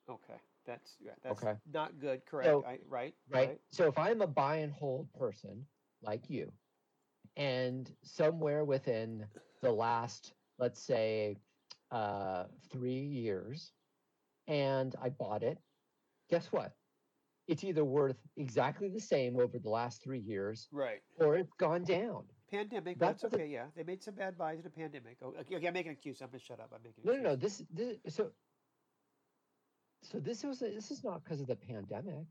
Okay. 0.10 0.40
That's 0.66 0.98
yeah, 1.00 1.12
that's 1.24 1.42
Okay. 1.42 1.56
not 1.72 2.00
good. 2.00 2.26
Correct. 2.26 2.48
So- 2.48 2.64
I, 2.66 2.80
right. 2.88 3.16
Right? 3.30 3.60
So 3.70 3.88
if 3.88 3.98
I'm 3.98 4.22
a 4.22 4.28
buy 4.28 4.58
and 4.58 4.72
hold 4.72 5.12
person 5.14 5.66
like 6.02 6.30
you, 6.30 6.52
and 7.38 7.92
somewhere 8.04 8.66
within 8.66 9.26
the 9.62 9.72
last, 9.72 10.34
let's 10.60 10.80
say, 10.82 11.38
uh, 11.92 12.46
three 12.70 13.00
years, 13.02 13.72
and 14.48 14.96
I 15.02 15.10
bought 15.10 15.42
it, 15.44 15.58
guess 16.30 16.52
what? 16.52 16.74
It's 17.48 17.64
either 17.64 17.84
worth 17.84 18.18
exactly 18.38 18.90
the 18.90 19.00
same 19.00 19.40
over 19.40 19.58
the 19.58 19.70
last 19.70 20.04
three 20.04 20.20
years, 20.20 20.68
Right. 20.72 21.02
or 21.18 21.36
it's 21.36 21.54
gone 21.54 21.84
down. 21.84 22.26
Pandemic. 22.52 22.98
That's 23.00 23.22
That's, 23.22 23.34
the- 23.34 23.40
okay. 23.42 23.52
Yeah. 23.52 23.66
They 23.76 23.84
made 23.84 24.04
some 24.04 24.16
bad 24.16 24.38
buys 24.38 24.60
in 24.60 24.66
a 24.66 24.70
pandemic. 24.70 25.18
Oh, 25.24 25.34
okay. 25.42 25.56
I'm 25.68 25.74
making 25.74 25.90
an 25.90 25.94
excuse. 25.94 26.22
I'm 26.22 26.30
to 26.30 26.40
shut 26.40 26.60
up. 26.60 26.72
I'm 26.74 26.82
making. 26.84 27.04
No, 27.04 27.14
no, 27.14 27.30
no. 27.32 27.36
This, 27.36 27.64
this 27.74 27.98
so. 28.10 28.32
So 30.04 30.20
this 30.20 30.44
was 30.44 30.60
this 30.60 30.92
is 30.92 31.04
not 31.04 31.24
because 31.24 31.42
of 31.42 31.48
the 31.48 31.56
pandemic. 31.56 32.26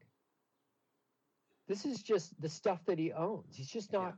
This 1.68 1.84
is 1.84 2.02
just 2.02 2.40
the 2.40 2.48
stuff 2.48 2.80
that 2.86 2.98
he 2.98 3.12
owns. 3.12 3.54
He's 3.56 3.68
just 3.68 3.92
Yeah. 3.92 3.98
not 4.00 4.14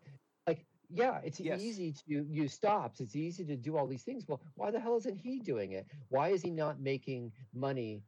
like 0.46 0.64
yeah. 0.88 1.20
It's 1.24 1.40
Yes. 1.40 1.60
easy 1.60 1.92
to 1.92 2.24
use 2.28 2.52
stops. 2.54 3.00
It's 3.00 3.16
easy 3.16 3.44
to 3.46 3.56
do 3.56 3.76
all 3.76 3.86
these 3.88 4.02
things. 4.04 4.26
Well, 4.28 4.40
why 4.54 4.70
the 4.70 4.80
hell 4.80 4.96
isn't 4.96 5.16
he 5.16 5.40
doing 5.40 5.72
it? 5.72 5.86
Why 6.08 6.28
is 6.28 6.42
he 6.42 6.50
not 6.50 6.80
making 6.80 7.32
money 7.52 8.04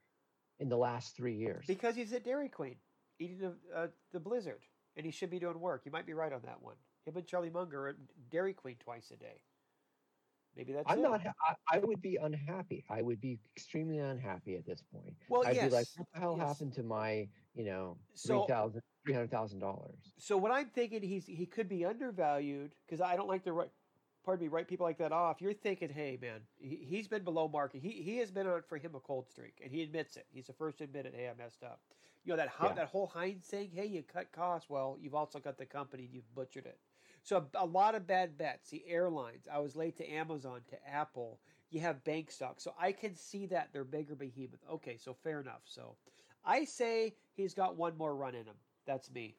in 0.61 0.69
the 0.69 0.77
last 0.77 1.17
three 1.17 1.35
years? 1.37 1.65
Because 1.67 1.97
he's 1.97 2.13
at 2.13 2.25
Dairy 2.25 2.49
Queen 2.49 2.77
eating 3.19 3.39
the, 3.39 3.55
uh, 3.77 3.87
the 4.13 4.21
blizzard, 4.21 4.63
and 4.97 5.05
he 5.05 5.13
should 5.13 5.31
be 5.31 5.39
doing 5.41 5.59
work. 5.61 5.83
You 5.85 5.91
might 5.93 6.07
be 6.07 6.15
right 6.15 6.33
on 6.33 6.43
that 6.45 6.63
one. 6.63 6.77
Him 7.05 7.17
and 7.17 7.27
Charlie 7.27 7.51
Munger 7.51 7.89
at 7.89 7.97
Dairy 8.31 8.53
Queen 8.55 8.77
twice 8.79 9.11
a 9.13 9.17
day. 9.17 9.43
Maybe 10.57 10.73
that's 10.75 10.85
I'm 10.91 10.99
it. 10.99 11.03
not. 11.03 11.21
I, 11.25 11.77
I 11.77 11.79
would 11.79 12.03
be 12.03 12.17
unhappy. 12.17 12.85
I 12.91 13.01
would 13.01 13.21
be 13.21 13.39
extremely 13.57 13.99
unhappy 13.99 14.55
at 14.57 14.67
this 14.67 14.83
point. 14.93 15.15
Well, 15.29 15.45
I'd 15.47 15.57
yes. 15.57 15.71
be 15.71 15.77
like, 15.77 15.87
what 15.97 16.07
the 16.13 16.21
hell 16.21 16.37
yes. 16.39 16.47
happened 16.47 16.75
to 16.75 16.83
my, 16.83 17.27
you 17.55 17.65
know, 17.65 17.97
So- 18.15 18.45
three 18.45 18.55
thousand, 18.55 18.83
three 19.05 19.15
hundred 19.15 19.31
thousand 19.31 19.61
dollars? 19.61 20.13
So 20.19 20.37
what 20.37 20.53
I'm 20.53 20.67
thinking, 20.67 21.03
he's 21.03 21.27
he 21.27 21.47
could 21.47 21.69
be 21.69 21.85
undervalued 21.87 22.75
because 22.87 23.01
I 23.01 23.17
don't 23.17 23.29
like 23.29 23.45
to 23.45 23.53
write, 23.55 23.71
pardon 24.27 24.45
me, 24.45 24.49
write 24.49 24.69
people 24.69 24.85
like 24.85 24.99
that 24.99 25.11
off. 25.11 25.41
You're 25.41 25.55
thinking, 25.55 25.89
hey 25.89 26.19
man, 26.21 26.41
he, 26.59 26.77
he's 26.87 27.09
been 27.09 27.25
below 27.25 27.49
market. 27.49 27.81
He 27.81 27.91
he 28.03 28.19
has 28.19 28.31
been 28.31 28.47
on 28.47 28.61
for 28.69 28.77
him 28.77 28.95
a 28.95 29.01
cold 29.01 29.31
streak, 29.31 29.59
and 29.65 29.73
he 29.73 29.83
admits 29.83 30.17
it. 30.19 30.27
He's 30.31 30.49
the 30.49 30.53
first 30.53 30.79
to 30.79 30.85
admit 30.85 31.07
it. 31.07 31.15
Hey, 31.17 31.31
I 31.31 31.43
messed 31.43 31.63
up. 31.63 31.81
You 32.25 32.33
know 32.35 32.37
that 32.37 32.53
Yeah. 32.63 32.75
that 32.75 32.89
whole 32.89 33.07
Heinz 33.07 33.47
thing. 33.47 33.71
Hey, 33.73 33.87
you 33.87 34.03
cut 34.03 34.31
costs. 34.33 34.69
Well, 34.69 34.99
you've 35.01 35.15
also 35.15 35.39
got 35.39 35.57
the 35.57 35.65
company. 35.67 36.09
You've 36.13 36.33
butchered 36.35 36.67
it. 36.67 36.79
So 37.23 37.47
a, 37.55 37.65
a 37.65 37.67
lot 37.67 37.95
of 37.95 38.07
bad 38.07 38.37
bets. 38.39 38.71
The 38.71 38.85
airlines. 38.87 39.49
I 39.53 39.59
was 39.59 39.77
late 39.77 39.97
to 39.99 40.09
Amazon 40.11 40.61
to 40.71 40.89
Apple. 40.89 41.41
You 41.71 41.81
have 41.81 42.05
bank 42.05 42.31
stocks. 42.31 42.63
So 42.65 42.75
I 42.79 42.93
can 42.93 43.15
see 43.17 43.47
that 43.47 43.71
they're 43.73 43.85
bigger 43.85 44.15
behemoth. 44.15 44.61
Okay, 44.71 44.97
so 44.97 45.15
fair 45.15 45.41
enough. 45.41 45.63
So 45.65 45.97
I 46.45 46.65
say 46.65 47.17
he's 47.35 47.55
got 47.55 47.77
one 47.77 47.97
more 47.97 48.15
run 48.17 48.35
in 48.35 48.47
him. 48.47 48.57
That's 48.87 49.11
me 49.11 49.37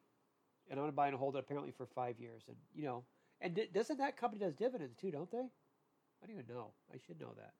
and 0.70 0.78
I'm 0.78 0.84
going 0.84 0.92
to 0.92 0.96
buy 0.96 1.08
and 1.08 1.16
hold 1.16 1.36
it 1.36 1.40
apparently 1.40 1.72
for 1.72 1.86
five 1.86 2.18
years. 2.18 2.44
And 2.48 2.56
you 2.74 2.84
know, 2.84 3.04
and 3.40 3.54
d- 3.54 3.68
doesn't 3.72 3.98
that 3.98 4.16
company 4.16 4.40
does 4.40 4.54
dividends 4.54 4.96
too? 4.96 5.10
Don't 5.10 5.30
they? 5.30 5.38
I 5.38 6.26
don't 6.26 6.30
even 6.30 6.46
know. 6.54 6.72
I 6.92 6.98
should 7.06 7.20
know 7.20 7.34
that. 7.36 7.52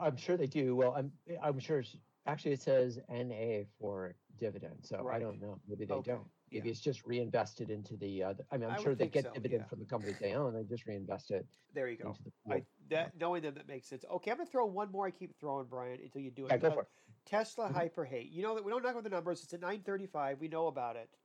I'm 0.00 0.16
sure 0.16 0.36
they 0.36 0.46
do. 0.46 0.76
Well, 0.76 0.94
I'm 0.96 1.12
I'm 1.42 1.58
sure. 1.58 1.82
Actually, 2.26 2.52
it 2.52 2.62
says 2.62 2.98
NA 3.08 3.62
for 3.78 4.14
dividend, 4.38 4.76
so 4.82 5.08
I 5.10 5.18
don't 5.18 5.40
know. 5.40 5.58
Maybe 5.68 5.84
they 5.86 5.94
Okay. 5.94 6.12
don't. 6.12 6.26
Maybe 6.50 6.68
Yeah. 6.68 6.72
it's 6.72 6.80
just 6.80 7.04
reinvested 7.06 7.70
into 7.70 7.96
the. 7.96 8.22
Uh, 8.24 8.32
the- 8.32 8.44
I 8.50 8.56
mean, 8.56 8.68
I'm 8.70 8.78
I 8.78 8.82
sure 8.82 8.94
they 8.94 9.06
get 9.08 9.24
so, 9.24 9.32
dividend 9.32 9.62
yeah. 9.62 9.68
from 9.68 9.78
the 9.78 9.84
companies 9.84 10.18
they 10.18 10.34
own. 10.34 10.52
They 10.54 10.64
just 10.64 10.84
reinvest 10.86 11.30
it 11.30 11.46
There 11.74 11.88
you 11.88 11.96
go. 11.96 12.16
the. 12.46 12.54
I 12.54 12.64
that 12.88 13.16
knowing 13.16 13.42
them 13.42 13.54
that 13.54 13.68
makes 13.68 13.86
sense. 13.86 14.04
Okay, 14.10 14.30
I'm 14.32 14.36
gonna 14.38 14.50
throw 14.50 14.66
one 14.66 14.90
more. 14.90 15.06
I 15.06 15.10
keep 15.12 15.38
throwing 15.38 15.66
Brian 15.66 16.00
until 16.02 16.20
you 16.22 16.30
do 16.30 16.46
it. 16.46 16.50
yeah, 16.50 16.56
go 16.56 16.72
for 16.72 16.82
it. 16.82 16.88
Tesla 17.24 17.68
Mhm. 17.68 17.72
hyper 17.74 18.04
hate. 18.04 18.30
You 18.30 18.42
know 18.42 18.54
that 18.56 18.64
we 18.64 18.70
don't 18.72 18.82
talk 18.82 18.92
about 18.92 19.04
the 19.04 19.10
numbers. 19.10 19.44
It's 19.44 19.52
at 19.54 19.60
935. 19.60 20.40
We 20.40 20.48
know 20.48 20.66
about 20.66 20.96
it. 20.96 21.16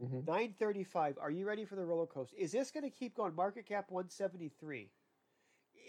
Mhm. 0.00 0.24
935. 0.26 1.18
Are 1.18 1.30
you 1.30 1.46
ready 1.46 1.64
for 1.64 1.74
the 1.74 1.84
roller 1.84 2.06
coaster? 2.06 2.36
Is 2.36 2.52
this 2.52 2.70
going 2.70 2.84
to 2.84 2.90
keep 2.90 3.14
going? 3.16 3.34
Market 3.34 3.66
cap 3.66 3.90
173. 3.90 4.92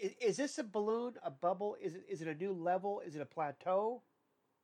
Is, 0.00 0.12
is 0.20 0.36
this 0.36 0.58
a 0.58 0.64
balloon, 0.64 1.16
a 1.22 1.30
bubble? 1.30 1.76
Is 1.80 1.94
it 1.94 2.04
is 2.08 2.20
it 2.20 2.28
a 2.28 2.34
new 2.34 2.52
level? 2.52 3.00
Is 3.00 3.14
it 3.14 3.22
a 3.22 3.26
plateau? 3.26 4.02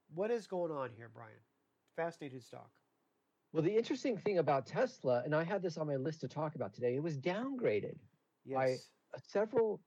What 0.08 0.30
is 0.32 0.46
going 0.48 0.72
on 0.72 0.90
here, 0.92 1.08
Brian? 1.08 1.40
Fascinating 1.94 2.40
stock. 2.40 2.70
Well, 3.53 3.62
the 3.62 3.74
interesting 3.74 4.16
thing 4.18 4.38
about 4.38 4.66
Tesla, 4.66 5.22
and 5.24 5.34
I 5.34 5.42
had 5.42 5.62
this 5.62 5.78
on 5.78 5.86
my 5.86 5.96
list 5.96 6.20
to 6.20 6.28
talk 6.28 6.55
about 6.55 6.74
today, 6.74 6.96
it 6.96 7.03
was 7.03 7.16
downgraded. 7.16 7.96
By- 8.46 8.68
Yes. 8.70 8.88
uh, 9.14 9.18
several 9.26 9.80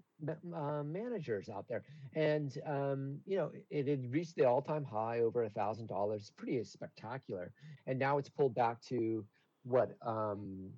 uh, 0.53 0.83
managers 0.83 1.47
out 1.49 1.67
there, 1.67 1.83
and 2.15 2.57
um, 2.65 3.19
you 3.25 3.37
know 3.37 3.51
it 3.69 3.87
had 3.87 4.11
reached 4.11 4.35
the 4.35 4.45
all-time 4.45 4.83
high 4.83 5.19
over 5.21 5.43
a 5.43 5.49
thousand 5.49 5.87
dollars, 5.87 6.31
pretty 6.37 6.63
spectacular. 6.63 7.53
And 7.87 7.97
now 7.99 8.17
it's 8.17 8.29
pulled 8.29 8.53
back 8.55 8.81
to 8.83 9.25
what? 9.63 9.95
Um, 10.05 10.69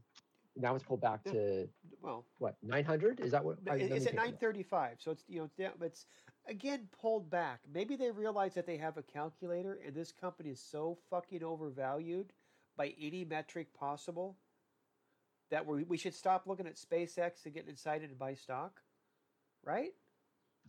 now 0.55 0.75
it's 0.75 0.83
pulled 0.83 1.01
back 1.01 1.21
Yeah. 1.25 1.31
to 1.33 1.69
Well, 2.01 2.25
what? 2.39 2.55
Nine 2.61 2.83
hundred? 2.85 3.19
Is 3.21 3.31
that 3.31 3.43
what? 3.43 3.57
I- 3.69 3.75
It- 3.77 3.91
it's 3.91 4.05
at 4.05 4.11
take 4.11 4.19
a 4.19 4.23
look. 4.23 4.41
935 4.41 5.01
so 5.01 5.11
it's 5.11 5.23
you 5.27 5.39
know 5.39 5.45
it's 5.45 5.55
down 5.55 5.73
it's 5.81 6.05
again 6.47 6.87
pulled 7.01 7.29
back 7.29 7.59
maybe 7.73 7.95
they 7.95 8.11
realize 8.11 8.53
that 8.53 8.65
they 8.65 8.77
have 8.77 8.97
a 8.97 9.03
calculator 9.03 9.79
and 9.85 9.95
this 9.95 10.11
company 10.11 10.49
is 10.51 10.61
so 10.61 10.97
fucking 11.09 11.43
overvalued 11.43 12.31
by 12.77 12.93
any 12.99 13.25
metric 13.25 13.73
possible 13.73 14.37
that 15.51 15.65
we, 15.65 15.83
we 15.83 15.97
should 15.97 16.13
stop 16.13 16.47
looking 16.47 16.67
at 16.67 16.75
spacex 16.75 17.45
and 17.45 17.53
getting 17.53 17.69
excited 17.69 18.09
to 18.09 18.15
buy 18.15 18.33
stock 18.33 18.81
right 19.65 19.91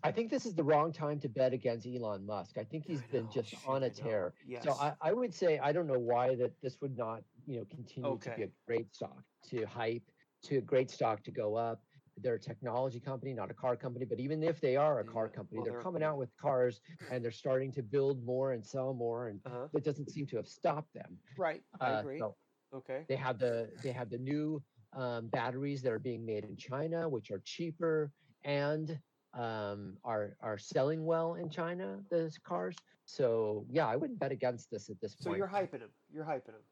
I 0.03 0.13
think 0.13 0.31
this 0.31 0.45
is 0.45 0.55
the 0.55 0.63
wrong 0.63 0.93
time 0.93 1.19
to 1.21 1.29
bet 1.29 1.53
against 1.53 1.87
Elon 1.87 2.27
Musk. 2.27 2.59
I 2.59 2.65
think 2.65 2.85
he's 2.85 3.01
I 3.01 3.13
been 3.13 3.31
just 3.31 3.51
Shit, 3.51 3.59
on 3.67 3.85
a 3.85 3.91
tear. 3.91 4.35
yes 4.47 4.65
So 4.65 4.73
I, 4.73 4.93
I 5.01 5.13
would 5.13 5.33
say 5.33 5.59
I 5.59 5.73
don't 5.73 5.87
know 5.87 5.99
why 5.99 6.35
that 6.37 6.53
this 6.63 6.81
would 6.81 6.97
not, 6.97 7.23
you 7.47 7.61
know, 7.61 7.67
continue 7.71 8.19
to 8.19 8.31
be 8.37 8.43
a 8.43 8.49
great 8.67 8.95
stock 8.95 9.23
to 9.51 9.65
hype, 9.65 10.03
to 10.45 10.59
a 10.59 10.61
great 10.61 10.91
stock 10.91 11.23
to 11.25 11.31
go 11.31 11.55
up. 11.55 11.81
They're 12.17 12.35
a 12.35 12.39
technology 12.41 13.01
company, 13.01 13.35
not 13.35 13.51
a 13.51 13.55
car 13.55 13.77
company. 13.77 14.05
But 14.05 14.21
even 14.21 14.43
if 14.43 14.61
they 14.61 14.77
are 14.77 15.01
a 15.01 15.05
car 15.05 15.29
company, 15.29 15.59
well, 15.59 15.65
they're 15.65 15.73
they're- 15.75 15.83
coming 15.83 16.03
out 16.03 16.17
with 16.17 16.31
cars 16.37 16.81
and 17.11 17.23
they're 17.25 17.31
starting 17.31 17.73
to 17.73 17.83
build 17.83 18.25
more 18.25 18.53
and 18.53 18.65
sell 18.65 18.95
more, 18.95 19.29
and 19.29 19.41
uh-huh. 19.47 19.69
that 19.73 19.85
doesn't 19.85 20.11
seem 20.11 20.27
to 20.27 20.37
have 20.37 20.47
stopped 20.49 20.93
them. 20.95 21.19
right 21.37 21.63
i 21.81 21.91
Uh, 21.95 22.01
agree 22.01 22.19
so 22.19 22.37
okay 22.73 23.05
they 23.09 23.17
have 23.17 23.39
the 23.39 23.71
they 23.83 23.93
have 23.93 24.11
the 24.11 24.19
new 24.19 24.63
um, 24.93 25.27
batteries 25.29 25.83
that 25.83 25.93
are 25.93 25.99
being 25.99 26.25
made 26.25 26.45
in 26.45 26.57
China, 26.57 27.09
which 27.09 27.31
are 27.33 27.41
cheaper 27.45 28.13
and 28.45 29.01
um, 29.33 29.97
are 30.05 30.37
are 30.41 30.57
selling 30.57 31.05
well 31.05 31.35
in 31.35 31.51
China. 31.51 31.99
Those 32.11 32.39
cars. 32.39 32.77
So 33.05 33.67
yeah, 33.69 33.87
I 33.89 33.97
wouldn't 33.97 34.21
bet 34.21 34.31
against 34.31 34.71
this 34.71 34.89
at 34.89 35.01
this 35.01 35.17
so 35.19 35.31
point. 35.31 35.35
So 35.35 35.39
you're 35.39 35.49
hyping 35.49 35.81
them 35.81 35.91
you're 36.13 36.25
hyping 36.25 36.55
them 36.55 36.65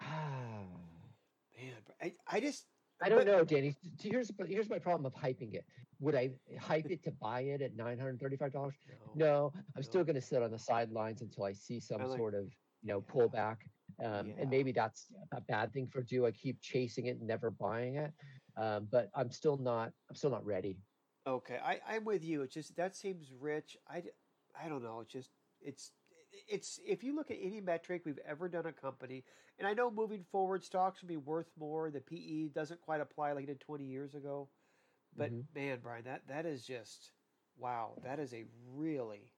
Ah. 0.00 0.66
man 1.56 1.72
I, 2.02 2.12
I 2.26 2.40
just 2.40 2.66
I 3.02 3.08
don't 3.08 3.18
But- 3.18 3.26
know, 3.26 3.44
Danny. 3.44 3.76
Here's 4.00 4.30
here's 4.46 4.70
my 4.70 4.78
problem 4.78 5.06
of 5.06 5.14
hyping 5.14 5.54
it. 5.54 5.64
Would 6.00 6.14
I 6.14 6.30
hype 6.60 6.90
it 6.90 7.02
to 7.04 7.10
buy 7.10 7.40
it 7.42 7.60
at 7.62 7.74
nine 7.76 7.98
hundred 7.98 8.20
thirty-five 8.20 8.52
dollars? 8.52 8.74
No, 9.14 9.52
I'm 9.54 9.62
No. 9.76 9.82
still 9.82 10.04
going 10.04 10.14
to 10.14 10.20
sit 10.20 10.42
on 10.42 10.50
the 10.50 10.58
sidelines 10.58 11.22
until 11.22 11.44
I 11.44 11.52
see 11.52 11.80
some 11.80 12.02
like- 12.02 12.16
sort 12.18 12.34
of 12.34 12.44
you 12.82 12.88
know 12.88 13.04
Yeah. 13.06 13.12
pullback. 13.12 13.56
Um, 14.02 14.28
Yeah. 14.28 14.34
And 14.40 14.50
maybe 14.50 14.72
that's 14.72 15.06
a 15.32 15.40
bad 15.40 15.72
thing 15.72 15.86
for 15.86 16.02
do. 16.02 16.26
I 16.26 16.30
keep 16.32 16.60
chasing 16.60 17.06
it, 17.06 17.16
and 17.18 17.26
never 17.26 17.50
buying 17.50 17.96
it. 17.96 18.12
Um, 18.56 18.86
but 18.90 19.10
I'm 19.14 19.30
still 19.30 19.56
not. 19.58 19.92
I'm 20.08 20.16
still 20.16 20.30
not 20.30 20.44
ready. 20.44 20.78
Okay, 21.26 21.58
I, 21.62 21.80
I'm 21.88 22.04
with 22.04 22.22
you. 22.22 22.42
It's 22.42 22.54
just 22.54 22.76
that 22.76 22.94
seems 22.94 23.32
rich. 23.32 23.76
I, 23.88 24.02
I 24.58 24.68
don't 24.68 24.82
know. 24.82 25.00
It's 25.00 25.12
just 25.12 25.30
it's 25.60 25.92
it's 26.48 26.80
if 26.86 27.02
you 27.04 27.14
look 27.14 27.30
at 27.30 27.38
any 27.40 27.60
metric 27.60 28.02
we've 28.04 28.18
ever 28.26 28.48
done 28.48 28.66
a 28.66 28.72
company, 28.72 29.24
and 29.58 29.66
I 29.66 29.74
know 29.74 29.90
moving 29.90 30.24
forward 30.24 30.64
stocks 30.64 31.00
will 31.02 31.08
be 31.08 31.16
worth 31.16 31.50
more. 31.58 31.90
The 31.90 32.00
PE 32.00 32.48
doesn't 32.48 32.80
quite 32.82 33.00
apply 33.00 33.32
like 33.32 33.44
it 33.44 33.48
did 33.48 33.60
20 33.60 33.84
years 33.84 34.14
ago, 34.14 34.48
but 35.16 35.32
Mhm. 35.32 35.46
man, 35.54 35.80
Brian, 35.82 36.04
that 36.04 36.28
that 36.28 36.46
is 36.46 36.64
just 36.66 37.12
wow. 37.58 37.98
That 38.02 38.18
is 38.20 38.34
a 38.34 38.44
really 38.74 39.30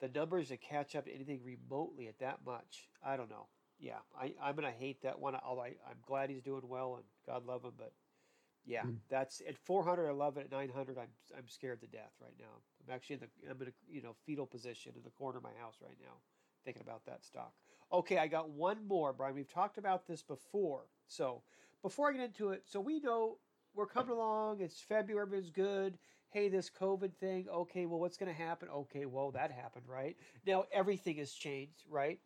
the 0.00 0.08
numbers 0.08 0.48
to 0.48 0.56
catch 0.56 0.94
up 0.94 1.04
to 1.04 1.14
anything 1.14 1.40
remotely 1.44 2.08
at 2.08 2.18
that 2.18 2.44
much. 2.44 2.90
I 3.02 3.16
don't 3.16 3.30
know. 3.30 3.48
Yeah, 3.78 3.98
I, 4.18 4.34
I'm 4.40 4.54
gonna 4.56 4.70
hate 4.70 5.02
that 5.02 5.18
one. 5.18 5.34
Although 5.36 5.62
I, 5.62 5.76
I'm 5.88 5.98
glad 6.06 6.30
he's 6.30 6.42
doing 6.42 6.66
well 6.68 6.96
and 6.96 7.04
God 7.26 7.44
love 7.46 7.64
him, 7.64 7.72
but 7.76 7.92
yeah, 8.68 8.82
Mm. 8.84 8.98
that's 9.08 9.40
at 9.48 9.56
400. 9.58 10.08
I 10.08 10.12
love 10.12 10.36
it. 10.36 10.44
At 10.46 10.52
900, 10.52 10.98
I'm 10.98 11.08
I'm 11.36 11.48
scared 11.48 11.80
to 11.80 11.86
death 11.86 12.12
right 12.20 12.36
now. 12.38 12.62
I'm 12.86 12.94
actually 12.94 13.14
in 13.14 13.20
the 13.20 13.50
I'm 13.50 13.60
in 13.62 13.68
a 13.68 13.72
you 13.88 14.02
know 14.02 14.14
fetal 14.26 14.46
position 14.46 14.92
in 14.96 15.02
the 15.02 15.10
corner 15.10 15.38
of 15.38 15.44
my 15.44 15.54
house 15.60 15.76
right 15.82 15.96
now, 16.00 16.14
thinking 16.64 16.82
about 16.82 17.04
that 17.06 17.24
stock. 17.24 17.52
Okay, 17.92 18.18
I 18.18 18.26
got 18.26 18.50
one 18.50 18.86
more, 18.86 19.12
Brian. 19.14 19.34
We've 19.34 19.52
talked 19.52 19.78
about 19.78 20.06
this 20.06 20.22
before. 20.22 20.82
So 21.06 21.42
before 21.82 22.10
I 22.10 22.12
get 22.12 22.22
into 22.22 22.50
it, 22.50 22.64
so 22.66 22.80
we 22.80 23.00
know 23.00 23.38
we're 23.74 23.86
coming 23.86 24.12
along. 24.12 24.60
It's 24.60 24.80
February. 24.80 25.22
Everything's 25.26 25.50
good. 25.50 25.98
Hey, 26.30 26.50
this 26.50 26.68
COVID 26.68 27.14
thing. 27.14 27.46
Okay, 27.48 27.86
well, 27.86 27.98
what's 28.00 28.18
going 28.18 28.30
to 28.30 28.38
happen? 28.38 28.68
Okay, 28.68 29.06
well, 29.06 29.30
that 29.30 29.50
happened, 29.50 29.86
right? 29.88 30.14
Now 30.46 30.64
everything 30.70 31.16
has 31.16 31.32
changed, 31.32 31.84
right? 31.88 32.18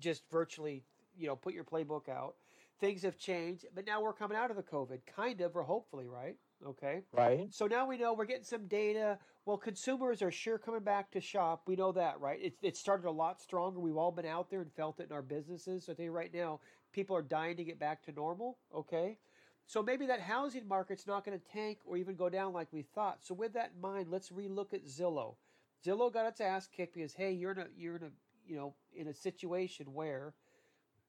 Just 0.00 0.22
virtually, 0.30 0.82
you 1.16 1.28
know, 1.28 1.36
put 1.36 1.54
your 1.54 1.62
playbook 1.64 2.08
out. 2.08 2.34
Things 2.80 3.02
have 3.02 3.18
changed, 3.18 3.66
but 3.74 3.86
now 3.86 4.00
we're 4.00 4.12
coming 4.12 4.36
out 4.36 4.50
of 4.50 4.56
the 4.56 4.62
COVID, 4.62 5.00
kind 5.14 5.40
of, 5.40 5.56
or 5.56 5.64
hopefully, 5.64 6.06
right? 6.06 6.36
Okay. 6.66 7.02
Right. 7.12 7.48
So 7.50 7.66
now 7.66 7.86
we 7.86 7.98
know 7.98 8.12
we're 8.12 8.24
getting 8.24 8.44
some 8.44 8.66
data. 8.66 9.18
Well, 9.44 9.56
consumers 9.56 10.22
are 10.22 10.30
sure 10.30 10.58
coming 10.58 10.82
back 10.82 11.10
to 11.12 11.20
shop. 11.20 11.62
We 11.66 11.76
know 11.76 11.92
that, 11.92 12.20
right? 12.20 12.38
It, 12.40 12.54
it 12.62 12.76
started 12.76 13.08
a 13.08 13.10
lot 13.10 13.40
stronger. 13.40 13.80
We've 13.80 13.96
all 13.96 14.12
been 14.12 14.26
out 14.26 14.50
there 14.50 14.60
and 14.60 14.72
felt 14.72 15.00
it 15.00 15.08
in 15.10 15.12
our 15.12 15.22
businesses. 15.22 15.86
So 15.86 15.92
I 15.92 15.94
tell 15.94 16.04
you 16.04 16.12
right 16.12 16.32
now, 16.32 16.60
people 16.92 17.16
are 17.16 17.22
dying 17.22 17.56
to 17.56 17.64
get 17.64 17.78
back 17.78 18.02
to 18.04 18.12
normal. 18.12 18.58
Okay. 18.74 19.18
So 19.66 19.82
maybe 19.82 20.06
that 20.06 20.20
housing 20.20 20.66
market's 20.66 21.06
not 21.06 21.24
going 21.24 21.38
to 21.38 21.52
tank 21.52 21.78
or 21.84 21.96
even 21.96 22.16
go 22.16 22.28
down 22.28 22.52
like 22.52 22.68
we 22.72 22.82
thought. 22.82 23.18
So 23.20 23.34
with 23.34 23.52
that 23.52 23.72
in 23.74 23.80
mind, 23.80 24.06
let's 24.10 24.30
relook 24.30 24.72
at 24.72 24.86
Zillow. 24.86 25.34
Zillow 25.84 26.12
got 26.12 26.26
its 26.26 26.40
ass 26.40 26.66
kicked 26.66 26.94
because 26.94 27.12
hey, 27.12 27.32
you're 27.32 27.52
in 27.52 27.58
a 27.58 27.66
you're 27.76 27.96
in 27.96 28.02
a 28.04 28.10
you 28.46 28.56
know 28.56 28.74
in 28.96 29.08
a 29.08 29.14
situation 29.14 29.86
where 29.92 30.34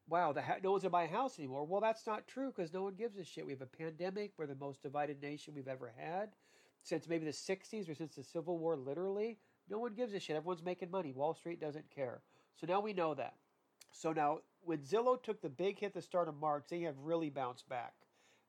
wow, 0.09 0.33
the 0.33 0.43
no 0.63 0.71
one's 0.71 0.83
buy 0.85 1.03
a 1.03 1.07
house 1.07 1.39
anymore. 1.39 1.65
Well, 1.65 1.81
that's 1.81 2.07
not 2.07 2.27
true 2.27 2.51
because 2.55 2.73
no 2.73 2.83
one 2.83 2.95
gives 2.95 3.17
a 3.17 3.23
shit. 3.23 3.45
We 3.45 3.53
have 3.53 3.61
a 3.61 3.65
pandemic. 3.65 4.33
We're 4.37 4.47
the 4.47 4.55
most 4.55 4.81
divided 4.81 5.21
nation 5.21 5.53
we've 5.55 5.67
ever 5.67 5.93
had 5.97 6.29
since 6.83 7.07
maybe 7.07 7.25
the 7.25 7.31
'60s 7.31 7.89
or 7.89 7.95
since 7.95 8.15
the 8.15 8.23
Civil 8.23 8.57
War. 8.57 8.75
Literally, 8.75 9.37
no 9.69 9.79
one 9.79 9.93
gives 9.93 10.13
a 10.13 10.19
shit. 10.19 10.35
Everyone's 10.35 10.63
making 10.63 10.91
money. 10.91 11.11
Wall 11.11 11.33
Street 11.33 11.61
doesn't 11.61 11.89
care. 11.89 12.21
So 12.55 12.67
now 12.67 12.79
we 12.79 12.93
know 12.93 13.13
that. 13.13 13.35
So 13.91 14.11
now, 14.13 14.39
when 14.61 14.79
Zillow 14.79 15.21
took 15.21 15.41
the 15.41 15.49
big 15.49 15.79
hit 15.79 15.93
the 15.93 16.01
start 16.01 16.27
of 16.27 16.35
March, 16.35 16.65
they 16.69 16.81
have 16.81 16.97
really 16.99 17.29
bounced 17.29 17.67
back. 17.69 17.93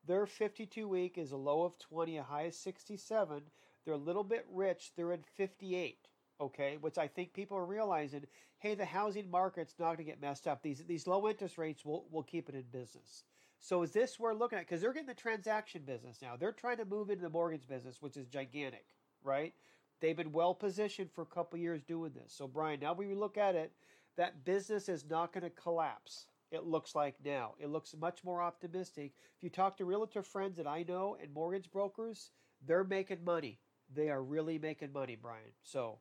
Their 0.06 0.26
52 0.26 0.88
week 0.88 1.18
is 1.18 1.32
a 1.32 1.36
low 1.36 1.62
of 1.62 1.78
20, 1.78 2.16
a 2.16 2.22
high 2.22 2.42
of 2.42 2.54
67. 2.54 3.42
They're 3.84 3.94
a 3.94 3.98
little 3.98 4.24
bit 4.24 4.46
rich. 4.50 4.92
They're 4.96 5.12
at 5.12 5.26
58. 5.26 6.08
Okay, 6.40 6.78
which 6.80 6.96
I 6.96 7.06
think 7.06 7.34
people 7.34 7.56
are 7.58 7.66
realizing. 7.66 8.24
Hey, 8.58 8.74
the 8.74 8.84
housing 8.84 9.30
market's 9.30 9.74
not 9.78 9.86
going 9.86 9.98
to 9.98 10.04
get 10.04 10.22
messed 10.22 10.46
up. 10.46 10.62
These 10.62 10.84
these 10.86 11.06
low 11.06 11.28
interest 11.28 11.58
rates 11.58 11.84
will 11.84 12.06
will 12.10 12.22
keep 12.22 12.48
it 12.48 12.54
in 12.54 12.64
business. 12.72 13.24
So 13.58 13.82
is 13.82 13.92
this 13.92 14.18
we're 14.18 14.32
looking 14.32 14.58
at? 14.58 14.66
Because 14.66 14.80
they're 14.80 14.94
getting 14.94 15.06
the 15.06 15.14
transaction 15.14 15.82
business 15.82 16.20
now. 16.22 16.36
They're 16.36 16.52
trying 16.52 16.78
to 16.78 16.86
move 16.86 17.10
into 17.10 17.22
the 17.22 17.28
mortgage 17.28 17.68
business, 17.68 18.00
which 18.00 18.16
is 18.16 18.26
gigantic, 18.26 18.86
right? 19.22 19.52
They've 20.00 20.16
been 20.16 20.32
well 20.32 20.54
positioned 20.54 21.10
for 21.12 21.22
a 21.22 21.26
couple 21.26 21.58
years 21.58 21.82
doing 21.82 22.12
this. 22.14 22.32
So 22.32 22.48
Brian, 22.48 22.80
now 22.80 22.94
we 22.94 23.14
look 23.14 23.36
at 23.36 23.54
it, 23.54 23.72
that 24.16 24.46
business 24.46 24.88
is 24.88 25.04
not 25.08 25.34
going 25.34 25.44
to 25.44 25.50
collapse. 25.50 26.26
It 26.50 26.64
looks 26.64 26.94
like 26.94 27.16
now. 27.22 27.52
It 27.60 27.68
looks 27.68 27.94
much 28.00 28.24
more 28.24 28.40
optimistic. 28.40 29.12
If 29.36 29.44
you 29.44 29.50
talk 29.50 29.76
to 29.76 29.84
realtor 29.84 30.22
friends 30.22 30.56
that 30.56 30.66
I 30.66 30.84
know 30.88 31.16
and 31.22 31.32
mortgage 31.32 31.70
brokers, 31.70 32.30
they're 32.66 32.82
making 32.82 33.24
money. 33.24 33.58
They 33.94 34.08
are 34.08 34.22
really 34.22 34.58
making 34.58 34.92
money, 34.92 35.16
Brian. 35.20 35.52
So 35.62 35.98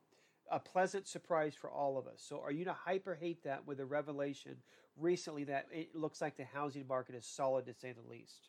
a 0.50 0.58
pleasant 0.58 1.06
surprise 1.06 1.54
for 1.54 1.70
all 1.70 1.96
of 1.98 2.06
us. 2.06 2.22
So 2.26 2.40
are 2.40 2.50
you 2.52 2.64
to 2.64 2.72
hyper 2.72 3.14
hate 3.14 3.42
that 3.44 3.66
with 3.66 3.80
a 3.80 3.86
revelation 3.86 4.56
recently 4.96 5.44
that 5.44 5.66
it 5.72 5.94
looks 5.94 6.20
like 6.20 6.36
the 6.36 6.44
housing 6.44 6.86
market 6.86 7.14
is 7.14 7.24
solid 7.26 7.66
to 7.66 7.74
say 7.74 7.92
the 7.92 8.08
least? 8.08 8.48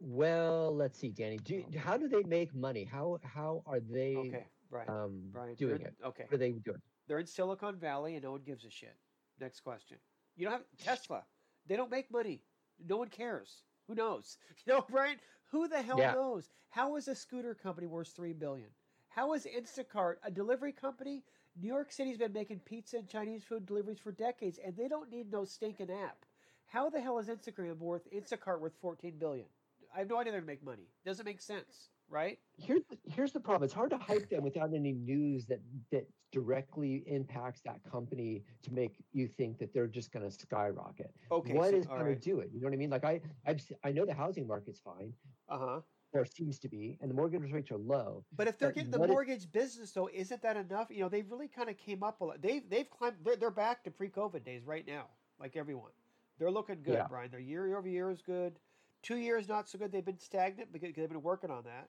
Well, 0.00 0.74
let's 0.74 0.98
see, 0.98 1.10
Danny. 1.10 1.38
Do 1.38 1.56
you- 1.56 1.78
how 1.78 1.96
do 1.96 2.08
they 2.08 2.22
make 2.22 2.54
money? 2.54 2.84
How 2.84 3.18
how 3.24 3.62
are 3.66 3.80
they 3.80 4.16
Okay, 4.16 4.46
Brian. 4.70 4.88
um, 4.88 5.30
Brian, 5.32 5.54
doing 5.56 5.80
it? 5.82 5.94
Okay. 6.04 6.24
What 6.24 6.34
are 6.34 6.38
they 6.38 6.52
doing? 6.52 6.80
They're 7.06 7.18
in 7.18 7.26
Silicon 7.26 7.76
Valley 7.76 8.14
and 8.14 8.22
no 8.22 8.32
one 8.32 8.42
gives 8.42 8.64
a 8.64 8.70
shit. 8.70 8.96
Next 9.40 9.60
question. 9.60 9.98
You 10.36 10.44
don't 10.44 10.52
have 10.52 10.66
Tesla. 10.78 11.24
They 11.66 11.74
don't 11.76 11.90
make 11.90 12.10
money. 12.10 12.44
No 12.86 12.96
one 12.98 13.08
cares. 13.08 13.62
Who 13.88 13.94
knows? 13.94 14.38
You 14.66 14.74
know, 14.74 14.82
Brian? 14.88 15.18
Who 15.50 15.66
the 15.66 15.80
hell 15.82 15.98
Yeah. 15.98 16.12
knows? 16.12 16.50
How 16.68 16.96
is 16.96 17.08
a 17.08 17.14
scooter 17.14 17.54
company 17.54 17.86
worth 17.86 18.08
three 18.08 18.34
billion? 18.34 18.68
How 19.08 19.32
is 19.34 19.46
Instacart 19.46 20.16
a 20.22 20.30
delivery 20.30 20.72
company? 20.72 21.24
New 21.60 21.68
York 21.68 21.90
City's 21.90 22.18
been 22.18 22.32
making 22.32 22.60
pizza 22.60 22.98
and 22.98 23.08
Chinese 23.08 23.42
food 23.42 23.66
deliveries 23.66 23.98
for 23.98 24.12
decades, 24.12 24.58
and 24.64 24.76
they 24.76 24.86
don't 24.88 25.10
need 25.10 25.30
no 25.32 25.44
stinking 25.44 25.90
app. 25.90 26.24
How 26.66 26.88
the 26.90 27.00
hell 27.00 27.18
is 27.18 27.28
Instagram 27.28 27.78
worth 27.78 28.02
Instacart 28.12 28.60
worth 28.60 28.74
14 28.80 29.14
billion? 29.18 29.46
I 29.94 30.00
have 30.00 30.08
no 30.08 30.18
idea 30.18 30.32
they're 30.32 30.40
gonna 30.42 30.52
make 30.52 30.62
money. 30.64 30.86
Doesn't 31.04 31.24
make 31.24 31.40
sense, 31.40 31.88
right? 32.08 32.38
Here's 32.58 32.82
the, 32.90 32.98
here's 33.10 33.32
the 33.32 33.40
problem. 33.40 33.64
It's 33.64 33.72
hard 33.72 33.90
to 33.90 33.96
hype 33.98 34.28
them 34.28 34.44
without 34.44 34.72
any 34.74 34.92
news 34.92 35.46
that 35.46 35.60
that 35.90 36.06
directly 36.30 37.04
impacts 37.06 37.62
that 37.62 37.80
company 37.90 38.44
to 38.62 38.72
make 38.74 38.98
you 39.12 39.26
think 39.26 39.58
that 39.58 39.72
they're 39.72 39.86
just 39.86 40.12
going 40.12 40.28
to 40.28 40.30
skyrocket. 40.30 41.10
Okay, 41.32 41.54
What 41.54 41.70
so- 41.70 41.76
is 41.76 41.86
all 41.86 41.94
going 41.94 42.08
right. 42.08 42.20
to 42.22 42.30
do 42.30 42.40
it? 42.40 42.50
You 42.52 42.60
know 42.60 42.66
what 42.66 42.74
I 42.74 42.76
mean? 42.76 42.90
Like 42.90 43.04
I 43.04 43.22
I've, 43.46 43.62
I 43.82 43.90
know 43.92 44.04
the 44.04 44.12
housing 44.14 44.46
market's 44.46 44.78
fine 44.78 45.14
Uh 45.48 45.58
huh. 45.58 45.80
Or 46.18 46.24
seems 46.24 46.58
to 46.60 46.68
be, 46.68 46.98
and 47.00 47.10
the 47.10 47.14
mortgage 47.14 47.50
rates 47.52 47.70
are 47.70 47.78
low. 47.78 48.24
But 48.36 48.48
if 48.48 48.58
they're 48.58 48.68
But 48.68 48.74
getting 48.76 48.90
the 48.90 49.06
mortgage 49.06 49.50
business, 49.50 49.92
though, 49.92 50.08
isn't 50.12 50.42
that 50.42 50.56
enough? 50.56 50.88
You 50.90 51.00
know, 51.02 51.08
they've 51.08 51.30
really 51.30 51.48
kind 51.48 51.68
of 51.70 51.76
came 51.78 52.02
up 52.02 52.20
a 52.20 52.24
lot. 52.24 52.42
They've 52.42 52.68
they've 52.68 52.88
climbed. 52.90 53.16
They're, 53.24 53.36
they're 53.36 53.50
back 53.50 53.84
to 53.84 53.90
pre-COVID 53.90 54.44
days 54.44 54.64
right 54.66 54.86
now, 54.86 55.06
like 55.40 55.56
everyone. 55.56 55.92
They're 56.38 56.50
looking 56.50 56.82
good, 56.82 56.94
Yeah. 56.94 57.06
Brian. 57.08 57.30
Their 57.30 57.40
year 57.40 57.76
over 57.76 57.88
year 57.88 58.10
is 58.10 58.22
good. 58.22 58.58
Two 59.02 59.16
years 59.16 59.48
not 59.48 59.68
so 59.68 59.78
good. 59.78 59.92
They've 59.92 60.04
been 60.04 60.18
stagnant 60.18 60.72
because 60.72 60.94
they've 60.94 61.08
been 61.08 61.22
working 61.22 61.50
on 61.50 61.64
that. 61.64 61.88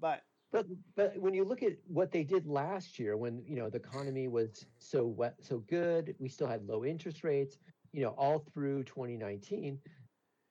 But 0.00 0.22
But 0.50 0.66
but 0.96 1.18
when 1.18 1.34
you 1.34 1.44
look 1.44 1.62
at 1.62 1.74
what 1.86 2.10
they 2.12 2.24
did 2.24 2.46
last 2.46 2.98
year, 2.98 3.16
when 3.16 3.42
you 3.46 3.56
know 3.56 3.68
the 3.70 3.78
economy 3.78 4.28
was 4.28 4.66
so 4.78 5.06
wet, 5.06 5.34
so 5.40 5.58
good, 5.68 6.14
we 6.18 6.28
still 6.28 6.46
had 6.46 6.66
low 6.66 6.84
interest 6.84 7.22
rates, 7.24 7.58
you 7.92 8.02
know, 8.02 8.10
all 8.16 8.38
through 8.38 8.84
2019. 8.84 9.78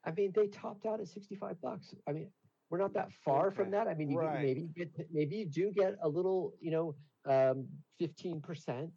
I 0.05 0.11
mean, 0.11 0.31
they 0.33 0.47
topped 0.47 0.85
out 0.85 1.01
at 1.01 1.07
65 1.07 1.59
bucks. 1.61 1.93
I 2.07 2.13
mean, 2.13 2.29
we're 2.69 2.77
not 2.77 2.93
that 2.93 3.11
far 3.23 3.51
from 3.51 3.71
that. 3.71 3.87
I 3.87 3.93
mean, 3.93 4.09
you, 4.11 4.19
right. 4.19 4.41
maybe 4.41 4.61
you 4.61 4.67
get 4.85 5.07
maybe 5.11 5.37
you 5.37 5.45
do 5.45 5.71
get 5.71 5.95
a 6.01 6.07
little, 6.09 6.53
you 6.59 6.71
know, 6.71 6.95
um, 7.25 7.67
15% 8.01 8.41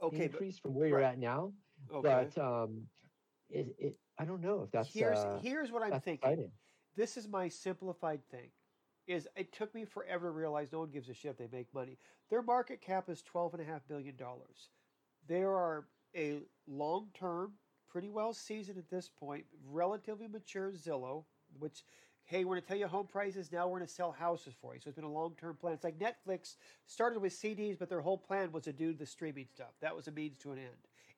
Okay, 0.03 0.17
but- 0.17 0.23
increase 0.23 0.59
from 0.59 0.75
where 0.75 0.89
you're 0.89 1.01
at 1.03 1.19
now. 1.19 1.53
okay, 1.93 2.27
But 2.35 2.43
um, 2.43 2.83
it, 3.49 3.75
it 3.79 3.97
I 4.19 4.25
don't 4.25 4.41
know 4.41 4.63
if 4.63 4.71
that's 4.71 4.93
here's 4.93 5.19
uh, 5.19 5.39
here's 5.43 5.71
what 5.73 5.83
I'm 5.83 5.93
thinking. 6.01 6.15
exciting. 6.31 6.51
This 6.97 7.17
is 7.17 7.29
my 7.29 7.49
simplified 7.49 8.21
thing. 8.31 8.51
Is 9.07 9.27
it 9.37 9.53
took 9.53 9.75
me 9.75 9.85
forever 9.85 10.27
to 10.29 10.33
realize 10.33 10.73
no 10.73 10.81
one 10.81 10.91
gives 10.91 11.09
a 11.09 11.15
shit 11.15 11.33
if 11.33 11.39
they 11.39 11.49
make 11.57 11.73
money. 11.73 11.97
Their 12.29 12.43
market 12.43 12.81
cap 12.81 13.09
is 13.09 13.23
twelve 13.23 13.55
and 13.55 13.63
a 13.63 13.65
half 13.65 13.87
billion 13.89 14.17
dollars. 14.17 14.69
They 15.27 15.43
are 15.43 15.87
a 16.17 16.41
long 16.67 17.09
term, 17.15 17.53
pretty 17.89 18.09
well 18.09 18.33
seasoned 18.33 18.79
at 18.79 18.91
this 18.91 19.09
point, 19.09 19.45
relatively 19.65 20.27
mature 20.29 20.73
Zillow, 20.73 21.25
which 21.59 21.85
hey, 22.31 22.45
we're 22.45 22.55
gonna 22.55 22.67
tell 22.67 22.77
you 22.77 22.87
home 22.87 23.09
prices, 23.09 23.51
now 23.51 23.67
we're 23.67 23.79
gonna 23.81 23.89
sell 23.89 24.13
houses 24.13 24.55
for 24.63 24.73
you. 24.73 24.81
So 24.81 24.89
it's 24.89 24.95
been 24.95 25.05
a 25.05 25.13
long 25.13 25.35
term 25.39 25.57
plan. 25.57 25.75
It's 25.75 25.83
like 25.83 25.99
Netflix 25.99 26.55
started 26.87 27.19
with 27.19 27.33
CDs, 27.33 27.77
but 27.77 27.89
their 27.89 28.01
whole 28.01 28.17
plan 28.17 28.53
was 28.53 28.63
to 28.65 28.73
do 28.73 28.95
the 28.95 29.05
streaming 29.05 29.49
stuff. 29.53 29.73
That 29.81 29.97
was 29.97 30.07
a 30.07 30.13
means 30.13 30.39
to 30.39 30.53
an 30.53 30.59
end. 30.59 30.69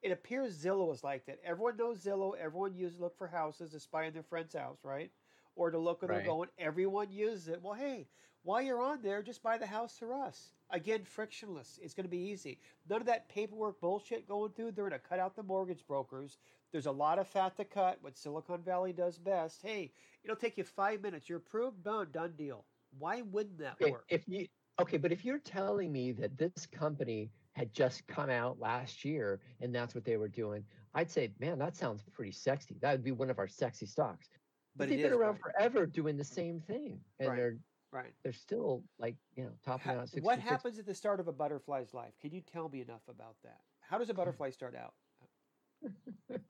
It 0.00 0.10
appears 0.10 0.56
Zillow 0.56 0.90
is 0.92 1.04
like 1.04 1.26
that. 1.26 1.38
Everyone 1.44 1.76
knows 1.76 2.02
Zillow, 2.02 2.32
everyone 2.40 2.74
uses 2.74 2.98
look 2.98 3.16
for 3.18 3.26
houses 3.28 3.72
to 3.72 3.80
spy 3.80 4.06
on 4.06 4.14
their 4.14 4.22
friend's 4.22 4.54
house, 4.54 4.78
right? 4.84 5.10
Or 5.55 5.70
to 5.70 5.78
look 5.78 6.03
where 6.03 6.09
Right. 6.09 6.16
they're 6.18 6.26
going. 6.26 6.48
Everyone 6.59 7.11
uses 7.11 7.48
it. 7.48 7.62
Well, 7.62 7.74
hey, 7.74 8.09
while 8.42 8.62
you're 8.62 8.80
on 8.80 9.03
there, 9.03 9.22
just 9.22 9.42
buy 9.42 9.59
the 9.59 9.66
house 9.66 9.96
through 9.98 10.14
us. 10.20 10.55
Again, 10.70 11.05
frictionless. 11.05 11.78
It's 11.82 11.94
going 11.94 12.05
to 12.07 12.11
be 12.11 12.18
easy. 12.30 12.59
None 12.88 13.00
of 13.00 13.07
that 13.07 13.28
paperwork 13.28 13.80
bullshit 13.80 14.26
going 14.26 14.53
through. 14.53 14.72
They're 14.72 14.88
going 14.88 14.98
to 15.00 15.07
cut 15.07 15.18
out 15.18 15.36
the 15.36 15.42
mortgage 15.42 15.86
brokers. 15.86 16.38
There's 16.72 16.86
a 16.86 16.92
lot 16.92 17.18
of 17.18 17.28
fat 17.28 17.57
to 17.59 17.64
cut. 17.64 17.98
What 18.03 18.16
Silicon 18.16 18.62
Valley 18.62 18.92
does 18.94 19.18
best. 19.18 19.61
Hey, 19.62 19.92
it'll 20.24 20.36
take 20.36 20.57
you 20.57 20.64
five 20.64 21.03
minutes. 21.03 21.28
You're 21.28 21.38
approved. 21.38 21.82
Done. 21.84 22.09
Done 22.12 22.32
deal. 22.36 22.64
Why 22.98 23.20
wouldn't 23.22 23.59
that 23.59 23.74
Okay, 23.80 23.90
work? 23.92 24.07
if 24.09 24.26
you 24.26 24.46
okay, 24.80 24.96
but 24.96 25.12
if 25.12 25.24
you're 25.24 25.38
telling 25.38 25.92
me 25.92 26.12
that 26.12 26.36
this 26.38 26.66
company 26.66 27.30
had 27.53 27.72
just 27.72 28.07
come 28.07 28.30
out 28.30 28.59
last 28.59 29.05
year 29.05 29.40
and 29.61 29.74
that's 29.74 29.94
what 29.94 30.05
they 30.05 30.16
were 30.16 30.28
doing, 30.28 30.64
I'd 30.94 31.11
say, 31.11 31.34
man, 31.38 31.59
that 31.59 31.76
sounds 31.76 32.03
pretty 32.12 32.32
sexy. 32.32 32.78
That 32.80 32.92
would 32.92 33.05
be 33.05 33.12
one 33.12 33.30
of 33.30 33.38
our 33.38 33.48
sexy 33.48 33.86
stocks. 33.86 34.28
But 34.77 34.89
they've 34.89 35.03
been 35.03 35.12
around 35.12 35.39
Brian. 35.41 35.55
forever 35.55 35.87
doing 35.87 36.16
the 36.16 36.25
same 36.25 36.61
thing, 36.61 37.05
and 37.18 37.29
Right. 37.29 37.37
they're 37.37 37.59
Right. 37.91 38.14
they're 38.23 38.33
still 38.33 38.83
like 38.99 39.16
you 39.37 39.45
know 39.45 39.53
topping 39.62 39.93
out. 39.93 40.14
at 40.16 40.23
what 40.23 40.39
happens 40.39 40.79
at 40.79 40.87
the 40.87 40.95
start 40.95 41.20
of 41.20 41.29
a 41.29 41.33
butterfly's 41.33 41.93
life? 41.93 42.14
Can 42.20 42.33
you 42.33 42.41
tell 42.41 42.68
me 42.68 42.81
enough 42.81 43.07
about 43.09 43.37
that? 43.43 43.61
How 43.81 43.99
does 43.99 44.09
a 44.09 44.14
butterfly 44.14 44.51
start 44.51 44.75
out? 44.75 44.95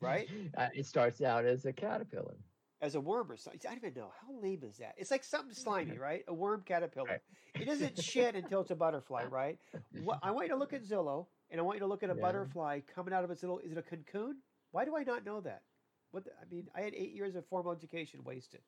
right? 0.00 0.28
Uh, 0.56 0.68
it 0.74 0.86
starts 0.86 1.20
out 1.20 1.44
as 1.44 1.64
a 1.64 1.72
caterpillar. 1.72 2.36
As 2.80 2.94
a 2.96 3.00
worm 3.00 3.30
or 3.30 3.36
something? 3.36 3.60
I 3.64 3.68
don't 3.74 3.78
even 3.84 3.94
know. 3.94 4.12
How 4.20 4.32
lame 4.40 4.62
is 4.64 4.78
that? 4.78 4.94
It's 4.98 5.10
like 5.10 5.24
something 5.24 5.54
slimy, 5.54 5.98
right? 5.98 6.24
A 6.28 6.34
worm 6.34 6.62
caterpillar. 6.62 7.08
Right. 7.08 7.20
It 7.54 7.64
doesn't 7.64 7.98
shit 8.02 8.34
until 8.34 8.60
it's 8.60 8.70
a 8.70 8.76
butterfly, 8.76 9.24
right? 9.24 9.58
What, 10.04 10.18
I 10.22 10.30
want 10.32 10.46
you 10.48 10.52
to 10.52 10.58
look 10.58 10.72
at 10.72 10.82
Zillow, 10.82 11.26
and 11.50 11.60
I 11.60 11.62
want 11.64 11.76
you 11.76 11.80
to 11.80 11.86
look 11.86 12.02
at 12.02 12.10
a 12.10 12.14
Yeah. 12.14 12.20
butterfly 12.20 12.80
coming 12.94 13.14
out 13.14 13.24
of 13.24 13.30
its 13.30 13.42
little. 13.42 13.58
Is 13.60 13.72
it 13.72 13.78
a 13.78 13.82
cocoon? 13.82 14.42
Why 14.72 14.84
do 14.84 14.96
I 14.96 15.04
not 15.04 15.24
know 15.24 15.40
that? 15.42 15.62
What 16.12 16.24
the, 16.24 16.30
I 16.40 16.44
mean, 16.54 16.68
I 16.76 16.82
had 16.82 16.94
eight 16.94 17.12
years 17.14 17.34
of 17.34 17.44
formal 17.46 17.72
education 17.72 18.20
wasted. 18.24 18.60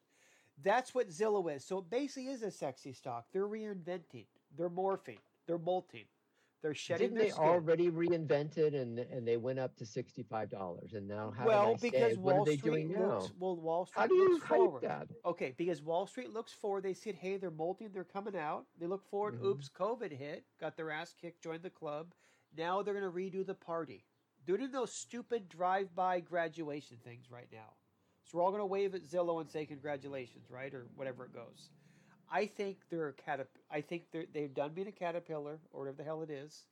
That's 0.62 0.94
what 0.94 1.08
Zillow 1.10 1.54
is. 1.54 1.64
So 1.64 1.78
it 1.78 1.90
basically 1.90 2.28
is 2.30 2.42
a 2.42 2.50
sexy 2.50 2.92
stock. 2.92 3.26
They're 3.32 3.46
reinventing. 3.48 4.26
They're 4.56 4.70
morphing. 4.70 5.18
They're 5.46 5.58
molting. 5.58 6.04
They're 6.62 6.74
shedding 6.74 7.08
Didn't 7.08 7.18
they 7.22 7.28
skin. 7.30 7.44
already 7.44 7.90
reinvented 7.90 8.74
and 8.74 8.98
and 8.98 9.28
they 9.28 9.36
went 9.36 9.58
up 9.58 9.76
to 9.76 9.84
sixty 9.84 10.22
five 10.22 10.48
dollars 10.48 10.94
and 10.94 11.06
now 11.06 11.30
how 11.36 11.44
well, 11.46 11.76
because 11.78 12.12
say, 12.12 12.16
what 12.16 12.36
Wall 12.36 12.42
are 12.42 12.46
they 12.46 12.56
Street 12.56 12.70
doing 12.70 12.92
now? 12.92 13.28
well, 13.38 13.56
Wall 13.56 13.84
Street 13.84 14.00
How 14.00 14.06
do 14.06 14.14
you 14.14 14.32
looks 14.32 14.46
forward. 14.46 14.82
that? 14.82 15.08
Okay, 15.26 15.52
because 15.58 15.82
Wall 15.82 16.06
Street 16.06 16.32
looks 16.32 16.52
forward. 16.54 16.84
They 16.84 16.94
said, 16.94 17.16
hey, 17.16 17.36
they're 17.36 17.50
molting, 17.50 17.90
they're 17.92 18.02
coming 18.02 18.34
out. 18.34 18.64
They 18.80 18.86
look 18.86 19.04
forward. 19.10 19.38
Mhm. 19.38 19.44
Oops, 19.44 19.68
COVID 19.78 20.10
hit, 20.12 20.44
got 20.58 20.74
their 20.78 20.90
ass 20.90 21.14
kicked, 21.20 21.42
joined 21.42 21.64
the 21.64 21.68
club. 21.68 22.14
Now 22.56 22.80
they're 22.80 22.98
going 22.98 23.04
to 23.04 23.10
redo 23.14 23.44
the 23.44 23.54
party. 23.54 24.06
They're 24.46 24.56
doing 24.56 24.72
those 24.72 24.92
stupid 24.92 25.48
drive-by 25.48 26.20
graduation 26.20 26.98
things 27.04 27.26
right 27.30 27.48
now. 27.52 27.72
So 28.24 28.38
we're 28.38 28.44
all 28.44 28.50
going 28.50 28.60
to 28.60 28.66
wave 28.66 28.94
at 28.94 29.04
Zillow 29.04 29.40
and 29.40 29.50
say 29.50 29.66
congratulations, 29.66 30.50
right, 30.50 30.72
or 30.72 30.86
whatever 30.96 31.24
it 31.24 31.34
goes. 31.34 31.70
I 32.32 32.46
think 32.46 32.78
they're 32.90 33.14
catap- 33.26 33.46
I 33.70 33.80
think 33.82 34.04
they're, 34.12 34.24
they've 34.32 34.52
done 34.52 34.72
being 34.74 34.88
a 34.88 34.92
caterpillar 34.92 35.58
or 35.72 35.80
whatever 35.80 35.98
the 35.98 36.04
hell 36.04 36.22
it 36.22 36.30
is, 36.30 36.64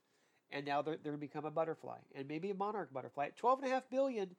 and 0.50 0.66
now 0.66 0.82
they're, 0.82 0.96
they're 0.96 1.12
going 1.12 1.20
to 1.20 1.26
become 1.26 1.44
a 1.44 1.50
butterfly 1.50 1.98
and 2.14 2.26
maybe 2.26 2.50
a 2.50 2.54
monarch 2.54 2.92
butterfly. 2.92 3.26
At 3.26 3.36
twelve 3.36 3.58
and 3.60 3.68
a 3.68 3.74
half 3.74 3.88
billion, 3.90 4.34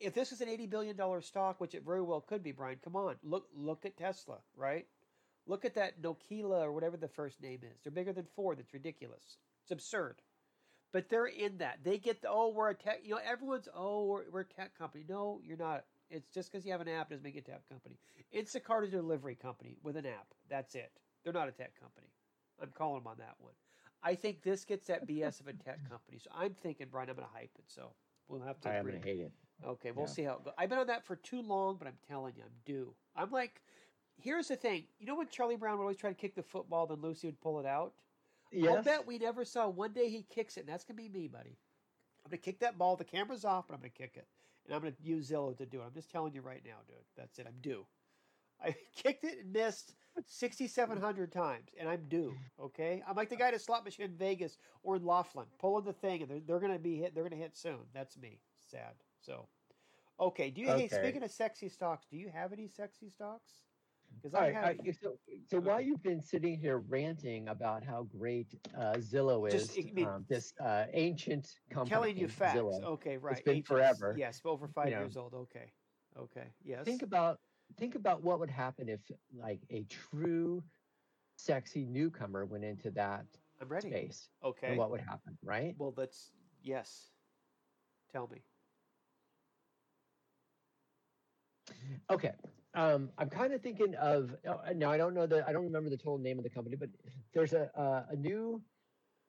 if 0.00 0.12
this 0.12 0.32
is 0.32 0.40
an 0.40 0.48
eighty 0.48 0.66
billion 0.66 0.96
dollar 0.96 1.22
stock, 1.22 1.60
which 1.60 1.74
it 1.74 1.84
very 1.84 2.02
well 2.02 2.20
could 2.20 2.42
be, 2.42 2.52
Brian, 2.52 2.78
come 2.82 2.96
on, 2.96 3.14
look 3.22 3.46
look 3.54 3.86
at 3.86 3.96
Tesla, 3.96 4.38
right? 4.56 4.86
Look 5.46 5.64
at 5.64 5.76
that 5.76 6.02
Nokia 6.02 6.62
or 6.62 6.72
whatever 6.72 6.96
the 6.96 7.08
first 7.08 7.40
name 7.40 7.60
is. 7.62 7.80
They're 7.82 7.92
bigger 7.92 8.12
than 8.12 8.26
Ford. 8.36 8.58
That's 8.58 8.74
ridiculous. 8.74 9.38
It's 9.62 9.70
absurd. 9.70 10.16
But 10.92 11.08
they're 11.08 11.26
in 11.26 11.58
that. 11.58 11.78
They 11.84 11.98
get 11.98 12.20
the 12.22 12.28
oh, 12.30 12.48
we're 12.48 12.70
a 12.70 12.74
tech. 12.74 13.00
You 13.04 13.10
know, 13.10 13.20
everyone's 13.24 13.68
oh, 13.74 14.06
we're, 14.06 14.24
we're 14.30 14.40
a 14.40 14.44
tech 14.44 14.76
company. 14.76 15.04
No, 15.08 15.40
you're 15.44 15.56
not. 15.56 15.84
It's 16.10 16.28
just 16.34 16.50
because 16.50 16.66
you 16.66 16.72
have 16.72 16.80
an 16.80 16.88
app 16.88 17.10
doesn't 17.10 17.22
make 17.22 17.36
it 17.36 17.46
a 17.46 17.50
tech 17.52 17.68
company. 17.68 17.96
Instacart 18.34 18.84
is 18.84 18.88
a 18.88 18.96
delivery 18.96 19.36
company 19.36 19.76
with 19.82 19.96
an 19.96 20.06
app. 20.06 20.26
That's 20.48 20.74
it. 20.74 20.90
They're 21.22 21.32
not 21.32 21.48
a 21.48 21.52
tech 21.52 21.78
company. 21.80 22.08
I'm 22.60 22.70
calling 22.74 23.00
them 23.02 23.06
on 23.06 23.18
that 23.18 23.36
one. 23.38 23.52
I 24.02 24.14
think 24.14 24.42
this 24.42 24.64
gets 24.64 24.88
that 24.88 25.06
BS 25.06 25.40
of 25.40 25.46
a 25.46 25.52
tech 25.52 25.78
company. 25.90 26.18
So 26.18 26.30
I'm 26.36 26.54
thinking, 26.54 26.88
Brian, 26.90 27.08
I'm 27.10 27.16
going 27.16 27.28
to 27.28 27.34
hype 27.34 27.50
it. 27.58 27.64
So 27.68 27.92
we'll 28.28 28.40
have 28.40 28.60
to 28.62 28.68
I 28.70 28.76
am 28.76 28.86
gonna 28.86 28.98
hate 28.98 29.20
it. 29.20 29.32
Okay, 29.66 29.90
we'll 29.92 30.06
Yeah. 30.06 30.12
see 30.12 30.22
how 30.22 30.32
it 30.34 30.44
goes. 30.44 30.54
I've 30.58 30.70
been 30.70 30.78
on 30.78 30.86
that 30.86 31.04
for 31.04 31.16
too 31.16 31.42
long, 31.42 31.76
but 31.78 31.86
I'm 31.86 31.98
telling 32.08 32.34
you, 32.36 32.42
I'm 32.42 32.50
due. 32.64 32.94
I'm 33.14 33.30
like, 33.30 33.60
here's 34.20 34.48
the 34.48 34.56
thing. 34.56 34.84
You 34.98 35.06
know 35.06 35.16
when 35.16 35.28
Charlie 35.28 35.56
Brown 35.56 35.76
would 35.78 35.84
always 35.84 35.98
try 35.98 36.10
to 36.10 36.16
kick 36.16 36.34
the 36.34 36.42
football, 36.42 36.86
then 36.86 37.00
Lucy 37.02 37.28
would 37.28 37.40
pull 37.40 37.60
it 37.60 37.66
out? 37.66 37.92
I'll 38.68 38.82
bet 38.82 39.06
we 39.06 39.18
never 39.18 39.44
saw 39.44 39.68
one 39.68 39.92
day 39.92 40.08
he 40.08 40.22
kicks 40.22 40.56
it, 40.56 40.60
and 40.60 40.68
that's 40.68 40.84
going 40.84 40.96
to 40.96 41.02
be 41.02 41.08
me, 41.08 41.28
buddy. 41.28 41.56
I'm 42.24 42.30
going 42.30 42.38
to 42.38 42.44
kick 42.44 42.60
that 42.60 42.78
ball. 42.78 42.96
The 42.96 43.04
camera's 43.04 43.44
off, 43.44 43.68
but 43.68 43.74
I'm 43.74 43.80
going 43.80 43.92
to 43.92 43.98
kick 43.98 44.14
it. 44.16 44.26
And 44.66 44.74
I'm 44.74 44.82
going 44.82 44.92
to 44.92 45.02
use 45.02 45.30
Zillow 45.30 45.56
to 45.56 45.66
do 45.66 45.80
it. 45.80 45.84
I'm 45.86 45.94
just 45.94 46.10
telling 46.10 46.34
you 46.34 46.42
right 46.42 46.62
now, 46.64 46.76
dude. 46.86 46.96
That's 47.16 47.38
it. 47.38 47.46
I'm 47.46 47.60
due. 47.62 47.86
I 48.62 48.74
kicked 48.96 49.24
it 49.24 49.38
and 49.42 49.52
missed 49.52 49.94
6,700 50.26 51.32
times, 51.32 51.70
and 51.78 51.88
I'm 51.88 52.04
due. 52.08 52.34
Okay, 52.60 53.02
I'm 53.08 53.16
like 53.16 53.30
the 53.30 53.36
guy 53.36 53.48
at 53.48 53.54
a 53.54 53.58
slot 53.58 53.84
machine 53.84 54.06
in 54.06 54.16
Vegas 54.16 54.58
or 54.82 54.96
in 54.96 55.04
Laughlin, 55.04 55.46
pulling 55.58 55.84
the 55.84 55.92
thing, 55.92 56.22
and 56.22 56.30
they're, 56.30 56.40
they're 56.46 56.60
going 56.60 56.72
to 56.72 56.78
be 56.78 56.96
hit. 56.96 57.14
They're 57.14 57.24
going 57.24 57.38
to 57.38 57.42
hit 57.42 57.56
soon. 57.56 57.80
That's 57.94 58.18
me. 58.18 58.40
Sad. 58.70 58.94
So, 59.20 59.46
okay. 60.18 60.50
Do 60.50 60.60
you? 60.60 60.68
Hey, 60.68 60.88
speaking 60.88 61.22
of 61.22 61.30
sexy 61.30 61.68
stocks, 61.68 62.06
do 62.10 62.16
you 62.16 62.28
have 62.28 62.52
any 62.52 62.68
sexy 62.68 63.08
stocks? 63.08 63.50
Because 64.16 64.34
I 64.34 64.50
right. 64.52 64.78
I- 64.86 64.90
so, 64.92 65.16
so 65.48 65.60
while 65.60 65.80
you've 65.80 66.02
been 66.02 66.20
sitting 66.22 66.58
here 66.58 66.78
ranting 66.78 67.48
about 67.48 67.82
how 67.84 68.02
great 68.02 68.48
uh, 68.76 68.94
Zillow 68.98 69.46
is, 69.52 69.68
Just, 69.68 69.78
I 69.78 69.90
mean, 69.92 70.06
um, 70.06 70.24
this 70.28 70.52
uh, 70.60 70.84
ancient 70.92 71.48
company, 71.70 71.90
telling 71.90 72.16
you 72.18 72.28
facts. 72.28 72.58
Zillow, 72.58 72.82
Okay, 72.84 73.16
right. 73.16 73.32
It's 73.32 73.42
been 73.42 73.56
Ancient- 73.56 73.66
forever, 73.68 74.14
Yes, 74.18 74.40
over 74.44 74.68
five 74.68 74.90
know. 74.90 74.98
years 75.00 75.16
old. 75.16 75.34
Okay. 75.34 75.72
Okay. 76.18 76.52
Yes. 76.64 76.84
think 76.84 77.02
about 77.02 77.38
think 77.78 77.94
about 77.94 78.22
what 78.22 78.40
would 78.40 78.50
happen 78.50 78.88
if 78.88 79.00
like 79.32 79.60
a 79.70 79.84
true 79.84 80.62
sexy 81.36 81.84
newcomer 81.86 82.44
went 82.44 82.64
into 82.64 82.90
that 82.90 83.24
I'm 83.60 83.68
ready. 83.68 83.88
space 83.90 84.28
Okay. 84.44 84.66
and 84.66 84.76
what 84.76 84.90
would 84.90 85.00
happen 85.00 85.38
right 85.44 85.74
Well, 85.78 85.92
that's 85.96 86.32
yes. 86.62 87.10
Tell 88.12 88.26
me. 88.26 88.42
okay 92.10 92.32
um 92.74 93.10
i'm 93.18 93.28
kind 93.28 93.52
of 93.52 93.60
thinking 93.60 93.94
of 93.96 94.34
uh, 94.48 94.72
now 94.76 94.90
i 94.90 94.96
don't 94.96 95.14
know 95.14 95.26
the 95.26 95.44
i 95.48 95.52
don't 95.52 95.64
remember 95.64 95.90
the 95.90 95.96
total 95.96 96.18
name 96.18 96.38
of 96.38 96.44
the 96.44 96.50
company 96.50 96.76
but 96.76 96.88
there's 97.34 97.52
a 97.52 97.70
uh, 97.78 98.04
a 98.10 98.16
new 98.16 98.62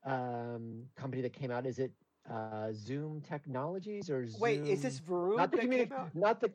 um 0.06 0.84
company 0.96 1.22
that 1.22 1.34
came 1.34 1.52
out 1.52 1.66
is 1.66 1.80
it 1.80 1.92
uh 2.30 2.72
zoom 2.72 3.22
technologies 3.22 4.10
or 4.10 4.28
Wait, 4.40 4.62
is 4.62 4.82
this 4.82 4.98
Zoom- 4.98 5.06
Vroom 5.06 5.38
not 5.38 5.52
the 5.52 5.58
communi- 5.58 6.16
not 6.16 6.40
the 6.40 6.50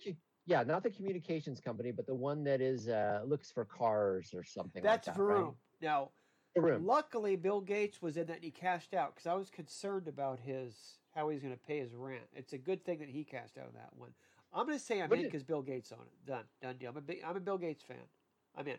yeah, 0.46 0.62
not 0.62 0.84
the 0.84 0.90
communications 0.90 1.60
company, 1.60 1.90
but 1.90 2.06
the 2.06 2.14
one 2.14 2.44
that 2.44 2.60
is 2.60 2.88
uh, 2.88 3.22
looks 3.26 3.50
for 3.50 3.64
cars 3.64 4.32
or 4.32 4.44
something. 4.44 4.80
That's 4.82 5.08
like 5.08 5.16
that, 5.16 5.20
Vroom. 5.20 5.44
Right? 5.44 5.54
Now, 5.82 6.10
Vroom. 6.56 6.86
luckily, 6.86 7.34
Bill 7.34 7.60
Gates 7.60 8.00
was 8.00 8.16
in 8.16 8.26
that 8.26 8.36
and 8.36 8.44
he 8.44 8.52
cashed 8.52 8.94
out 8.94 9.14
because 9.14 9.26
I 9.26 9.34
was 9.34 9.50
concerned 9.50 10.06
about 10.06 10.38
his 10.38 10.98
how 11.14 11.28
he's 11.30 11.42
going 11.42 11.52
to 11.52 11.58
pay 11.58 11.80
his 11.80 11.94
rent. 11.94 12.22
It's 12.32 12.52
a 12.52 12.58
good 12.58 12.84
thing 12.84 13.00
that 13.00 13.08
he 13.08 13.24
cashed 13.24 13.58
out 13.58 13.66
of 13.66 13.74
that 13.74 13.90
one. 13.96 14.10
I'm 14.56 14.66
going 14.66 14.78
to 14.78 14.84
say 14.84 15.00
I'm 15.02 15.10
What 15.10 15.18
in 15.18 15.24
because 15.26 15.42
Bill 15.42 15.62
Gates 15.62 15.92
on 15.92 15.98
it. 16.00 16.26
Done, 16.26 16.44
done 16.62 16.76
deal. 16.78 16.90
I'm 16.90 16.96
a 16.96 17.00
big, 17.00 17.18
I'm 17.26 17.36
a 17.36 17.40
Bill 17.40 17.58
Gates 17.58 17.82
fan. 17.82 17.96
I'm 18.56 18.66
in. 18.66 18.76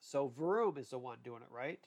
So 0.00 0.28
Vroom 0.36 0.76
is 0.78 0.90
the 0.90 0.98
one 0.98 1.18
doing 1.22 1.42
it, 1.42 1.48
right? 1.54 1.78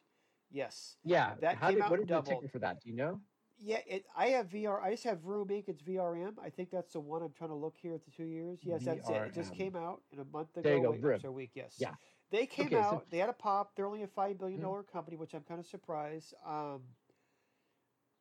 Yes. 0.52 0.96
Yeah. 1.04 1.34
That 1.42 1.58
How 1.58 1.68
came 1.68 1.76
did, 1.78 1.84
out 1.84 1.92
what 1.92 2.00
is 2.00 2.06
the 2.08 2.14
doubled. 2.14 2.42
ticker 2.42 2.52
for 2.52 2.60
that? 2.60 2.82
Do 2.82 2.90
you 2.90 2.96
know? 2.96 3.20
Yeah, 3.64 3.78
it, 3.86 4.06
I 4.18 4.28
have 4.28 4.48
VR. 4.50 4.82
I 4.82 4.92
just 4.92 5.04
have 5.04 5.20
Vroom 5.20 5.48
Inc. 5.50 5.66
It's 5.68 5.82
VRM. 5.84 6.34
I 6.44 6.50
think 6.50 6.72
that's 6.72 6.94
the 6.94 7.00
one 7.00 7.22
I'm 7.22 7.32
trying 7.32 7.52
to 7.52 7.56
look 7.56 7.76
here 7.80 7.94
at 7.94 8.04
the 8.04 8.12
two 8.12 8.24
years. 8.24 8.60
Yes, 8.64 8.84
that's 8.84 9.08
it. 9.08 9.14
It 9.16 9.34
just 9.34 9.54
came 9.54 9.76
out 9.76 10.02
in 10.12 10.20
a 10.20 10.26
month 10.26 10.50
ago. 10.58 10.62
There 10.64 10.78
you 10.78 10.82
go, 10.84 10.92
wait, 10.92 11.02
Vroom. 11.02 11.20
a 11.26 11.32
week. 11.32 11.52
Yes. 11.54 11.76
Yeah. 11.78 11.92
They 12.32 12.46
came 12.48 12.68
Okay, 12.68 12.76
so- 12.76 12.82
out. 12.82 13.12
They 13.12 13.18
had 13.20 13.30
a 13.30 13.34
pop. 13.34 13.76
They're 13.76 13.86
only 13.86 14.02
a 14.04 14.08
five 14.08 14.40
billion 14.40 14.62
Mhm. 14.62 14.88
company, 14.92 15.16
which 15.18 15.34
I'm 15.36 15.44
kind 15.44 15.60
of 15.60 15.68
surprised. 15.68 16.34
Um, 16.46 16.82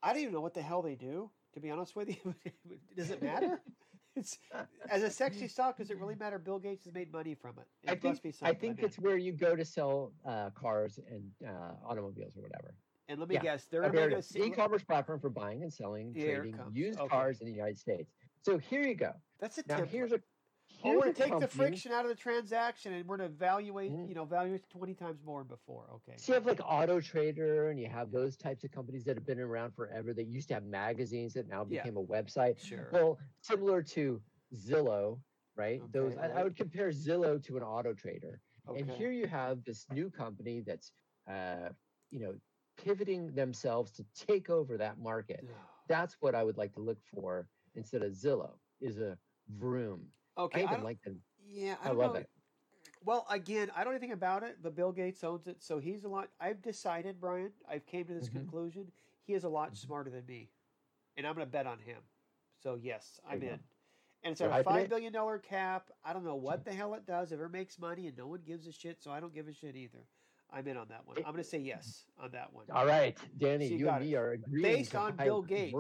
I 0.02 0.12
don't 0.12 0.20
even 0.22 0.34
know 0.34 0.40
what 0.40 0.54
the 0.54 0.62
hell 0.62 0.82
they 0.82 0.94
do. 0.94 1.30
To 1.54 1.60
be 1.60 1.70
honest 1.70 1.96
with 1.96 2.08
you, 2.10 2.34
does 2.96 3.10
it 3.10 3.22
matter? 3.22 3.60
it's 4.16 4.38
as 4.90 5.02
a 5.02 5.10
sexy 5.10 5.48
stock. 5.48 5.78
Does 5.78 5.90
it 5.90 5.98
really 5.98 6.14
matter? 6.14 6.38
Bill 6.38 6.58
Gates 6.58 6.84
has 6.84 6.94
made 6.94 7.12
money 7.12 7.34
from 7.34 7.54
it. 7.58 7.66
It 7.82 7.90
I 8.04 8.08
must 8.08 8.22
think 8.22 8.34
I 8.42 8.52
think 8.52 8.82
it's 8.82 8.98
where 8.98 9.16
you 9.16 9.32
go 9.32 9.54
to 9.56 9.64
sell 9.64 10.12
uh, 10.26 10.50
cars 10.50 10.98
and 11.10 11.30
uh, 11.46 11.72
automobiles 11.88 12.36
or 12.36 12.42
whatever. 12.42 12.74
And 13.08 13.18
let 13.18 13.28
me 13.28 13.34
yeah. 13.34 13.42
guess, 13.42 13.66
they're 13.66 13.80
going 13.82 13.94
there 13.94 14.08
to 14.10 14.16
it 14.16 14.18
make 14.18 14.24
is. 14.24 14.36
a 14.36 14.44
e-commerce 14.44 14.84
platform 14.84 15.18
for 15.18 15.30
buying 15.30 15.62
and 15.62 15.72
selling, 15.72 16.14
trading 16.14 16.54
used 16.72 16.98
Okay. 17.00 17.08
cars 17.08 17.40
in 17.40 17.46
the 17.46 17.52
United 17.52 17.78
States. 17.78 18.12
So 18.42 18.56
here 18.56 18.82
you 18.82 18.94
go. 18.94 19.12
That's 19.40 19.58
a 19.58 19.64
Now 19.66 19.80
template. 19.80 19.88
here's 19.88 20.12
a 20.12 20.20
here's 20.82 20.96
we're 20.96 21.02
going 21.02 21.14
to 21.14 21.22
take 21.22 21.38
the 21.40 21.48
friction 21.48 21.92
out 21.92 22.04
of 22.04 22.08
the 22.08 22.14
transaction, 22.14 22.92
and 22.92 23.06
we're 23.06 23.16
going 23.16 23.28
to 23.28 23.34
evaluate, 23.34 23.92
Mhm. 23.92 24.08
you 24.08 24.14
know, 24.14 24.24
value 24.24 24.54
it 24.54 24.68
twenty 24.70 24.94
times 24.94 25.22
more 25.24 25.40
than 25.40 25.48
before. 25.48 25.86
Okay. 25.94 26.14
So 26.16 26.32
you 26.32 26.34
have 26.34 26.46
like 26.46 26.60
Auto 26.64 27.00
Trader, 27.00 27.70
and 27.70 27.78
you 27.78 27.88
have 27.88 28.10
those 28.10 28.36
types 28.36 28.64
of 28.64 28.70
companies 28.70 29.04
that 29.04 29.16
have 29.16 29.26
been 29.26 29.40
around 29.40 29.72
forever. 29.74 30.12
That 30.14 30.26
used 30.26 30.48
to 30.48 30.54
have 30.54 30.64
magazines 30.64 31.34
that 31.34 31.48
now 31.48 31.66
Yeah. 31.68 31.82
became 31.82 31.96
a 31.96 32.04
website. 32.04 32.58
Sure. 32.58 32.88
Well, 32.92 33.18
similar 33.40 33.82
to 33.82 34.20
Zillow, 34.54 35.20
right? 35.56 35.80
those 35.92 36.14
Okay, 36.16 36.22
I, 36.32 36.40
I 36.40 36.44
would 36.44 36.56
compare 36.56 36.88
Zillow 36.90 37.42
to 37.44 37.56
an 37.56 37.62
Auto 37.62 37.92
Trader. 37.94 38.40
okay. 38.68 38.80
And 38.80 38.90
here 38.90 39.10
you 39.10 39.26
have 39.26 39.62
this 39.64 39.86
new 39.90 40.10
company 40.10 40.60
that's, 40.60 40.92
uh, 41.28 41.70
you 42.10 42.20
know, 42.20 42.34
pivoting 42.76 43.32
themselves 43.34 43.92
to 43.92 44.04
take 44.14 44.48
over 44.50 44.76
that 44.78 44.98
market. 44.98 45.44
That's 45.86 46.16
what 46.20 46.34
I 46.34 46.42
would 46.44 46.56
like 46.56 46.72
to 46.74 46.80
look 46.80 46.98
for 47.02 47.48
instead 47.74 48.02
of 48.02 48.12
Zillow. 48.12 48.58
Is 48.80 48.98
a 48.98 49.18
Vroom. 49.48 50.06
Okay. 50.38 50.60
I 50.60 50.62
I 50.62 50.64
even 50.64 50.74
don't- 50.76 50.84
like 50.84 51.02
them. 51.02 51.20
yeah, 51.46 51.76
I, 51.82 51.88
I 51.88 51.92
love 51.92 52.14
know. 52.14 52.20
it. 52.20 52.30
Well, 53.04 53.26
again, 53.30 53.70
I 53.74 53.78
don't 53.82 53.92
know 53.92 53.96
anything 53.96 54.12
about 54.12 54.42
it, 54.42 54.58
but 54.62 54.74
Bill 54.76 54.92
Gates 54.92 55.24
owns 55.24 55.46
it, 55.46 55.62
so 55.62 55.78
he's 55.78 56.04
a 56.04 56.08
lot. 56.08 56.28
I've 56.38 56.60
decided, 56.60 57.18
Brian. 57.18 57.50
I've 57.68 57.86
came 57.86 58.04
to 58.06 58.12
this 58.14 58.28
Mhm. 58.28 58.32
conclusion. 58.32 58.92
He 59.26 59.32
is 59.34 59.44
a 59.44 59.48
lot 59.48 59.72
Mhm. 59.72 59.76
smarter 59.78 60.10
than 60.10 60.26
me, 60.26 60.50
and 61.16 61.26
I'm 61.26 61.34
going 61.34 61.46
to 61.46 61.50
bet 61.50 61.66
on 61.66 61.78
him. 61.78 62.02
So 62.62 62.74
yes, 62.74 63.18
I'm 63.26 63.42
in. 63.42 63.48
go. 63.56 63.58
And 64.22 64.32
it's 64.32 64.40
You're 64.42 64.52
at 64.52 64.60
a 64.60 64.64
five 64.64 64.90
billion 64.90 65.14
dollar 65.14 65.38
cap. 65.38 65.90
I 66.04 66.12
don't 66.12 66.24
know 66.24 66.34
what 66.36 66.62
the 66.66 66.74
hell 66.74 66.92
it 66.92 67.06
does. 67.06 67.32
If 67.32 67.40
it 67.40 67.48
makes 67.50 67.78
money 67.78 68.06
and 68.06 68.18
no 68.18 68.26
one 68.26 68.42
gives 68.42 68.66
a 68.66 68.72
shit, 68.72 69.00
so 69.02 69.10
I 69.10 69.18
don't 69.18 69.32
give 69.32 69.48
a 69.48 69.52
shit 69.54 69.76
either. 69.76 70.06
I'm 70.50 70.68
in 70.68 70.76
on 70.76 70.88
that 70.88 71.06
one. 71.06 71.16
I'm 71.18 71.22
going 71.32 71.36
to 71.36 71.44
say 71.44 71.58
yes 71.58 72.04
on 72.18 72.32
that 72.32 72.52
one. 72.52 72.66
All 72.70 72.84
right, 72.84 73.16
Danny, 73.38 73.68
So 73.68 73.74
you 73.74 73.78
you, 73.78 73.88
and 73.88 74.02
it. 74.04 74.06
me 74.08 74.14
are 74.16 74.32
agreeing. 74.32 74.62
Based 74.62 74.94
on 74.94 75.16
Bill 75.16 75.40
Gates. 75.40 75.72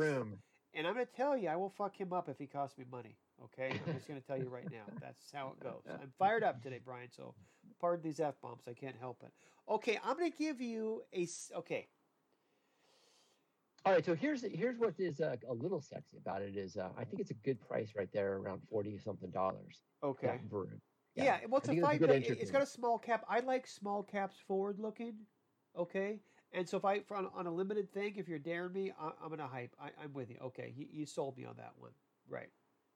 And 0.72 0.86
I'm 0.86 0.94
going 0.94 1.04
to 1.04 1.12
tell 1.12 1.36
you, 1.36 1.48
I 1.48 1.56
will 1.56 1.68
fuck 1.68 2.00
him 2.00 2.12
up 2.14 2.28
if 2.30 2.38
he 2.38 2.46
costs 2.46 2.78
me 2.78 2.86
money. 2.90 3.18
Okay, 3.44 3.80
I'm 3.86 3.94
just 3.94 4.06
going 4.06 4.20
to 4.20 4.26
tell 4.26 4.38
you 4.38 4.48
right 4.48 4.70
now. 4.70 4.84
That's 5.00 5.30
how 5.32 5.54
it 5.56 5.62
goes. 5.62 5.82
I'm 5.88 6.12
fired 6.18 6.44
up 6.44 6.62
today, 6.62 6.80
Brian. 6.84 7.08
So, 7.10 7.34
pardon 7.80 8.04
these 8.04 8.20
f 8.20 8.34
bombs. 8.42 8.62
I 8.68 8.72
can't 8.72 8.96
help 9.00 9.22
it. 9.22 9.32
Okay, 9.68 9.98
I'm 10.04 10.16
going 10.16 10.30
to 10.30 10.36
give 10.36 10.60
you 10.60 11.02
a 11.14 11.26
Okay, 11.56 11.88
All 13.86 13.92
right, 13.92 14.04
so 14.04 14.14
here's 14.14 14.42
here's 14.42 14.78
what 14.78 14.94
is 14.98 15.20
uh, 15.20 15.36
a 15.48 15.54
little 15.54 15.80
sexy 15.80 16.18
about 16.18 16.42
it 16.42 16.56
is 16.56 16.76
uh, 16.76 16.90
I 16.98 17.04
think 17.04 17.20
it's 17.20 17.30
a 17.30 17.34
good 17.34 17.58
price 17.66 17.92
right 17.96 18.10
there, 18.12 18.36
around 18.36 18.60
forty 18.70 18.98
something 18.98 19.30
dollars. 19.30 19.82
okay. 20.02 20.40
Vroom. 20.50 20.80
Yeah, 21.16 21.38
well, 21.48 21.58
it's 21.58 21.68
a 21.68 21.72
think 21.72 21.82
it's 21.82 21.88
a 21.88 21.96
five. 21.96 22.12
entry 22.12 22.46
got 22.52 22.62
a 22.62 22.66
small 22.66 22.98
cap. 22.98 23.24
I 23.28 23.40
like 23.40 23.66
small 23.66 24.02
caps 24.02 24.36
forward 24.46 24.78
looking. 24.78 25.14
Okay, 25.78 26.20
and 26.52 26.68
so 26.68 26.76
if 26.76 26.84
I 26.84 27.00
for, 27.00 27.16
on, 27.16 27.28
on 27.34 27.46
a 27.46 27.50
limited 27.50 27.92
thing, 27.92 28.16
if 28.16 28.28
you're 28.28 28.38
daring 28.38 28.72
me, 28.72 28.92
I, 29.00 29.12
I'm 29.22 29.30
gonna 29.30 29.46
hype. 29.46 29.74
I, 29.80 29.90
I'm 30.02 30.12
with 30.12 30.30
you. 30.30 30.36
Okay, 30.42 30.74
you, 30.76 30.86
you 30.92 31.06
sold 31.06 31.38
me 31.38 31.46
on 31.46 31.54
that 31.56 31.72
one. 31.78 31.92
Right. 32.28 32.50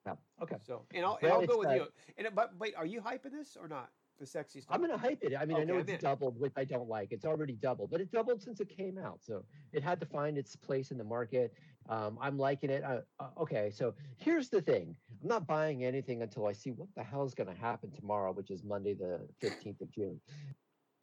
Yeah, 0.06 0.14
Okay, 0.42 0.56
So, 0.66 0.82
and 0.92 1.04
I'll, 1.04 1.18
and 1.22 1.32
I'll 1.32 1.46
go 1.46 1.58
with 1.58 1.68
uh, 1.68 1.74
you. 1.74 1.86
And 2.18 2.28
but 2.34 2.56
wait, 2.58 2.74
are 2.76 2.86
you 2.86 3.00
hyping 3.00 3.32
this 3.32 3.56
or 3.58 3.68
not? 3.68 3.90
The 4.20 4.26
sexy 4.26 4.60
stuff. 4.60 4.76
I'm 4.76 4.80
gonna 4.80 4.96
hype 4.96 5.24
it. 5.24 5.34
I 5.36 5.44
mean, 5.44 5.56
I 5.56 5.60
Okay, 5.60 5.66
know 5.66 5.74
I'm 5.74 5.80
it's 5.80 5.90
in. 5.90 5.98
doubled, 5.98 6.38
which 6.38 6.52
I 6.56 6.64
don't 6.64 6.88
like. 6.88 7.10
It's 7.10 7.24
already 7.24 7.54
doubled, 7.54 7.90
but 7.90 8.00
it 8.00 8.12
doubled 8.12 8.40
since 8.40 8.60
it 8.60 8.68
came 8.68 8.96
out, 8.96 9.24
so 9.24 9.44
it 9.72 9.82
had 9.82 9.98
to 10.00 10.06
find 10.06 10.38
its 10.38 10.54
place 10.54 10.92
in 10.92 10.98
the 10.98 11.04
market. 11.04 11.52
Um, 11.88 12.16
I'm 12.20 12.38
liking 12.38 12.70
it. 12.70 12.84
Uh, 12.84 13.00
uh, 13.18 13.30
okay, 13.38 13.72
so 13.72 13.92
here's 14.16 14.48
the 14.50 14.60
thing: 14.62 14.96
I'm 15.20 15.28
not 15.28 15.48
buying 15.48 15.84
anything 15.84 16.22
until 16.22 16.46
I 16.46 16.52
see 16.52 16.70
what 16.70 16.88
the 16.94 17.02
hell 17.02 17.24
is 17.24 17.34
going 17.34 17.52
to 17.52 17.60
happen 17.60 17.90
tomorrow, 17.90 18.30
which 18.32 18.52
is 18.52 18.62
Monday, 18.62 18.94
the 18.94 19.26
15th 19.42 19.80
of 19.80 19.90
June. 19.90 20.20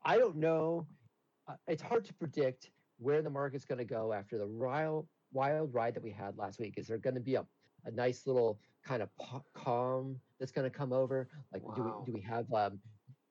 I 0.06 0.18
don't 0.18 0.38
know. 0.38 0.88
Uh, 1.50 1.56
it's 1.68 1.82
hard 1.82 2.06
to 2.06 2.14
predict 2.14 2.72
where 2.98 3.22
the 3.22 3.30
market's 3.30 3.66
going 3.66 3.80
to 3.80 3.86
go 3.86 4.14
after 4.14 4.38
the 4.38 4.48
wild, 4.48 5.08
wild 5.34 5.74
ride 5.74 5.96
that 5.96 6.04
we 6.04 6.12
had 6.12 6.38
last 6.38 6.60
week. 6.60 6.76
Is 6.78 6.88
there 6.88 6.98
going 6.98 7.16
to 7.16 7.20
be 7.20 7.36
a, 7.36 7.46
a 7.86 7.92
nice 7.92 8.26
little 8.28 8.60
kind 8.84 9.02
of 9.02 9.10
po- 9.18 9.46
calm 9.54 10.22
that's 10.40 10.52
going 10.52 10.70
to 10.70 10.76
come 10.76 10.94
over? 10.94 11.30
Like, 11.52 11.64
do 11.74 11.84
we 11.84 11.94
do 12.04 12.12
we 12.14 12.22
have 12.22 12.52
um, 12.54 12.82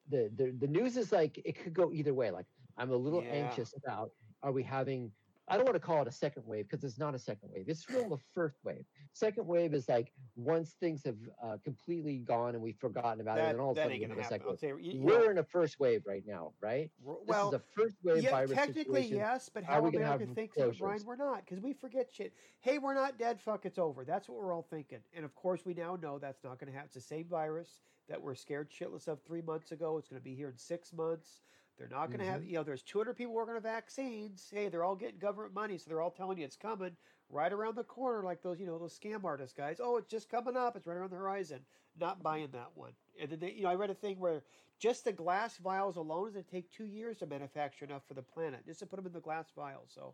the, 0.07 0.29
the 0.35 0.51
the 0.51 0.67
news 0.67 0.97
is 0.97 1.11
like 1.11 1.37
it 1.43 1.55
could 1.57 1.73
go 1.73 1.91
either 1.91 2.13
way. 2.13 2.31
Like, 2.31 2.47
I'm 2.77 2.91
a 2.91 2.95
little 2.95 3.23
Yeah. 3.23 3.31
anxious 3.31 3.73
about 3.75 4.11
are 4.41 4.51
we 4.51 4.63
having 4.63 5.11
I 5.51 5.57
don't 5.57 5.65
want 5.65 5.75
to 5.75 5.81
call 5.81 6.01
it 6.01 6.07
a 6.07 6.11
second 6.11 6.43
wave 6.45 6.69
because 6.69 6.83
it's 6.85 6.97
not 6.97 7.13
a 7.13 7.19
second 7.19 7.49
wave. 7.53 7.65
It's 7.67 7.81
still 7.81 8.07
the 8.07 8.17
first 8.33 8.55
wave. 8.63 8.85
Second 9.11 9.45
wave 9.45 9.73
is 9.73 9.89
like 9.89 10.13
once 10.37 10.75
things 10.79 11.03
have 11.03 11.17
uh, 11.43 11.57
completely 11.63 12.19
gone 12.19 12.55
and 12.55 12.63
we've 12.63 12.77
forgotten 12.77 13.19
about 13.19 13.37
it, 13.37 13.41
and 13.41 13.55
then 13.55 13.59
all 13.59 13.71
of 13.71 13.77
a 13.77 13.81
sudden 13.81 13.91
we 13.91 13.99
gonna 13.99 14.15
have 14.15 14.25
a 14.25 14.29
second 14.29 14.47
wave. 14.47 14.59
say, 14.59 14.73
you, 14.79 15.01
We're 15.01 15.25
know, 15.25 15.31
in 15.31 15.37
a 15.39 15.43
first 15.43 15.79
wave 15.79 16.03
right 16.05 16.23
now, 16.25 16.53
right? 16.61 16.89
This 17.05 17.15
well, 17.27 17.49
is 17.49 17.55
a 17.55 17.61
first 17.75 17.97
wave 18.01 18.23
yeah, 18.23 18.31
virus 18.31 18.51
technically 18.51 19.01
situation. 19.01 19.17
yes, 19.17 19.49
but 19.53 19.63
Are 19.63 19.73
how 19.73 19.81
we 19.81 19.91
gonna 19.91 20.05
have 20.05 20.21
America 20.21 20.35
thinks 20.35 20.57
it, 20.57 20.79
Brian, 20.79 21.01
we're 21.05 21.17
not 21.17 21.45
because 21.45 21.61
we 21.61 21.73
forget 21.73 22.07
shit. 22.11 22.33
Hey, 22.61 22.77
we're 22.77 22.93
not 22.93 23.19
dead. 23.19 23.41
Fuck, 23.41 23.65
it's 23.65 23.77
over. 23.77 24.05
That's 24.05 24.29
what 24.29 24.37
we're 24.37 24.53
all 24.53 24.65
thinking. 24.69 24.99
And 25.13 25.25
of 25.25 25.35
course, 25.35 25.65
we 25.65 25.73
now 25.73 25.97
know 26.01 26.17
that's 26.17 26.43
not 26.43 26.59
going 26.59 26.71
to 26.71 26.73
happen. 26.73 26.87
It's 26.87 26.95
the 26.95 27.01
same 27.01 27.25
virus 27.25 27.81
that 28.07 28.21
we're 28.21 28.35
scared 28.35 28.69
shitless 28.69 29.07
of 29.07 29.19
three 29.23 29.41
months 29.41 29.71
ago. 29.71 29.97
It's 29.97 30.07
going 30.07 30.19
to 30.19 30.23
be 30.23 30.35
here 30.35 30.49
in 30.49 30.57
six 30.57 30.93
months. 30.93 31.41
They're 31.81 31.97
not 31.97 32.09
going 32.09 32.19
to 32.19 32.25
have, 32.25 32.41
mm-hmm. 32.41 32.49
you 32.49 32.55
know, 32.57 32.63
there's 32.63 32.83
200 32.83 33.15
people 33.15 33.33
working 33.33 33.55
on 33.55 33.61
vaccines. 33.63 34.47
Hey, 34.53 34.69
they're 34.69 34.83
all 34.83 34.95
getting 34.95 35.17
government 35.17 35.55
money, 35.55 35.79
so 35.79 35.85
they're 35.87 36.01
all 36.01 36.11
telling 36.11 36.37
you 36.37 36.45
it's 36.45 36.55
coming 36.55 36.95
right 37.27 37.51
around 37.51 37.75
the 37.75 37.83
corner, 37.83 38.23
like 38.23 38.43
those, 38.43 38.59
you 38.59 38.67
know, 38.67 38.77
those 38.77 38.97
scam 38.97 39.23
artist 39.23 39.57
guys. 39.57 39.79
Oh, 39.81 39.97
it's 39.97 40.11
just 40.11 40.29
coming 40.29 40.55
up. 40.55 40.75
It's 40.75 40.85
right 40.85 40.95
around 40.97 41.09
the 41.09 41.15
horizon. 41.15 41.61
Not 41.99 42.21
buying 42.21 42.49
that 42.51 42.69
one. 42.75 42.91
And 43.19 43.31
then, 43.31 43.39
they, 43.39 43.53
you 43.53 43.63
know, 43.63 43.69
I 43.69 43.75
read 43.75 43.89
a 43.89 43.95
thing 43.95 44.19
where 44.19 44.43
just 44.79 45.05
the 45.05 45.11
glass 45.11 45.57
vials 45.57 45.95
alone 45.95 46.27
is 46.27 46.33
going 46.33 46.45
to 46.45 46.51
take 46.51 46.71
two 46.71 46.85
years 46.85 47.17
to 47.17 47.25
manufacture 47.25 47.85
enough 47.85 48.03
for 48.07 48.13
the 48.13 48.21
planet, 48.21 48.65
just 48.67 48.81
to 48.81 48.85
put 48.85 48.97
them 48.97 49.07
in 49.07 49.13
the 49.13 49.19
glass 49.19 49.47
vials. 49.55 49.89
So, 49.95 50.13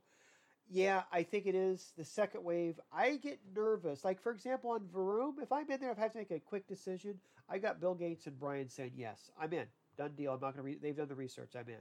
yeah, 0.69 1.03
I 1.11 1.23
think 1.23 1.47
it 1.47 1.55
is 1.55 1.91
the 1.97 2.05
second 2.05 2.45
wave. 2.45 2.79
I 2.93 3.17
get 3.17 3.39
nervous. 3.53 4.05
Like, 4.05 4.21
for 4.21 4.31
example, 4.31 4.71
on 4.71 4.87
Vroom, 4.87 5.35
if 5.41 5.51
I'm 5.51 5.69
in 5.69 5.81
there, 5.81 5.91
if 5.91 5.99
I 5.99 6.03
have 6.03 6.13
to 6.13 6.17
make 6.19 6.31
a 6.31 6.39
quick 6.39 6.65
decision, 6.65 7.19
I 7.49 7.57
got 7.57 7.81
Bill 7.81 7.93
Gates 7.93 8.27
and 8.27 8.39
Brian 8.39 8.69
saying, 8.69 8.91
yes, 8.95 9.31
I'm 9.37 9.51
in. 9.51 9.65
Done 9.97 10.11
deal. 10.15 10.33
I'm 10.33 10.39
not 10.39 10.55
going 10.55 10.57
to 10.57 10.61
re- 10.63 10.79
they've 10.81 10.95
done 10.95 11.07
the 11.07 11.15
research. 11.15 11.51
I'm 11.55 11.67
in. 11.67 11.75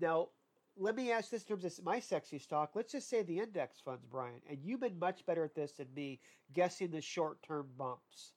Now, 0.00 0.28
let 0.76 0.94
me 0.94 1.10
ask 1.10 1.30
this 1.30 1.42
in 1.42 1.48
terms 1.48 1.64
of 1.64 1.84
my 1.84 1.98
sexy 1.98 2.38
stock. 2.38 2.72
Let's 2.74 2.92
just 2.92 3.08
say 3.08 3.22
the 3.22 3.38
index 3.38 3.80
funds, 3.80 4.04
Brian, 4.10 4.40
and 4.48 4.58
you've 4.62 4.80
been 4.80 4.98
much 4.98 5.24
better 5.24 5.44
at 5.44 5.54
this 5.54 5.72
than 5.72 5.86
me, 5.94 6.20
guessing 6.52 6.90
the 6.90 7.00
short 7.00 7.42
term 7.42 7.66
bumps. 7.78 8.32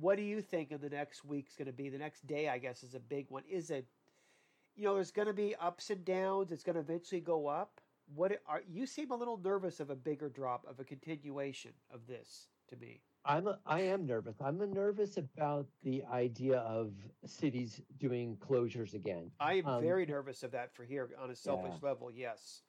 What 0.00 0.16
do 0.16 0.22
you 0.22 0.42
think 0.42 0.72
in 0.72 0.80
the 0.80 0.90
next 0.90 1.24
week's 1.24 1.56
going 1.56 1.66
to 1.66 1.72
be? 1.72 1.88
The 1.88 1.98
next 1.98 2.26
day, 2.26 2.48
I 2.48 2.58
guess, 2.58 2.82
is 2.82 2.94
a 2.94 3.00
big 3.00 3.26
one. 3.28 3.44
Is 3.48 3.70
it, 3.70 3.86
you 4.74 4.84
know, 4.84 4.94
there's 4.94 5.12
going 5.12 5.28
to 5.28 5.34
be 5.34 5.54
ups 5.56 5.90
and 5.90 6.04
downs. 6.04 6.50
It's 6.50 6.64
going 6.64 6.74
to 6.74 6.80
eventually 6.80 7.20
go 7.20 7.46
up. 7.46 7.80
What 8.14 8.40
are 8.46 8.62
you 8.68 8.86
seem 8.86 9.10
a 9.10 9.16
little 9.16 9.38
nervous 9.42 9.80
of 9.80 9.90
a 9.90 9.96
bigger 9.96 10.28
drop 10.28 10.64
of 10.68 10.78
a 10.80 10.84
continuation 10.84 11.72
of 11.92 12.06
this 12.06 12.48
to 12.68 12.76
me? 12.76 13.00
I'm 13.26 13.48
a, 13.48 13.58
I 13.66 13.80
am 13.80 14.06
nervous. 14.06 14.36
I'm 14.40 14.58
nervous 14.72 15.16
about 15.16 15.66
the 15.82 16.04
idea 16.12 16.58
of 16.58 16.92
cities 17.24 17.80
doing 17.98 18.36
closures 18.36 18.94
again. 18.94 19.30
I 19.40 19.54
am 19.54 19.66
Um, 19.66 19.82
very 19.82 20.06
nervous 20.06 20.42
of 20.42 20.52
that 20.52 20.72
for 20.74 20.84
here 20.84 21.10
on 21.20 21.30
a 21.30 21.34
selfish 21.36 21.74
level. 21.82 22.10
Yes. 22.10 22.62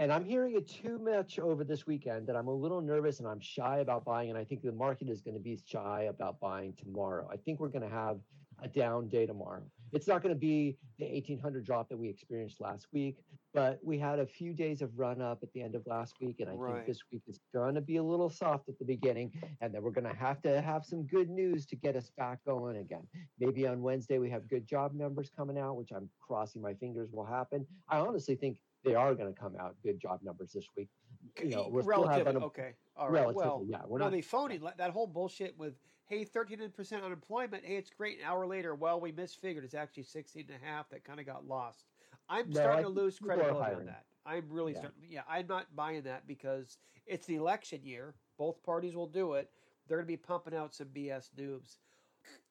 And 0.00 0.10
I'm 0.12 0.24
hearing 0.24 0.56
it 0.56 0.66
too 0.66 0.98
much 0.98 1.38
over 1.38 1.62
this 1.62 1.86
weekend 1.86 2.26
that 2.26 2.34
I'm 2.34 2.48
a 2.48 2.54
little 2.54 2.80
nervous 2.80 3.20
and 3.20 3.28
I'm 3.28 3.40
shy 3.40 3.78
about 3.78 4.04
buying. 4.04 4.30
And 4.30 4.38
I 4.38 4.44
think 4.44 4.62
the 4.62 4.72
market 4.72 5.08
is 5.08 5.20
going 5.20 5.34
to 5.36 5.42
be 5.42 5.60
shy 5.64 6.08
about 6.08 6.40
buying 6.40 6.72
tomorrow. 6.72 7.28
I 7.30 7.36
think 7.36 7.60
we're 7.60 7.68
going 7.68 7.88
to 7.88 7.94
have 7.94 8.18
a 8.62 8.68
down 8.68 9.08
day 9.08 9.26
tomorrow. 9.26 9.62
It's 9.92 10.06
not 10.06 10.22
going 10.22 10.34
to 10.34 10.38
be 10.38 10.78
the 10.98 11.06
1800 11.06 11.64
drop 11.64 11.88
that 11.88 11.96
we 11.96 12.08
experienced 12.08 12.60
last 12.60 12.86
week, 12.92 13.16
but 13.52 13.78
we 13.82 13.98
had 13.98 14.18
a 14.18 14.26
few 14.26 14.52
days 14.54 14.82
of 14.82 14.98
run 14.98 15.20
up 15.20 15.42
at 15.42 15.52
the 15.52 15.62
end 15.62 15.74
of 15.74 15.86
last 15.86 16.20
week. 16.20 16.40
And 16.40 16.48
I 16.50 16.54
Right. 16.54 16.74
think 16.76 16.86
this 16.86 17.00
week 17.12 17.22
is 17.26 17.40
going 17.52 17.74
to 17.74 17.80
be 17.80 17.96
a 17.96 18.02
little 18.02 18.30
soft 18.30 18.68
at 18.68 18.78
the 18.78 18.84
beginning. 18.84 19.32
And 19.60 19.74
then 19.74 19.82
we're 19.82 19.90
going 19.90 20.04
to 20.04 20.14
have 20.14 20.40
to 20.42 20.60
have 20.60 20.84
some 20.84 21.06
good 21.06 21.28
news 21.28 21.66
to 21.66 21.76
get 21.76 21.96
us 21.96 22.10
back 22.16 22.44
going 22.44 22.76
again. 22.76 23.08
Maybe 23.38 23.66
on 23.66 23.82
Wednesday 23.82 24.18
we 24.18 24.30
have 24.30 24.48
good 24.48 24.66
job 24.66 24.94
numbers 24.94 25.30
coming 25.30 25.58
out, 25.58 25.76
which 25.76 25.90
I'm 25.92 26.08
crossing 26.20 26.62
my 26.62 26.74
fingers 26.74 27.10
will 27.12 27.26
happen. 27.26 27.66
I 27.88 27.98
honestly 27.98 28.36
think 28.36 28.58
they 28.84 28.94
are 28.94 29.14
going 29.14 29.32
to 29.32 29.38
come 29.38 29.56
out 29.56 29.76
good 29.82 29.98
job 30.00 30.20
numbers 30.22 30.52
this 30.52 30.66
week. 30.76 30.88
You 31.38 31.48
know, 31.48 31.68
we're 31.70 31.82
still 31.82 32.06
having 32.06 32.36
a, 32.36 32.46
okay. 32.46 32.74
All 32.96 33.08
right. 33.10 33.22
relatively, 33.24 33.42
Well, 33.42 33.64
yeah, 33.66 33.82
we're 33.86 33.98
well, 33.98 34.06
not. 34.06 34.12
they 34.12 34.22
phony 34.22 34.58
that 34.76 34.90
whole 34.90 35.06
bullshit 35.06 35.56
with 35.58 35.74
hey, 36.10 36.24
thirteen 36.24 36.68
percent 36.70 37.04
unemployment. 37.04 37.64
Hey, 37.64 37.76
it's 37.76 37.88
great. 37.88 38.18
An 38.18 38.24
hour 38.26 38.46
later, 38.46 38.74
well, 38.74 39.00
we 39.00 39.12
misfigured. 39.12 39.64
It's 39.64 39.74
actually 39.74 40.02
16 40.02 40.46
and 40.52 40.62
a 40.62 40.66
half. 40.66 40.90
That 40.90 41.04
kind 41.04 41.20
of 41.20 41.24
got 41.24 41.46
lost. 41.46 41.86
I'm 42.28 42.50
No, 42.50 42.60
starting 42.60 42.80
I 42.80 42.82
to 42.82 42.88
lose 42.88 43.18
credibility 43.18 43.74
on 43.74 43.86
that. 43.86 44.04
I'm 44.26 44.48
really 44.50 44.72
Yeah. 44.72 44.78
starting. 44.80 45.02
Yeah, 45.08 45.22
I'm 45.26 45.46
not 45.46 45.74
buying 45.74 46.02
that 46.02 46.26
because 46.26 46.78
it's 47.06 47.26
the 47.26 47.36
election 47.36 47.82
year. 47.84 48.14
Both 48.36 48.62
parties 48.62 48.94
will 48.94 49.06
do 49.06 49.34
it. 49.34 49.50
They're 49.86 49.96
going 49.96 50.06
to 50.06 50.12
be 50.12 50.16
pumping 50.16 50.54
out 50.54 50.74
some 50.74 50.88
BS 50.88 51.30
noobs. 51.30 51.78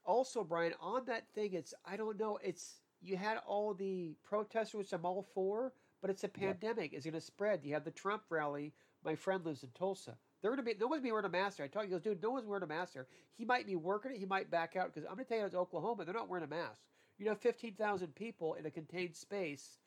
Also, 0.03 0.43
Brian, 0.43 0.73
on 0.81 1.05
that 1.05 1.29
thing, 1.33 1.53
it's 1.53 1.73
I 1.85 1.95
don't 1.97 2.17
know. 2.17 2.37
It's 2.37 2.81
you 3.01 3.17
had 3.17 3.37
all 3.45 3.73
the 3.73 4.15
protesters, 4.23 4.77
which 4.77 4.93
I'm 4.93 5.05
all 5.05 5.21
for, 5.21 5.73
but 6.01 6.09
it's 6.09 6.23
a 6.23 6.29
pandemic. 6.29 6.93
It's 6.93 7.05
going 7.05 7.13
to 7.13 7.21
spread. 7.21 7.63
You 7.63 7.73
have 7.73 7.85
the 7.85 7.91
Trump 7.91 8.23
rally. 8.29 8.73
My 9.03 9.15
friend 9.15 9.45
lives 9.45 9.63
in 9.63 9.69
Tulsa. 9.71 10.17
They're 10.41 10.51
going 10.51 10.63
to 10.63 10.73
be 10.73 10.79
no 10.79 10.87
one's 10.87 11.03
be 11.03 11.11
wearing 11.11 11.25
a 11.25 11.29
mask. 11.29 11.59
I 11.59 11.67
told 11.67 11.85
you, 11.85 11.89
he 11.89 11.93
goes, 11.95 12.01
dude, 12.01 12.23
no 12.23 12.31
one's 12.31 12.47
wearing 12.47 12.63
a 12.63 12.67
mask. 12.67 12.95
He 13.35 13.45
might 13.45 13.67
be 13.67 13.75
working 13.75 14.11
it. 14.11 14.19
He 14.19 14.25
might 14.25 14.49
back 14.49 14.75
out 14.75 14.93
because 14.93 15.07
I'm 15.07 15.15
going 15.15 15.25
to 15.25 15.29
tell 15.29 15.39
you, 15.39 15.45
it's 15.45 15.55
Oklahoma. 15.55 16.05
They're 16.05 16.13
not 16.13 16.29
wearing 16.29 16.45
a 16.45 16.47
mask. 16.47 16.81
You 17.17 17.25
know, 17.25 17.35
15,000 17.35 18.15
people 18.15 18.53
in 18.53 18.65
a 18.65 18.71
contained 18.71 19.15
space. 19.15 19.77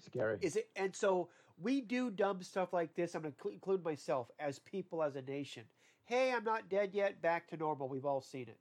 Scary. 0.00 0.38
Is 0.40 0.54
it? 0.54 0.68
And 0.76 0.94
so 0.94 1.28
we 1.60 1.80
do 1.80 2.10
dumb 2.10 2.42
stuff 2.42 2.72
like 2.72 2.94
this. 2.94 3.14
I'm 3.14 3.22
going 3.22 3.34
to 3.42 3.48
include 3.48 3.84
myself 3.84 4.30
as 4.38 4.60
people, 4.60 5.02
as 5.02 5.16
a 5.16 5.22
nation. 5.22 5.64
Hey, 6.04 6.32
I'm 6.32 6.44
not 6.44 6.68
dead 6.68 6.90
yet. 6.92 7.20
Back 7.20 7.48
to 7.48 7.56
normal. 7.56 7.88
We've 7.88 8.06
all 8.06 8.20
seen 8.20 8.48
it. 8.48 8.60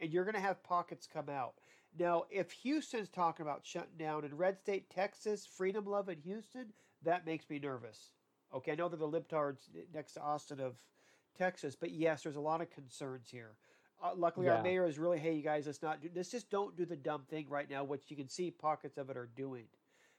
And 0.00 0.12
you're 0.12 0.24
going 0.24 0.34
to 0.36 0.40
have 0.40 0.62
pockets 0.62 1.08
come 1.12 1.28
out. 1.28 1.54
Now, 1.98 2.24
if 2.30 2.52
Houston's 2.52 3.08
talking 3.08 3.44
about 3.44 3.66
shutting 3.66 3.98
down 3.98 4.24
in 4.24 4.36
red 4.36 4.58
state 4.60 4.88
Texas, 4.88 5.46
freedom 5.46 5.84
love 5.84 6.08
in 6.08 6.20
Houston, 6.20 6.66
that 7.02 7.26
makes 7.26 7.50
me 7.50 7.58
nervous. 7.58 8.10
Okay, 8.54 8.72
I 8.72 8.74
know 8.74 8.88
they're 8.88 8.98
the 8.98 9.08
libtards 9.08 9.68
next 9.94 10.14
to 10.14 10.22
Austin 10.22 10.60
of 10.60 10.74
Texas, 11.36 11.76
but 11.76 11.90
yes, 11.90 12.22
there's 12.22 12.36
a 12.36 12.40
lot 12.40 12.60
of 12.60 12.70
concerns 12.70 13.28
here. 13.30 13.52
Uh, 14.02 14.12
luckily, 14.16 14.48
our 14.48 14.62
mayor 14.62 14.86
is 14.86 14.98
really, 14.98 15.18
hey, 15.18 15.34
you 15.34 15.42
guys, 15.42 15.66
let's 15.66 15.82
not 15.82 16.00
do 16.00 16.08
let's 16.14 16.30
just 16.30 16.50
don't 16.50 16.76
do 16.76 16.84
the 16.84 16.96
dumb 16.96 17.22
thing 17.28 17.46
right 17.48 17.68
now, 17.68 17.82
which 17.82 18.04
you 18.08 18.16
can 18.16 18.28
see 18.28 18.50
pockets 18.50 18.96
of 18.96 19.10
it 19.10 19.16
are 19.16 19.28
doing. 19.36 19.64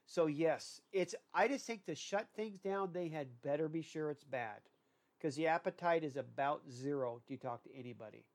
So 0.06 0.26
yes, 0.26 0.82
it's. 0.92 1.16
I 1.34 1.48
just 1.48 1.66
think 1.66 1.86
to 1.86 1.96
shut 1.96 2.28
things 2.36 2.60
down, 2.60 2.90
they 2.92 3.08
had 3.08 3.42
better 3.42 3.70
be 3.70 3.82
sure 3.82 4.10
it's 4.10 4.24
bad, 4.24 4.60
because 5.18 5.36
the 5.36 5.48
appetite 5.48 6.04
is 6.04 6.18
about 6.18 6.62
zero. 6.70 7.22
to 7.28 7.38
talk 7.38 7.64
to 7.64 7.70
anybody, 7.78 8.26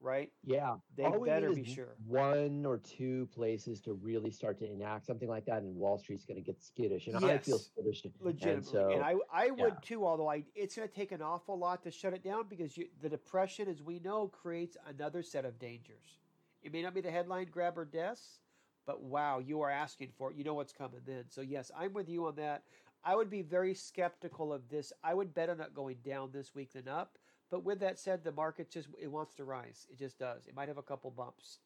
right? 0.00 0.30
Yeah. 0.44 0.76
They 0.96 1.04
All 1.04 1.24
better 1.24 1.52
be 1.52 1.64
sure. 1.64 1.96
One 2.06 2.64
or 2.64 2.78
two 2.78 3.28
places 3.34 3.80
to 3.82 3.94
really 3.94 4.30
start 4.30 4.58
to 4.60 4.70
enact 4.70 5.06
something 5.06 5.28
like 5.28 5.46
that, 5.46 5.62
and 5.62 5.74
Wall 5.76 5.98
Street's 5.98 6.24
going 6.24 6.36
to 6.36 6.44
get 6.44 6.62
skittish, 6.62 7.06
and 7.06 7.16
I 7.16 7.38
feel 7.38 7.56
Yes, 7.56 7.70
skittish. 7.74 8.04
And 8.04 8.12
legitimately. 8.20 8.70
so, 8.70 8.90
And, 8.92 9.02
I, 9.02 9.14
I 9.32 9.50
would 9.50 9.74
yeah. 9.74 9.80
too. 9.82 10.06
Although 10.06 10.30
I, 10.30 10.44
it's 10.54 10.76
going 10.76 10.88
to 10.88 10.94
take 10.94 11.12
an 11.12 11.22
awful 11.22 11.58
lot 11.58 11.82
to 11.84 11.90
shut 11.90 12.12
it 12.12 12.22
down 12.22 12.44
because 12.48 12.76
you, 12.76 12.86
the 13.02 13.08
depression, 13.08 13.68
as 13.68 13.82
we 13.82 13.98
know, 13.98 14.28
creates 14.28 14.76
another 14.86 15.22
set 15.22 15.44
of 15.44 15.58
dangers. 15.58 16.18
It 16.62 16.72
may 16.72 16.82
not 16.82 16.94
be 16.94 17.00
the 17.00 17.10
headline 17.10 17.46
grabber 17.50 17.84
deaths, 17.84 18.40
but 18.86 19.02
wow, 19.02 19.38
you 19.38 19.60
are 19.62 19.70
asking 19.70 20.10
for 20.16 20.30
it. 20.30 20.36
You 20.36 20.44
know 20.44 20.54
what's 20.54 20.72
coming 20.72 21.00
then. 21.06 21.24
So 21.28 21.40
yes, 21.40 21.70
I'm 21.76 21.92
with 21.92 22.08
you 22.08 22.26
on 22.26 22.36
that. 22.36 22.62
I 23.04 23.14
would 23.14 23.30
be 23.30 23.42
very 23.42 23.72
skeptical 23.72 24.52
of 24.52 24.68
this. 24.68 24.92
I 25.04 25.14
would 25.14 25.32
bet 25.32 25.48
on 25.48 25.60
it 25.60 25.74
going 25.74 25.98
down 26.04 26.30
this 26.32 26.54
week 26.54 26.72
than 26.72 26.88
up. 26.88 27.18
But 27.50 27.64
with 27.64 27.80
that 27.80 27.98
said, 27.98 28.24
the 28.24 28.32
market 28.32 28.70
just 28.70 28.88
it 29.00 29.10
wants 29.10 29.34
to 29.34 29.44
rise. 29.44 29.86
It 29.90 29.98
just 29.98 30.18
does. 30.18 30.46
It 30.46 30.54
might 30.54 30.68
have 30.68 30.78
a 30.78 30.82
couple 30.82 31.10
bumps. 31.10 31.58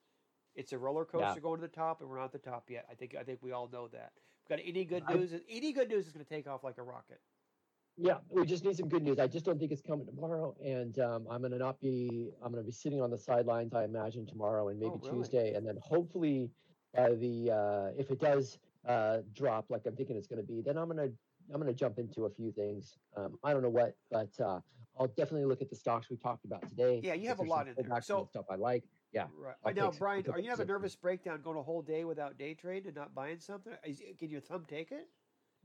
It's 0.54 0.72
a 0.72 0.78
roller 0.78 1.04
coaster 1.04 1.40
going 1.40 1.60
to 1.60 1.66
the 1.66 1.72
top, 1.72 2.00
and 2.00 2.10
we're 2.10 2.18
not 2.18 2.26
at 2.26 2.32
the 2.32 2.38
top 2.50 2.64
yet. 2.68 2.86
I 2.90 2.94
think 2.94 3.14
I 3.18 3.22
think 3.22 3.38
we 3.42 3.52
all 3.52 3.68
know 3.72 3.88
that. 3.88 4.12
Got 4.48 4.58
any 4.64 4.84
good 4.84 5.04
I- 5.06 5.14
news? 5.14 5.32
Any 5.48 5.72
good 5.72 5.88
news 5.88 6.06
is 6.06 6.12
going 6.12 6.24
to 6.24 6.28
take 6.28 6.46
off 6.48 6.64
like 6.64 6.76
a 6.78 6.82
rocket. 6.82 7.20
yeah, 7.96 8.18
we 8.30 8.44
just 8.44 8.64
need 8.64 8.76
some 8.76 8.88
good 8.88 9.02
news. 9.02 9.18
I 9.18 9.26
just 9.26 9.44
don't 9.44 9.58
think 9.58 9.72
it's 9.72 9.82
coming 9.82 10.06
tomorrow, 10.06 10.54
and 10.64 10.98
um, 10.98 11.26
I'm 11.30 11.40
going 11.40 11.52
to 11.52 11.58
not 11.58 11.80
be. 11.80 12.30
I'm 12.42 12.50
going 12.52 12.62
to 12.62 12.66
be 12.66 12.72
sitting 12.72 13.00
on 13.00 13.10
the 13.10 13.18
sidelines. 13.18 13.72
I 13.74 13.84
imagine 13.84 14.26
tomorrow 14.26 14.68
and 14.68 14.78
maybe 14.78 14.92
Oh, 14.94 15.00
really? 15.04 15.18
Tuesday, 15.18 15.54
and 15.54 15.66
then 15.66 15.78
hopefully, 15.82 16.50
by 16.94 17.14
the 17.14 17.50
uh, 17.52 18.00
if 18.00 18.10
it 18.10 18.20
does 18.20 18.58
uh, 18.86 19.18
drop 19.34 19.66
like 19.70 19.86
I'm 19.86 19.94
thinking 19.96 20.16
it's 20.16 20.26
going 20.26 20.40
to 20.40 20.46
be, 20.46 20.60
then 20.62 20.76
I'm 20.76 20.88
going 20.88 21.08
to 21.08 21.14
I'm 21.52 21.60
going 21.60 21.72
to 21.72 21.78
jump 21.78 21.98
into 21.98 22.26
a 22.26 22.30
few 22.30 22.52
things. 22.52 22.98
Um, 23.16 23.38
I 23.42 23.52
don't 23.52 23.62
know 23.62 23.68
what, 23.68 23.96
but 24.10 24.30
uh, 24.40 24.60
I'll 24.98 25.08
definitely 25.08 25.44
look 25.44 25.62
at 25.62 25.70
the 25.70 25.76
stocks 25.76 26.08
we 26.10 26.16
talked 26.16 26.44
about 26.44 26.68
today. 26.68 27.00
Yeah, 27.02 27.14
you 27.14 27.28
have 27.28 27.40
a 27.40 27.44
lot 27.44 27.68
of 27.68 27.76
there. 27.76 28.02
So- 28.02 28.28
stuff 28.30 28.46
I 28.50 28.56
like. 28.56 28.84
Yeah. 29.12 29.26
Right. 29.36 29.56
I'll 29.64 29.74
now, 29.74 29.90
Brian, 29.90 30.24
are 30.32 30.38
you 30.38 30.50
have 30.50 30.60
a 30.60 30.64
nervous 30.64 30.94
breakdown 30.94 31.40
going 31.42 31.58
a 31.58 31.62
whole 31.62 31.82
day 31.82 32.04
without 32.04 32.38
day 32.38 32.54
trade 32.54 32.86
and 32.86 32.94
not 32.94 33.12
buying 33.12 33.40
something? 33.40 33.72
Is, 33.84 34.00
can 34.20 34.30
your 34.30 34.40
thumb 34.40 34.64
take 34.68 34.92
it? 34.92 35.08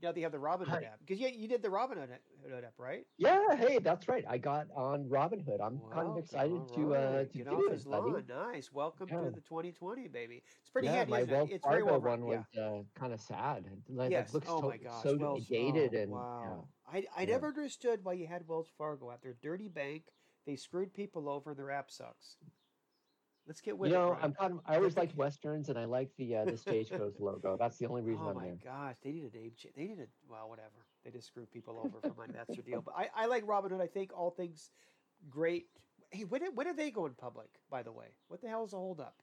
Now 0.02 0.12
that 0.12 0.18
you 0.18 0.24
have 0.24 0.32
the 0.32 0.38
Robinhood 0.38 0.82
I- 0.82 0.86
app, 0.86 1.00
because 1.00 1.18
you, 1.18 1.28
you 1.28 1.48
did 1.48 1.62
the 1.62 1.68
Robinhood 1.68 2.10
app, 2.12 2.20
app, 2.64 2.74
right? 2.78 3.04
Yeah, 3.16 3.56
hey, 3.56 3.78
that's 3.78 4.08
right. 4.08 4.24
I 4.28 4.36
got 4.36 4.66
on 4.76 5.08
Robinhood. 5.08 5.58
I'm 5.62 5.80
kind 5.90 6.10
of 6.10 6.18
excited 6.18 6.68
to 6.74 6.94
uh 6.94 7.24
to 7.24 7.38
get 7.38 7.48
do 7.48 7.56
off 7.56 7.62
it, 7.68 7.72
his 7.72 7.84
buddy. 7.84 8.10
lawn. 8.12 8.24
Nice. 8.28 8.70
Welcome 8.70 9.08
Yeah. 9.10 9.22
to 9.22 9.30
the 9.30 9.40
2020, 9.40 10.08
baby. 10.08 10.42
It's 10.60 10.70
pretty 10.70 10.88
yeah, 10.88 10.96
handy. 10.96 11.10
my 11.12 11.20
it? 11.20 11.28
Wells 11.30 11.50
It's 11.50 11.64
very 11.64 11.80
Fargo 11.82 11.98
well 11.98 12.18
one 12.18 12.28
Yeah. 12.28 12.38
was 12.38 12.58
uh, 12.58 13.00
kind 13.00 13.12
of 13.14 13.20
sad. 13.20 13.64
Like, 13.88 14.10
Yes. 14.10 14.28
It 14.28 14.34
looks 14.34 14.48
oh 14.50 14.60
so, 14.60 14.68
my 14.68 14.76
gosh. 14.76 15.02
so 15.02 15.16
Wells, 15.16 15.46
dated 15.46 15.94
oh, 15.94 15.98
and 15.98 16.10
wow. 16.12 16.68
I, 16.86 17.06
I 17.16 17.22
Yeah. 17.22 17.28
never 17.32 17.48
understood 17.48 18.04
why 18.04 18.12
you 18.12 18.26
had 18.26 18.46
Wells 18.46 18.68
Fargo 18.76 19.10
at 19.10 19.22
their 19.22 19.34
dirty 19.40 19.68
bank. 19.68 20.02
They 20.46 20.56
screwed 20.56 20.92
people 20.92 21.28
over. 21.28 21.54
Their 21.54 21.70
app 21.70 21.90
sucks. 21.90 22.36
Let's 23.46 23.60
get 23.60 23.72
yeah. 23.72 23.74
with 23.74 23.90
You 23.90 23.96
it. 23.96 23.98
know, 23.98 24.06
Brian. 24.08 24.24
I'm 24.24 24.32
kind 24.34 24.52
of. 24.54 24.60
I 24.66 24.76
always 24.76 24.96
liked 24.96 25.16
westerns, 25.24 25.68
and 25.68 25.78
I 25.78 25.84
like 25.84 26.10
the 26.16 26.36
uh, 26.36 26.44
the 26.46 26.56
stagecoach 26.56 27.14
logo. 27.20 27.56
That's 27.56 27.76
the 27.78 27.86
only 27.86 28.02
reason 28.02 28.24
Oh 28.26 28.30
I'm 28.30 28.36
my 28.36 28.44
there. 28.46 28.58
gosh, 28.64 28.96
they 29.02 29.12
need 29.12 29.30
a 29.32 29.36
name 29.36 29.52
change. 29.56 29.74
They 29.76 29.84
need 29.84 30.00
a 30.00 30.06
well, 30.30 30.48
whatever. 30.48 30.84
They 31.04 31.10
just 31.12 31.28
screw 31.28 31.46
people 31.46 31.78
over 31.78 32.00
for 32.00 32.14
money. 32.18 32.32
That's 32.34 32.54
their 32.56 32.64
deal. 32.64 32.82
But 32.82 32.94
I, 32.96 33.08
I 33.14 33.26
like 33.26 33.46
Robinhood. 33.46 33.80
I 33.80 33.86
think 33.86 34.10
all 34.16 34.30
things 34.30 34.70
great. 35.30 35.66
Hey, 36.10 36.24
when 36.24 36.42
are- 36.42 36.50
when 36.52 36.66
are 36.66 36.74
they 36.74 36.90
going 36.90 37.14
public? 37.14 37.48
By 37.70 37.82
the 37.82 37.92
way, 37.92 38.06
what 38.28 38.40
the 38.40 38.48
hell 38.48 38.64
is 38.64 38.72
the 38.72 38.76
holdup? 38.78 39.14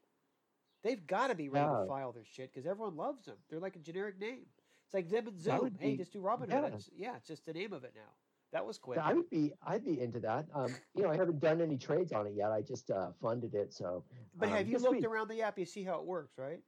They've 0.84 1.06
got 1.08 1.28
to 1.28 1.36
be 1.36 1.50
ready 1.50 1.66
Yeah. 1.70 1.82
to 1.82 1.88
file 1.88 2.12
their 2.12 2.26
shit 2.26 2.52
because 2.54 2.66
everyone 2.66 2.96
loves 2.98 3.26
them. 3.26 3.36
They're 3.50 3.60
like 3.60 3.76
a 3.76 3.80
generic 3.80 4.20
name. 4.20 4.46
It's 4.86 4.94
like 4.94 5.10
them 5.10 5.28
and 5.28 5.40
Zoom. 5.40 5.72
Hey, 5.80 5.92
be- 5.92 5.98
just 5.98 6.12
do 6.14 6.20
Robinhood. 6.20 6.50
yeah. 6.50 6.66
It's- 6.68 6.90
yeah, 6.98 7.16
it's 7.16 7.28
just 7.28 7.46
the 7.46 7.54
name 7.54 7.72
of 7.74 7.84
it 7.86 7.94
now. 7.96 8.12
That 8.54 8.66
was 8.66 8.78
quick. 8.78 9.00
I 9.00 9.14
would 9.14 9.30
be. 9.32 9.52
I'd 9.66 9.84
be 9.84 10.00
into 10.00 10.20
that. 10.20 10.46
Um, 10.54 10.74
you 10.96 11.02
know, 11.04 11.10
I 11.10 11.18
haven't 11.18 11.40
done 11.40 11.60
any 11.60 11.76
trades 11.78 12.14
on 12.14 12.28
it 12.28 12.34
yet. 12.36 12.52
I 12.52 12.62
just 12.62 12.92
uh, 12.92 13.10
funded 13.20 13.56
it. 13.56 13.74
So, 13.74 14.04
But 14.38 14.50
um, 14.50 14.56
have 14.56 14.68
you 14.68 14.78
looked 14.78 14.98
week- 14.98 15.06
around 15.08 15.28
the 15.30 15.42
app? 15.42 15.58
You 15.58 15.66
see 15.66 15.84
how 15.84 16.00
it 16.00 16.06
works, 16.06 16.38
right? 16.38 16.60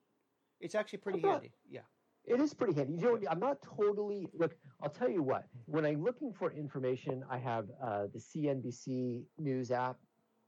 It's 0.59 0.73
actually 0.73 0.99
pretty 0.99 1.19
not- 1.21 1.33
handy. 1.33 1.51
Yeah. 1.69 1.81
It 2.27 2.41
is 2.41 2.55
pretty 2.55 2.73
handy. 2.73 2.93
You 2.93 3.01
know, 3.21 3.29
I'm 3.29 3.39
not 3.39 3.61
totally 3.61 4.27
look. 4.33 4.55
I'll 4.81 4.89
tell 4.89 5.09
you 5.11 5.21
what. 5.21 5.45
When 5.67 5.85
I'm 5.85 6.03
looking 6.03 6.33
for 6.33 6.49
information, 6.51 7.23
I 7.29 7.37
have 7.37 7.67
uh, 7.79 8.07
the 8.11 8.17
CNBC 8.17 9.25
News 9.37 9.69
app, 9.69 9.97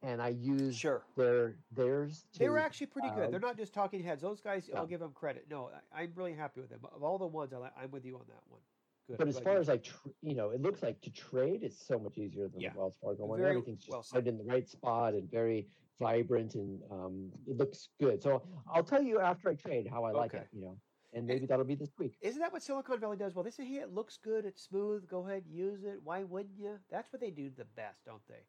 and 0.02 0.20
I 0.20 0.30
use 0.30 0.76
Sure. 0.76 1.04
their 1.16 1.60
theirs. 1.72 2.26
To, 2.34 2.40
They 2.40 2.50
were 2.50 2.58
actually 2.58 2.88
pretty 2.88 3.10
good. 3.12 3.26
um, 3.26 3.32
They're 3.32 3.40
not 3.40 3.58
just 3.58 3.76
talking 3.76 4.04
heads. 4.04 4.24
Those 4.24 4.42
guys, 4.42 4.68
yeah. 4.68 4.80
I'll 4.80 4.88
give 4.88 5.02
them 5.02 5.12
credit. 5.14 5.46
No, 5.52 5.70
I, 5.94 6.02
I'm 6.02 6.14
really 6.16 6.34
happy 6.34 6.62
with 6.62 6.72
them. 6.72 6.80
Of 6.96 7.04
all 7.04 7.20
the 7.20 7.28
ones, 7.28 7.54
I 7.54 7.70
I'm 7.80 7.92
with 7.92 8.06
you 8.06 8.16
on 8.16 8.26
that 8.28 8.42
one. 8.48 8.62
Good. 9.08 9.18
But 9.20 9.28
as 9.30 9.39
far 9.39 9.58
as 9.58 9.68
like, 9.70 9.84
tr- 9.84 10.10
you 10.22 10.36
know, 10.36 10.49
it 10.49 10.62
looks 10.62 10.84
like 10.84 10.99
to 11.01 11.10
trade, 11.10 11.64
it's 11.64 11.86
so 11.86 11.97
much 11.97 12.18
easier 12.18 12.47
than 12.49 12.60
Yeah. 12.60 12.74
the 12.74 12.80
Wells 12.80 12.97
Fargo 13.01 13.26
one. 13.26 13.39
Very 13.39 13.51
Everything's 13.51 13.86
just 13.86 14.14
well 14.14 14.24
in 14.26 14.38
the 14.38 14.43
right 14.43 14.68
spot 14.68 15.14
and 15.14 15.30
very 15.32 15.68
vibrant, 15.99 16.55
and 16.55 16.82
um, 16.91 17.32
it 17.47 17.58
looks 17.58 17.89
good. 17.99 18.22
So 18.22 18.43
I'll 18.72 18.84
tell 18.84 19.01
you 19.01 19.20
after 19.20 19.49
I 19.49 19.55
trade 19.55 19.88
how 19.89 20.03
I 20.03 20.12
like 20.12 20.34
Okay. 20.34 20.43
it. 20.43 20.49
You 20.51 20.62
know, 20.62 20.78
and 21.14 21.26
maybe 21.26 21.45
that'll 21.45 21.64
be 21.66 21.76
this 21.76 21.97
week. 21.97 22.18
Isn't 22.22 22.41
that 22.41 22.51
what 22.51 22.62
Silicon 22.64 22.99
Valley 22.99 23.18
does? 23.18 23.34
Well, 23.34 23.43
they 23.45 23.51
say, 23.51 23.66
hey, 23.66 23.76
it 23.78 23.93
looks 23.93 24.18
good, 24.18 24.45
it's 24.45 24.64
smooth, 24.64 25.08
go 25.08 25.26
ahead, 25.26 25.43
use 25.47 25.84
it. 25.84 25.99
Why 26.03 26.24
wouldn't 26.24 26.60
you? 26.60 26.78
That's 26.91 27.12
what 27.14 27.22
they 27.22 27.32
do 27.32 27.49
the 27.49 27.66
best, 27.66 28.03
don't 28.05 28.28
they? 28.28 28.43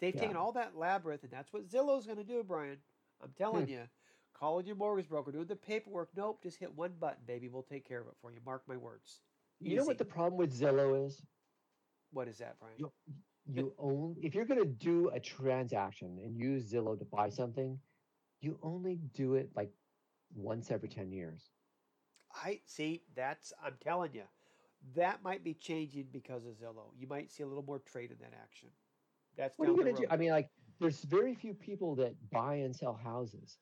They've 0.00 0.14
Yeah. 0.14 0.20
taken 0.20 0.36
all 0.36 0.52
that 0.52 0.76
labyrinth, 0.76 1.24
and 1.24 1.32
that's 1.32 1.52
what 1.52 1.68
Zillow's 1.68 2.06
going 2.06 2.18
to 2.18 2.24
do, 2.24 2.44
Brian. 2.44 2.78
I'm 3.22 3.32
telling 3.36 3.68
you. 3.68 3.82
Calling 4.34 4.66
your 4.66 4.76
mortgage 4.76 5.08
broker, 5.08 5.32
doing 5.32 5.46
the 5.46 5.56
paperwork. 5.56 6.10
Nope, 6.14 6.42
just 6.42 6.58
hit 6.58 6.74
one 6.76 6.92
button, 7.00 7.22
baby. 7.26 7.48
We'll 7.48 7.62
take 7.62 7.88
care 7.88 8.02
of 8.02 8.06
it 8.06 8.12
for 8.20 8.30
you. 8.30 8.38
Mark 8.44 8.62
my 8.68 8.76
words. 8.76 9.22
You 9.60 9.76
know 9.76 9.84
what 9.84 9.98
the 9.98 10.04
problem 10.04 10.36
with 10.38 10.52
Zillow 10.52 11.06
is? 11.06 11.22
What 12.10 12.28
is 12.28 12.38
that, 12.38 12.58
Brian? 12.58 12.74
You- 12.78 12.92
You 13.48 13.72
own 13.78 14.16
if 14.22 14.34
you're 14.34 14.44
going 14.44 14.60
to 14.60 14.66
do 14.66 15.08
a 15.10 15.20
transaction 15.20 16.18
and 16.18 16.36
use 16.36 16.72
Zillow 16.72 16.98
to 16.98 17.04
buy 17.04 17.28
something, 17.28 17.78
you 18.40 18.58
only 18.62 18.96
do 18.96 19.34
it 19.36 19.54
like 19.54 19.70
once 20.34 20.70
every 20.70 20.88
ten 20.88 21.12
years. 21.12 21.52
I 22.34 22.60
see. 22.64 23.04
That's 23.14 23.52
I'm 23.62 23.76
telling 23.80 24.14
you, 24.14 24.24
that 24.94 25.22
might 25.22 25.44
be 25.44 25.54
changing 25.54 26.08
because 26.12 26.44
of 26.44 26.54
Zillow. 26.54 26.90
You 26.98 27.06
might 27.06 27.30
see 27.30 27.44
a 27.44 27.46
little 27.46 27.62
more 27.62 27.78
trade 27.78 28.10
in 28.10 28.18
that 28.18 28.34
action. 28.34 28.68
That's 29.36 29.58
What 29.58 29.68
are 29.68 29.70
you 29.70 29.76
the 29.76 29.82
going 29.84 29.94
to 29.94 30.02
do? 30.02 30.08
I 30.10 30.16
mean, 30.16 30.30
like, 30.30 30.50
there's 30.80 31.04
very 31.04 31.34
few 31.34 31.54
people 31.54 31.94
that 31.96 32.14
buy 32.30 32.56
and 32.56 32.74
sell 32.74 32.94
houses. 32.94 33.58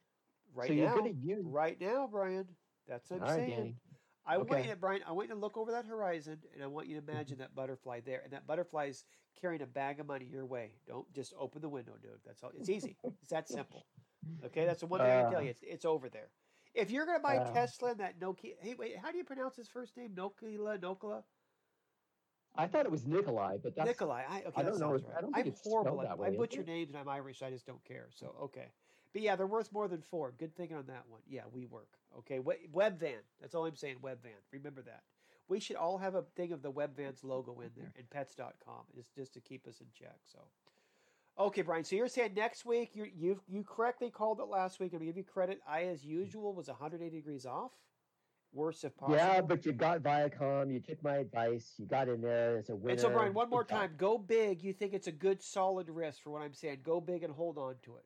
Right 0.55 0.69
so 0.69 0.73
you're 0.73 0.89
now, 0.89 0.95
going 0.95 1.13
to 1.13 1.21
use. 1.21 1.45
right 1.45 1.79
now, 1.81 2.07
Brian. 2.11 2.57
That's 2.87 3.11
what 3.11 3.23
I'm 3.23 3.23
All 3.23 3.29
right, 3.29 3.47
saying. 3.47 3.51
Danny. 3.51 3.77
I 4.27 4.39
want 4.39 4.65
you, 4.65 4.71
to, 4.71 4.77
Brian. 4.77 5.03
I 5.07 5.13
want 5.13 5.29
you 5.29 5.35
to 5.35 5.41
look 5.41 5.57
over 5.57 5.73
that 5.73 5.85
horizon, 5.85 6.39
and 6.55 6.63
I 6.63 6.67
want 6.67 6.87
you 6.89 6.99
to 7.01 7.13
imagine 7.13 7.39
that 7.39 7.55
butterfly 7.55 8.01
there, 8.05 8.21
and 8.25 8.33
that 8.33 8.47
butterfly 8.47 8.87
is 8.87 9.05
carrying 9.41 9.61
a 9.63 9.67
bag 9.67 10.01
of 10.01 10.07
money 10.07 10.25
your 10.31 10.47
way. 10.47 10.73
Don't 10.87 11.11
just 11.13 11.35
open 11.39 11.61
the 11.61 11.69
window, 11.69 11.93
dude. 12.01 12.13
That's 12.25 12.43
all. 12.43 12.51
It's 12.59 12.71
easy. 12.71 12.97
it's 13.05 13.29
that 13.31 13.49
simple. 13.49 13.87
Okay, 14.47 14.65
that's 14.65 14.81
the 14.81 14.87
one 14.87 15.01
thing 15.01 15.11
I 15.11 15.23
can 15.23 15.31
tell 15.31 15.41
Uh, 15.41 15.45
you. 15.45 15.51
It's, 15.51 15.63
it's 15.63 15.85
over 15.85 16.09
there. 16.09 16.29
If 16.75 16.91
you're 16.91 17.07
gonna 17.07 17.21
buy 17.21 17.37
uh, 17.37 17.53
Tesla 17.53 17.91
and 17.91 18.01
that 18.01 18.19
Nokia, 18.19 18.55
hey, 18.61 18.75
wait, 18.77 18.97
how 18.97 19.13
do 19.13 19.19
you 19.19 19.25
pronounce 19.25 19.55
his 19.57 19.69
first 19.69 19.97
name? 19.97 20.11
Nokia, 20.17 20.59
Nokia, 20.81 21.23
I 22.57 22.67
thought 22.67 22.87
it 22.87 22.91
was 22.91 23.07
Nikolai, 23.07 23.59
but 23.63 23.75
that's 23.77 23.87
Nikolai. 23.87 24.23
I, 24.29 24.39
okay, 24.39 24.51
I 24.57 24.63
that 24.63 24.71
don't 24.71 24.81
know 24.81 24.89
sounds 24.97 25.03
if- 25.03 25.09
I 25.09 25.13
right. 25.15 25.21
don't 25.23 25.35
think 25.35 25.47
I'm 25.49 25.55
horrible. 25.71 26.03
at- 26.03 26.09
that 26.09 26.19
way, 26.19 26.29
I 26.29 26.37
butcher 26.37 26.63
names 26.65 26.91
and 26.91 26.99
I'm 26.99 27.09
Irish. 27.09 27.43
I 27.43 27.51
just 27.51 27.67
don't 27.67 27.85
care. 27.85 28.09
So 28.15 28.35
okay, 28.45 28.69
but 29.15 29.23
yeah, 29.23 29.37
they're 29.37 29.47
worth 29.47 29.73
more 29.73 29.89
than 29.89 30.03
four. 30.03 30.33
Good 30.37 30.55
thinking 30.57 30.77
on 30.77 30.87
that 30.89 31.05
one. 31.09 31.21
Yeah, 31.27 31.43
WeWork. 31.57 31.87
Okay, 32.19 32.41
We- 32.41 32.69
Webvan. 32.75 33.21
That's 33.41 33.55
all 33.55 33.65
I'm 33.65 33.77
saying. 33.77 33.97
Webvan. 34.03 34.43
Remember 34.53 34.83
that. 34.83 35.05
We 35.49 35.61
should 35.61 35.77
all 35.77 35.99
have 35.99 36.17
a 36.17 36.23
thing 36.37 36.53
of 36.53 36.63
the 36.63 36.73
Webvan's 36.73 37.23
logo 37.23 37.61
in 37.61 37.71
there 37.77 37.93
and 37.97 38.11
pets.com. 38.11 38.85
is 38.99 39.09
just 39.15 39.33
to 39.35 39.41
keep 39.41 39.67
us 39.69 39.81
in 39.81 39.87
check. 39.97 40.19
So, 40.25 40.41
okay, 41.39 41.63
Brian. 41.63 41.85
So 41.85 41.95
you're 41.97 42.09
saying 42.09 42.33
next 42.35 42.65
week 42.65 42.91
you 42.97 43.07
you 43.15 43.41
you 43.47 43.63
correctly 43.63 44.11
called 44.11 44.41
it 44.41 44.49
last 44.49 44.81
week. 44.81 44.93
I'm 44.93 44.99
gonna 44.99 45.07
give 45.07 45.17
you 45.17 45.23
credit. 45.25 45.61
I, 45.69 45.85
as 45.85 46.05
usual, 46.05 46.55
was 46.55 46.69
180 46.69 47.15
degrees 47.15 47.47
off. 47.47 47.73
Worse 48.53 48.85
if 48.85 48.97
possible. 48.97 49.17
yeah, 49.17 49.41
but 49.41 49.67
you 49.67 49.73
got 49.73 50.01
Viacom. 50.03 50.73
You 50.73 50.81
took 50.81 51.03
my 51.03 51.17
advice. 51.17 51.75
You 51.77 51.87
got 51.87 52.09
in 52.09 52.21
there 52.21 52.59
as 52.59 52.71
a 52.71 52.75
winner. 52.77 52.93
And 52.93 53.01
so, 53.01 53.11
Brian, 53.11 53.35
one 53.35 53.51
more 53.51 53.65
time. 53.65 53.95
Go 53.99 54.17
big. 54.17 54.63
You 54.63 54.73
think 54.73 54.95
it's 54.95 55.09
a 55.09 55.13
good, 55.13 55.43
solid 55.43 55.91
risk 55.91 56.23
for 56.23 56.31
what 56.31 56.41
I'm 56.41 56.55
saying. 56.55 56.79
Go 56.85 57.01
big 57.01 57.25
and 57.25 57.35
hold 57.35 57.59
on 57.59 57.75
to 57.83 57.97
it. 57.97 58.05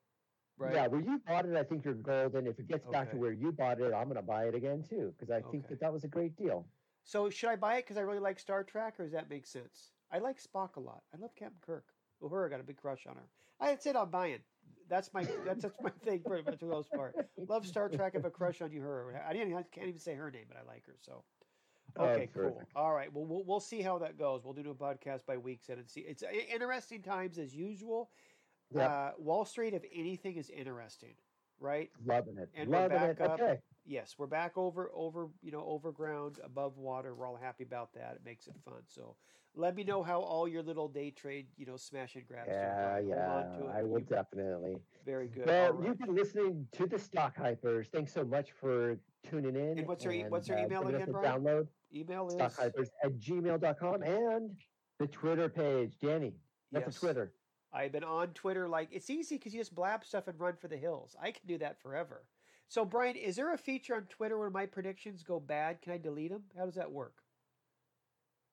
Right? 0.59 0.75
Yeah, 0.75 0.87
where 0.89 1.01
you 1.01 1.21
bought 1.27 1.47
it, 1.47 1.57
I 1.57 1.63
think 1.63 1.85
you're 1.85 1.95
golden. 1.95 2.47
If 2.47 2.59
it 2.59 2.67
gets 2.67 2.87
back 2.87 3.11
to 3.13 3.17
where 3.17 3.33
you 3.33 3.53
bought 3.53 3.81
it, 3.81 3.95
I'm 3.95 4.05
going 4.05 4.17
to 4.17 4.23
buy 4.23 4.45
it 4.47 4.55
again 4.55 4.83
too 4.83 5.15
because 5.17 5.31
I 5.31 5.41
think 5.51 5.69
that 5.69 5.81
that 5.81 5.93
was 5.93 6.05
a 6.05 6.09
great 6.09 6.37
deal. 6.37 6.67
So, 7.05 7.31
should 7.31 7.49
I 7.49 7.57
buy 7.57 7.77
it 7.77 7.85
because 7.85 7.97
I 7.97 8.03
really 8.03 8.19
like 8.19 8.39
Star 8.39 8.65
Trek, 8.65 8.99
or 8.99 9.05
does 9.05 9.13
that 9.13 9.31
make 9.31 9.47
sense? 9.47 9.93
I 10.13 10.19
like 10.19 10.43
Spock 10.43 10.77
a 10.77 10.81
lot. 10.81 11.03
I 11.15 11.19
love 11.19 11.31
Captain 11.37 11.59
Kirk. 11.65 11.85
Uhura 12.23 12.51
got 12.51 12.61
a 12.61 12.65
big 12.65 12.77
crush 12.77 13.07
on 13.07 13.15
her. 13.17 13.29
I 13.61 13.71
it. 13.73 13.97
I'm 13.97 14.11
buying. 14.11 14.41
That's 14.89 15.13
my 15.15 15.25
that's, 15.47 15.63
that's 15.63 15.81
my 15.83 15.91
thing 16.05 16.23
pretty 16.27 16.45
much 16.45 16.59
for 16.59 16.67
the 16.67 16.73
most 16.73 16.91
part. 16.91 17.15
Love 17.49 17.67
Star 17.67 17.89
Trek. 17.89 18.15
Have 18.15 18.25
a 18.25 18.31
crush 18.31 18.61
on 18.61 18.71
Uhura. 18.71 19.27
I 19.27 19.33
didn't. 19.33 19.55
I 19.55 19.63
can't 19.63 19.89
even 19.89 20.01
say 20.01 20.15
her 20.15 20.31
name, 20.31 20.47
but 20.49 20.57
I 20.57 20.71
like 20.71 20.87
her. 20.87 20.97
So. 21.01 21.25
Oh, 21.97 22.05
Okay, 22.05 22.29
cool. 22.35 22.63
All 22.77 22.93
right. 22.93 23.13
Well, 23.13 23.25
we'll 23.25 23.45
we'll 23.45 23.61
see 23.61 23.81
how 23.81 23.99
that 23.99 24.19
goes. 24.19 24.45
We'll 24.45 24.55
do 24.55 24.71
a 24.71 24.75
podcast 24.75 25.25
by 25.27 25.37
weeks 25.37 25.69
and 25.69 25.89
see. 25.89 26.01
It's 26.01 26.23
uh, 26.23 26.27
interesting 26.53 27.03
times 27.03 27.39
as 27.39 27.55
usual. 27.55 28.11
Yep. 28.75 28.91
Uh, 28.91 29.11
Wall 29.19 29.45
Street, 29.45 29.75
if 29.75 29.83
anything, 29.95 30.37
is 30.37 30.51
interesting, 30.51 31.15
right? 31.61 31.91
Loving 32.05 32.37
it. 32.39 32.51
And 32.55 32.69
we're 32.71 32.89
back 32.89 33.11
it. 33.11 33.21
up. 33.21 33.41
Okay. 33.41 33.59
Yes, 33.87 34.17
we're 34.19 34.27
back 34.27 34.59
over 34.59 34.91
over 34.95 35.29
you 35.43 35.51
know 35.51 35.65
over 35.67 35.91
ground, 35.93 36.39
above 36.45 36.77
water. 36.77 37.15
We're 37.15 37.27
all 37.27 37.37
happy 37.41 37.65
about 37.65 37.95
that. 37.95 38.17
It 38.17 38.21
makes 38.25 38.47
it 38.47 38.55
fun. 38.65 38.83
So, 38.87 39.17
let 39.55 39.75
me 39.75 39.83
know 39.83 40.03
how 40.03 40.21
all 40.21 40.47
your 40.47 40.63
little 40.63 40.89
day 40.89 41.11
trade, 41.11 41.47
you 41.57 41.65
know, 41.65 41.77
smash 41.79 42.15
and 42.15 42.29
grabs. 42.29 42.49
do. 42.49 42.53
Yeah, 42.55 42.93
Hold 42.93 43.09
yeah. 43.09 43.73
I 43.75 43.83
will 43.83 44.01
You- 44.01 44.05
definitely. 44.05 44.77
Very 45.07 45.29
good. 45.29 45.47
Well, 45.47 45.73
right. 45.73 45.89
you've 45.89 45.99
been 45.99 46.15
listening 46.15 46.69
to 46.73 46.87
the 46.87 46.99
Stock 46.99 47.35
Hypers. 47.35 47.87
Thanks 47.89 48.13
so 48.13 48.25
much 48.25 48.53
for 48.53 48.99
tuning 49.27 49.57
in. 49.57 49.79
And 49.79 49.89
what's 49.89 50.05
your 50.05 50.13
and, 50.13 50.31
what's 50.31 50.49
your 50.49 50.59
uh, 50.59 50.65
email 50.67 50.83
us 50.83 50.95
again, 50.95 51.09
Brian? 51.11 51.43
Download 51.43 51.67
Email 51.95 52.29
is 52.29 52.35
stockhypers 52.35 52.89
at 53.03 53.19
gmail.com 53.19 54.03
and 54.03 54.51
the 54.99 55.07
Twitter 55.07 55.49
page. 55.49 55.99
Danny, 56.01 56.35
that's 56.71 56.87
Yes. 56.89 56.97
a 56.97 57.01
Twitter. 57.01 57.33
I've 57.73 57.93
been 57.93 58.05
on 58.05 58.29
Twitter. 58.29 58.69
Like 58.69 58.89
it's 58.93 59.11
easy 59.11 59.37
because 59.37 59.55
you 59.55 59.61
just 59.61 59.75
blab 59.75 60.05
stuff 60.05 60.29
and 60.29 60.39
run 60.41 60.57
for 60.57 60.69
the 60.69 60.77
hills. 60.77 61.17
I 61.21 61.31
can 61.31 61.43
do 61.47 61.59
that 61.59 61.81
forever. 61.81 62.25
So, 62.71 62.85
Brian, 62.85 63.17
is 63.17 63.37
there 63.37 63.53
a 63.55 63.59
feature 63.59 63.95
on 63.95 64.03
Twitter 64.11 64.39
where 64.39 64.51
my 64.51 64.67
predictions 64.67 65.23
go 65.23 65.41
bad? 65.41 65.81
Can 65.81 65.93
I 65.93 65.99
delete 65.99 66.31
them? 66.31 66.43
How 66.57 66.67
does 66.67 66.75
that 66.75 66.93
work? 66.93 67.15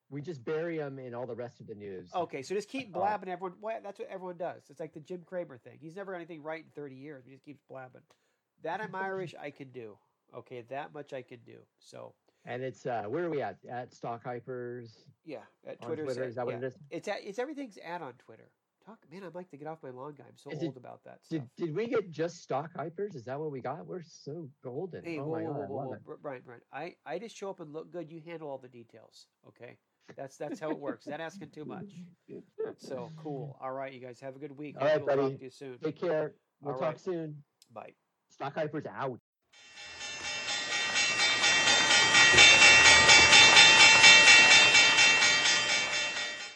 We 0.09 0.21
just 0.21 0.45
bury 0.45 0.77
them 0.77 0.99
in 0.99 1.13
all 1.13 1.25
the 1.25 1.35
rest 1.35 1.59
of 1.59 1.67
the 1.67 1.75
news. 1.75 2.11
Okay, 2.15 2.41
so 2.41 2.55
just 2.55 2.69
keep 2.69 2.91
Oh. 2.93 2.99
blabbing. 2.99 3.27
Everyone, 3.27 3.57
well, 3.59 3.79
that's 3.83 3.99
what 3.99 4.07
everyone 4.09 4.37
does. 4.37 4.63
It's 4.69 4.79
like 4.79 4.93
the 4.93 4.99
Jim 5.01 5.23
Cramer 5.25 5.57
thing. 5.57 5.79
He's 5.81 5.95
never 5.95 6.11
got 6.11 6.17
anything 6.19 6.43
right 6.43 6.63
in 6.63 6.69
thirty 6.75 6.95
years. 6.95 7.25
He 7.25 7.31
just 7.33 7.43
keeps 7.43 7.61
blabbing. 7.67 8.03
That 8.63 8.81
I'm 8.81 8.95
Irish. 8.95 9.35
I 9.39 9.49
can 9.49 9.69
do. 9.71 9.97
Okay, 10.33 10.61
that 10.69 10.93
much 10.93 11.11
I 11.13 11.21
can 11.21 11.39
do. 11.45 11.57
So 11.79 12.13
And 12.45 12.63
it's, 12.63 12.85
uh, 12.85 13.03
where 13.07 13.25
are 13.25 13.29
we 13.29 13.41
at? 13.41 13.57
At 13.69 13.93
Stock 13.93 14.23
Hypers 14.23 15.03
yeah, 15.25 15.39
at 15.67 15.81
Twitter. 15.81 16.05
Is 16.05 16.35
that 16.35 16.45
what 16.45 16.53
yeah. 16.53 16.57
it 16.59 16.63
is? 16.63 16.77
It's 16.89 17.07
at, 17.07 17.17
it's 17.23 17.39
everything's 17.39 17.77
at 17.83 18.01
on 18.01 18.13
Twitter. 18.13 18.49
Talk, 18.85 18.99
man. 19.11 19.23
I'd 19.23 19.33
like 19.33 19.49
to 19.49 19.57
get 19.57 19.67
off 19.67 19.79
my 19.81 19.89
lawn 19.89 20.13
guy. 20.15 20.25
I'm 20.27 20.37
so 20.37 20.51
it- 20.51 20.61
old 20.63 20.77
about 20.77 21.03
that 21.05 21.23
stuff. 21.25 21.41
Did, 21.57 21.65
did 21.67 21.75
we 21.75 21.87
get 21.87 22.11
just 22.11 22.43
Stock 22.43 22.71
Hypers? 22.77 23.15
Is 23.15 23.25
that 23.25 23.39
what 23.39 23.51
we 23.51 23.59
got? 23.59 23.87
We're 23.87 24.03
so 24.03 24.47
golden. 24.63 25.03
Hey, 25.03 25.17
oh 25.19 25.25
whoa, 25.25 25.31
my 25.39 25.43
whoa, 25.43 25.53
God. 25.53 25.69
whoa, 25.69 25.85
whoa. 26.05 26.15
Brian, 26.21 26.41
Brian, 26.45 26.61
I, 26.71 26.93
I 27.05 27.17
just 27.17 27.35
show 27.35 27.49
up 27.49 27.59
and 27.61 27.73
look 27.73 27.91
good. 27.91 28.11
You 28.11 28.21
handle 28.23 28.47
all 28.49 28.59
the 28.59 28.67
details. 28.67 29.27
Okay, 29.47 29.77
that's 30.15 30.37
that's 30.37 30.59
how 30.59 30.69
it 30.69 30.79
works. 30.79 31.05
That 31.05 31.19
asking 31.19 31.49
too 31.49 31.65
much? 31.65 31.93
So 32.77 33.09
cool. 33.17 33.57
All 33.59 33.71
right, 33.71 33.91
you 33.91 33.99
guys 33.99 34.19
have 34.19 34.35
a 34.35 34.39
good 34.39 34.55
week. 34.55 34.75
All 34.79 34.85
right, 34.85 34.97
we'll 34.97 35.15
buddy. 35.15 35.29
talk 35.31 35.39
to 35.39 35.43
you 35.45 35.49
soon. 35.49 35.77
Take 35.83 35.99
care. 35.99 36.33
We'll 36.61 36.73
All 36.75 36.79
talk 36.79 36.89
right. 36.89 36.99
soon. 36.99 37.43
Bye. 37.73 37.93
Stock 38.29 38.55
Hypers 38.55 38.85
out. 38.87 39.19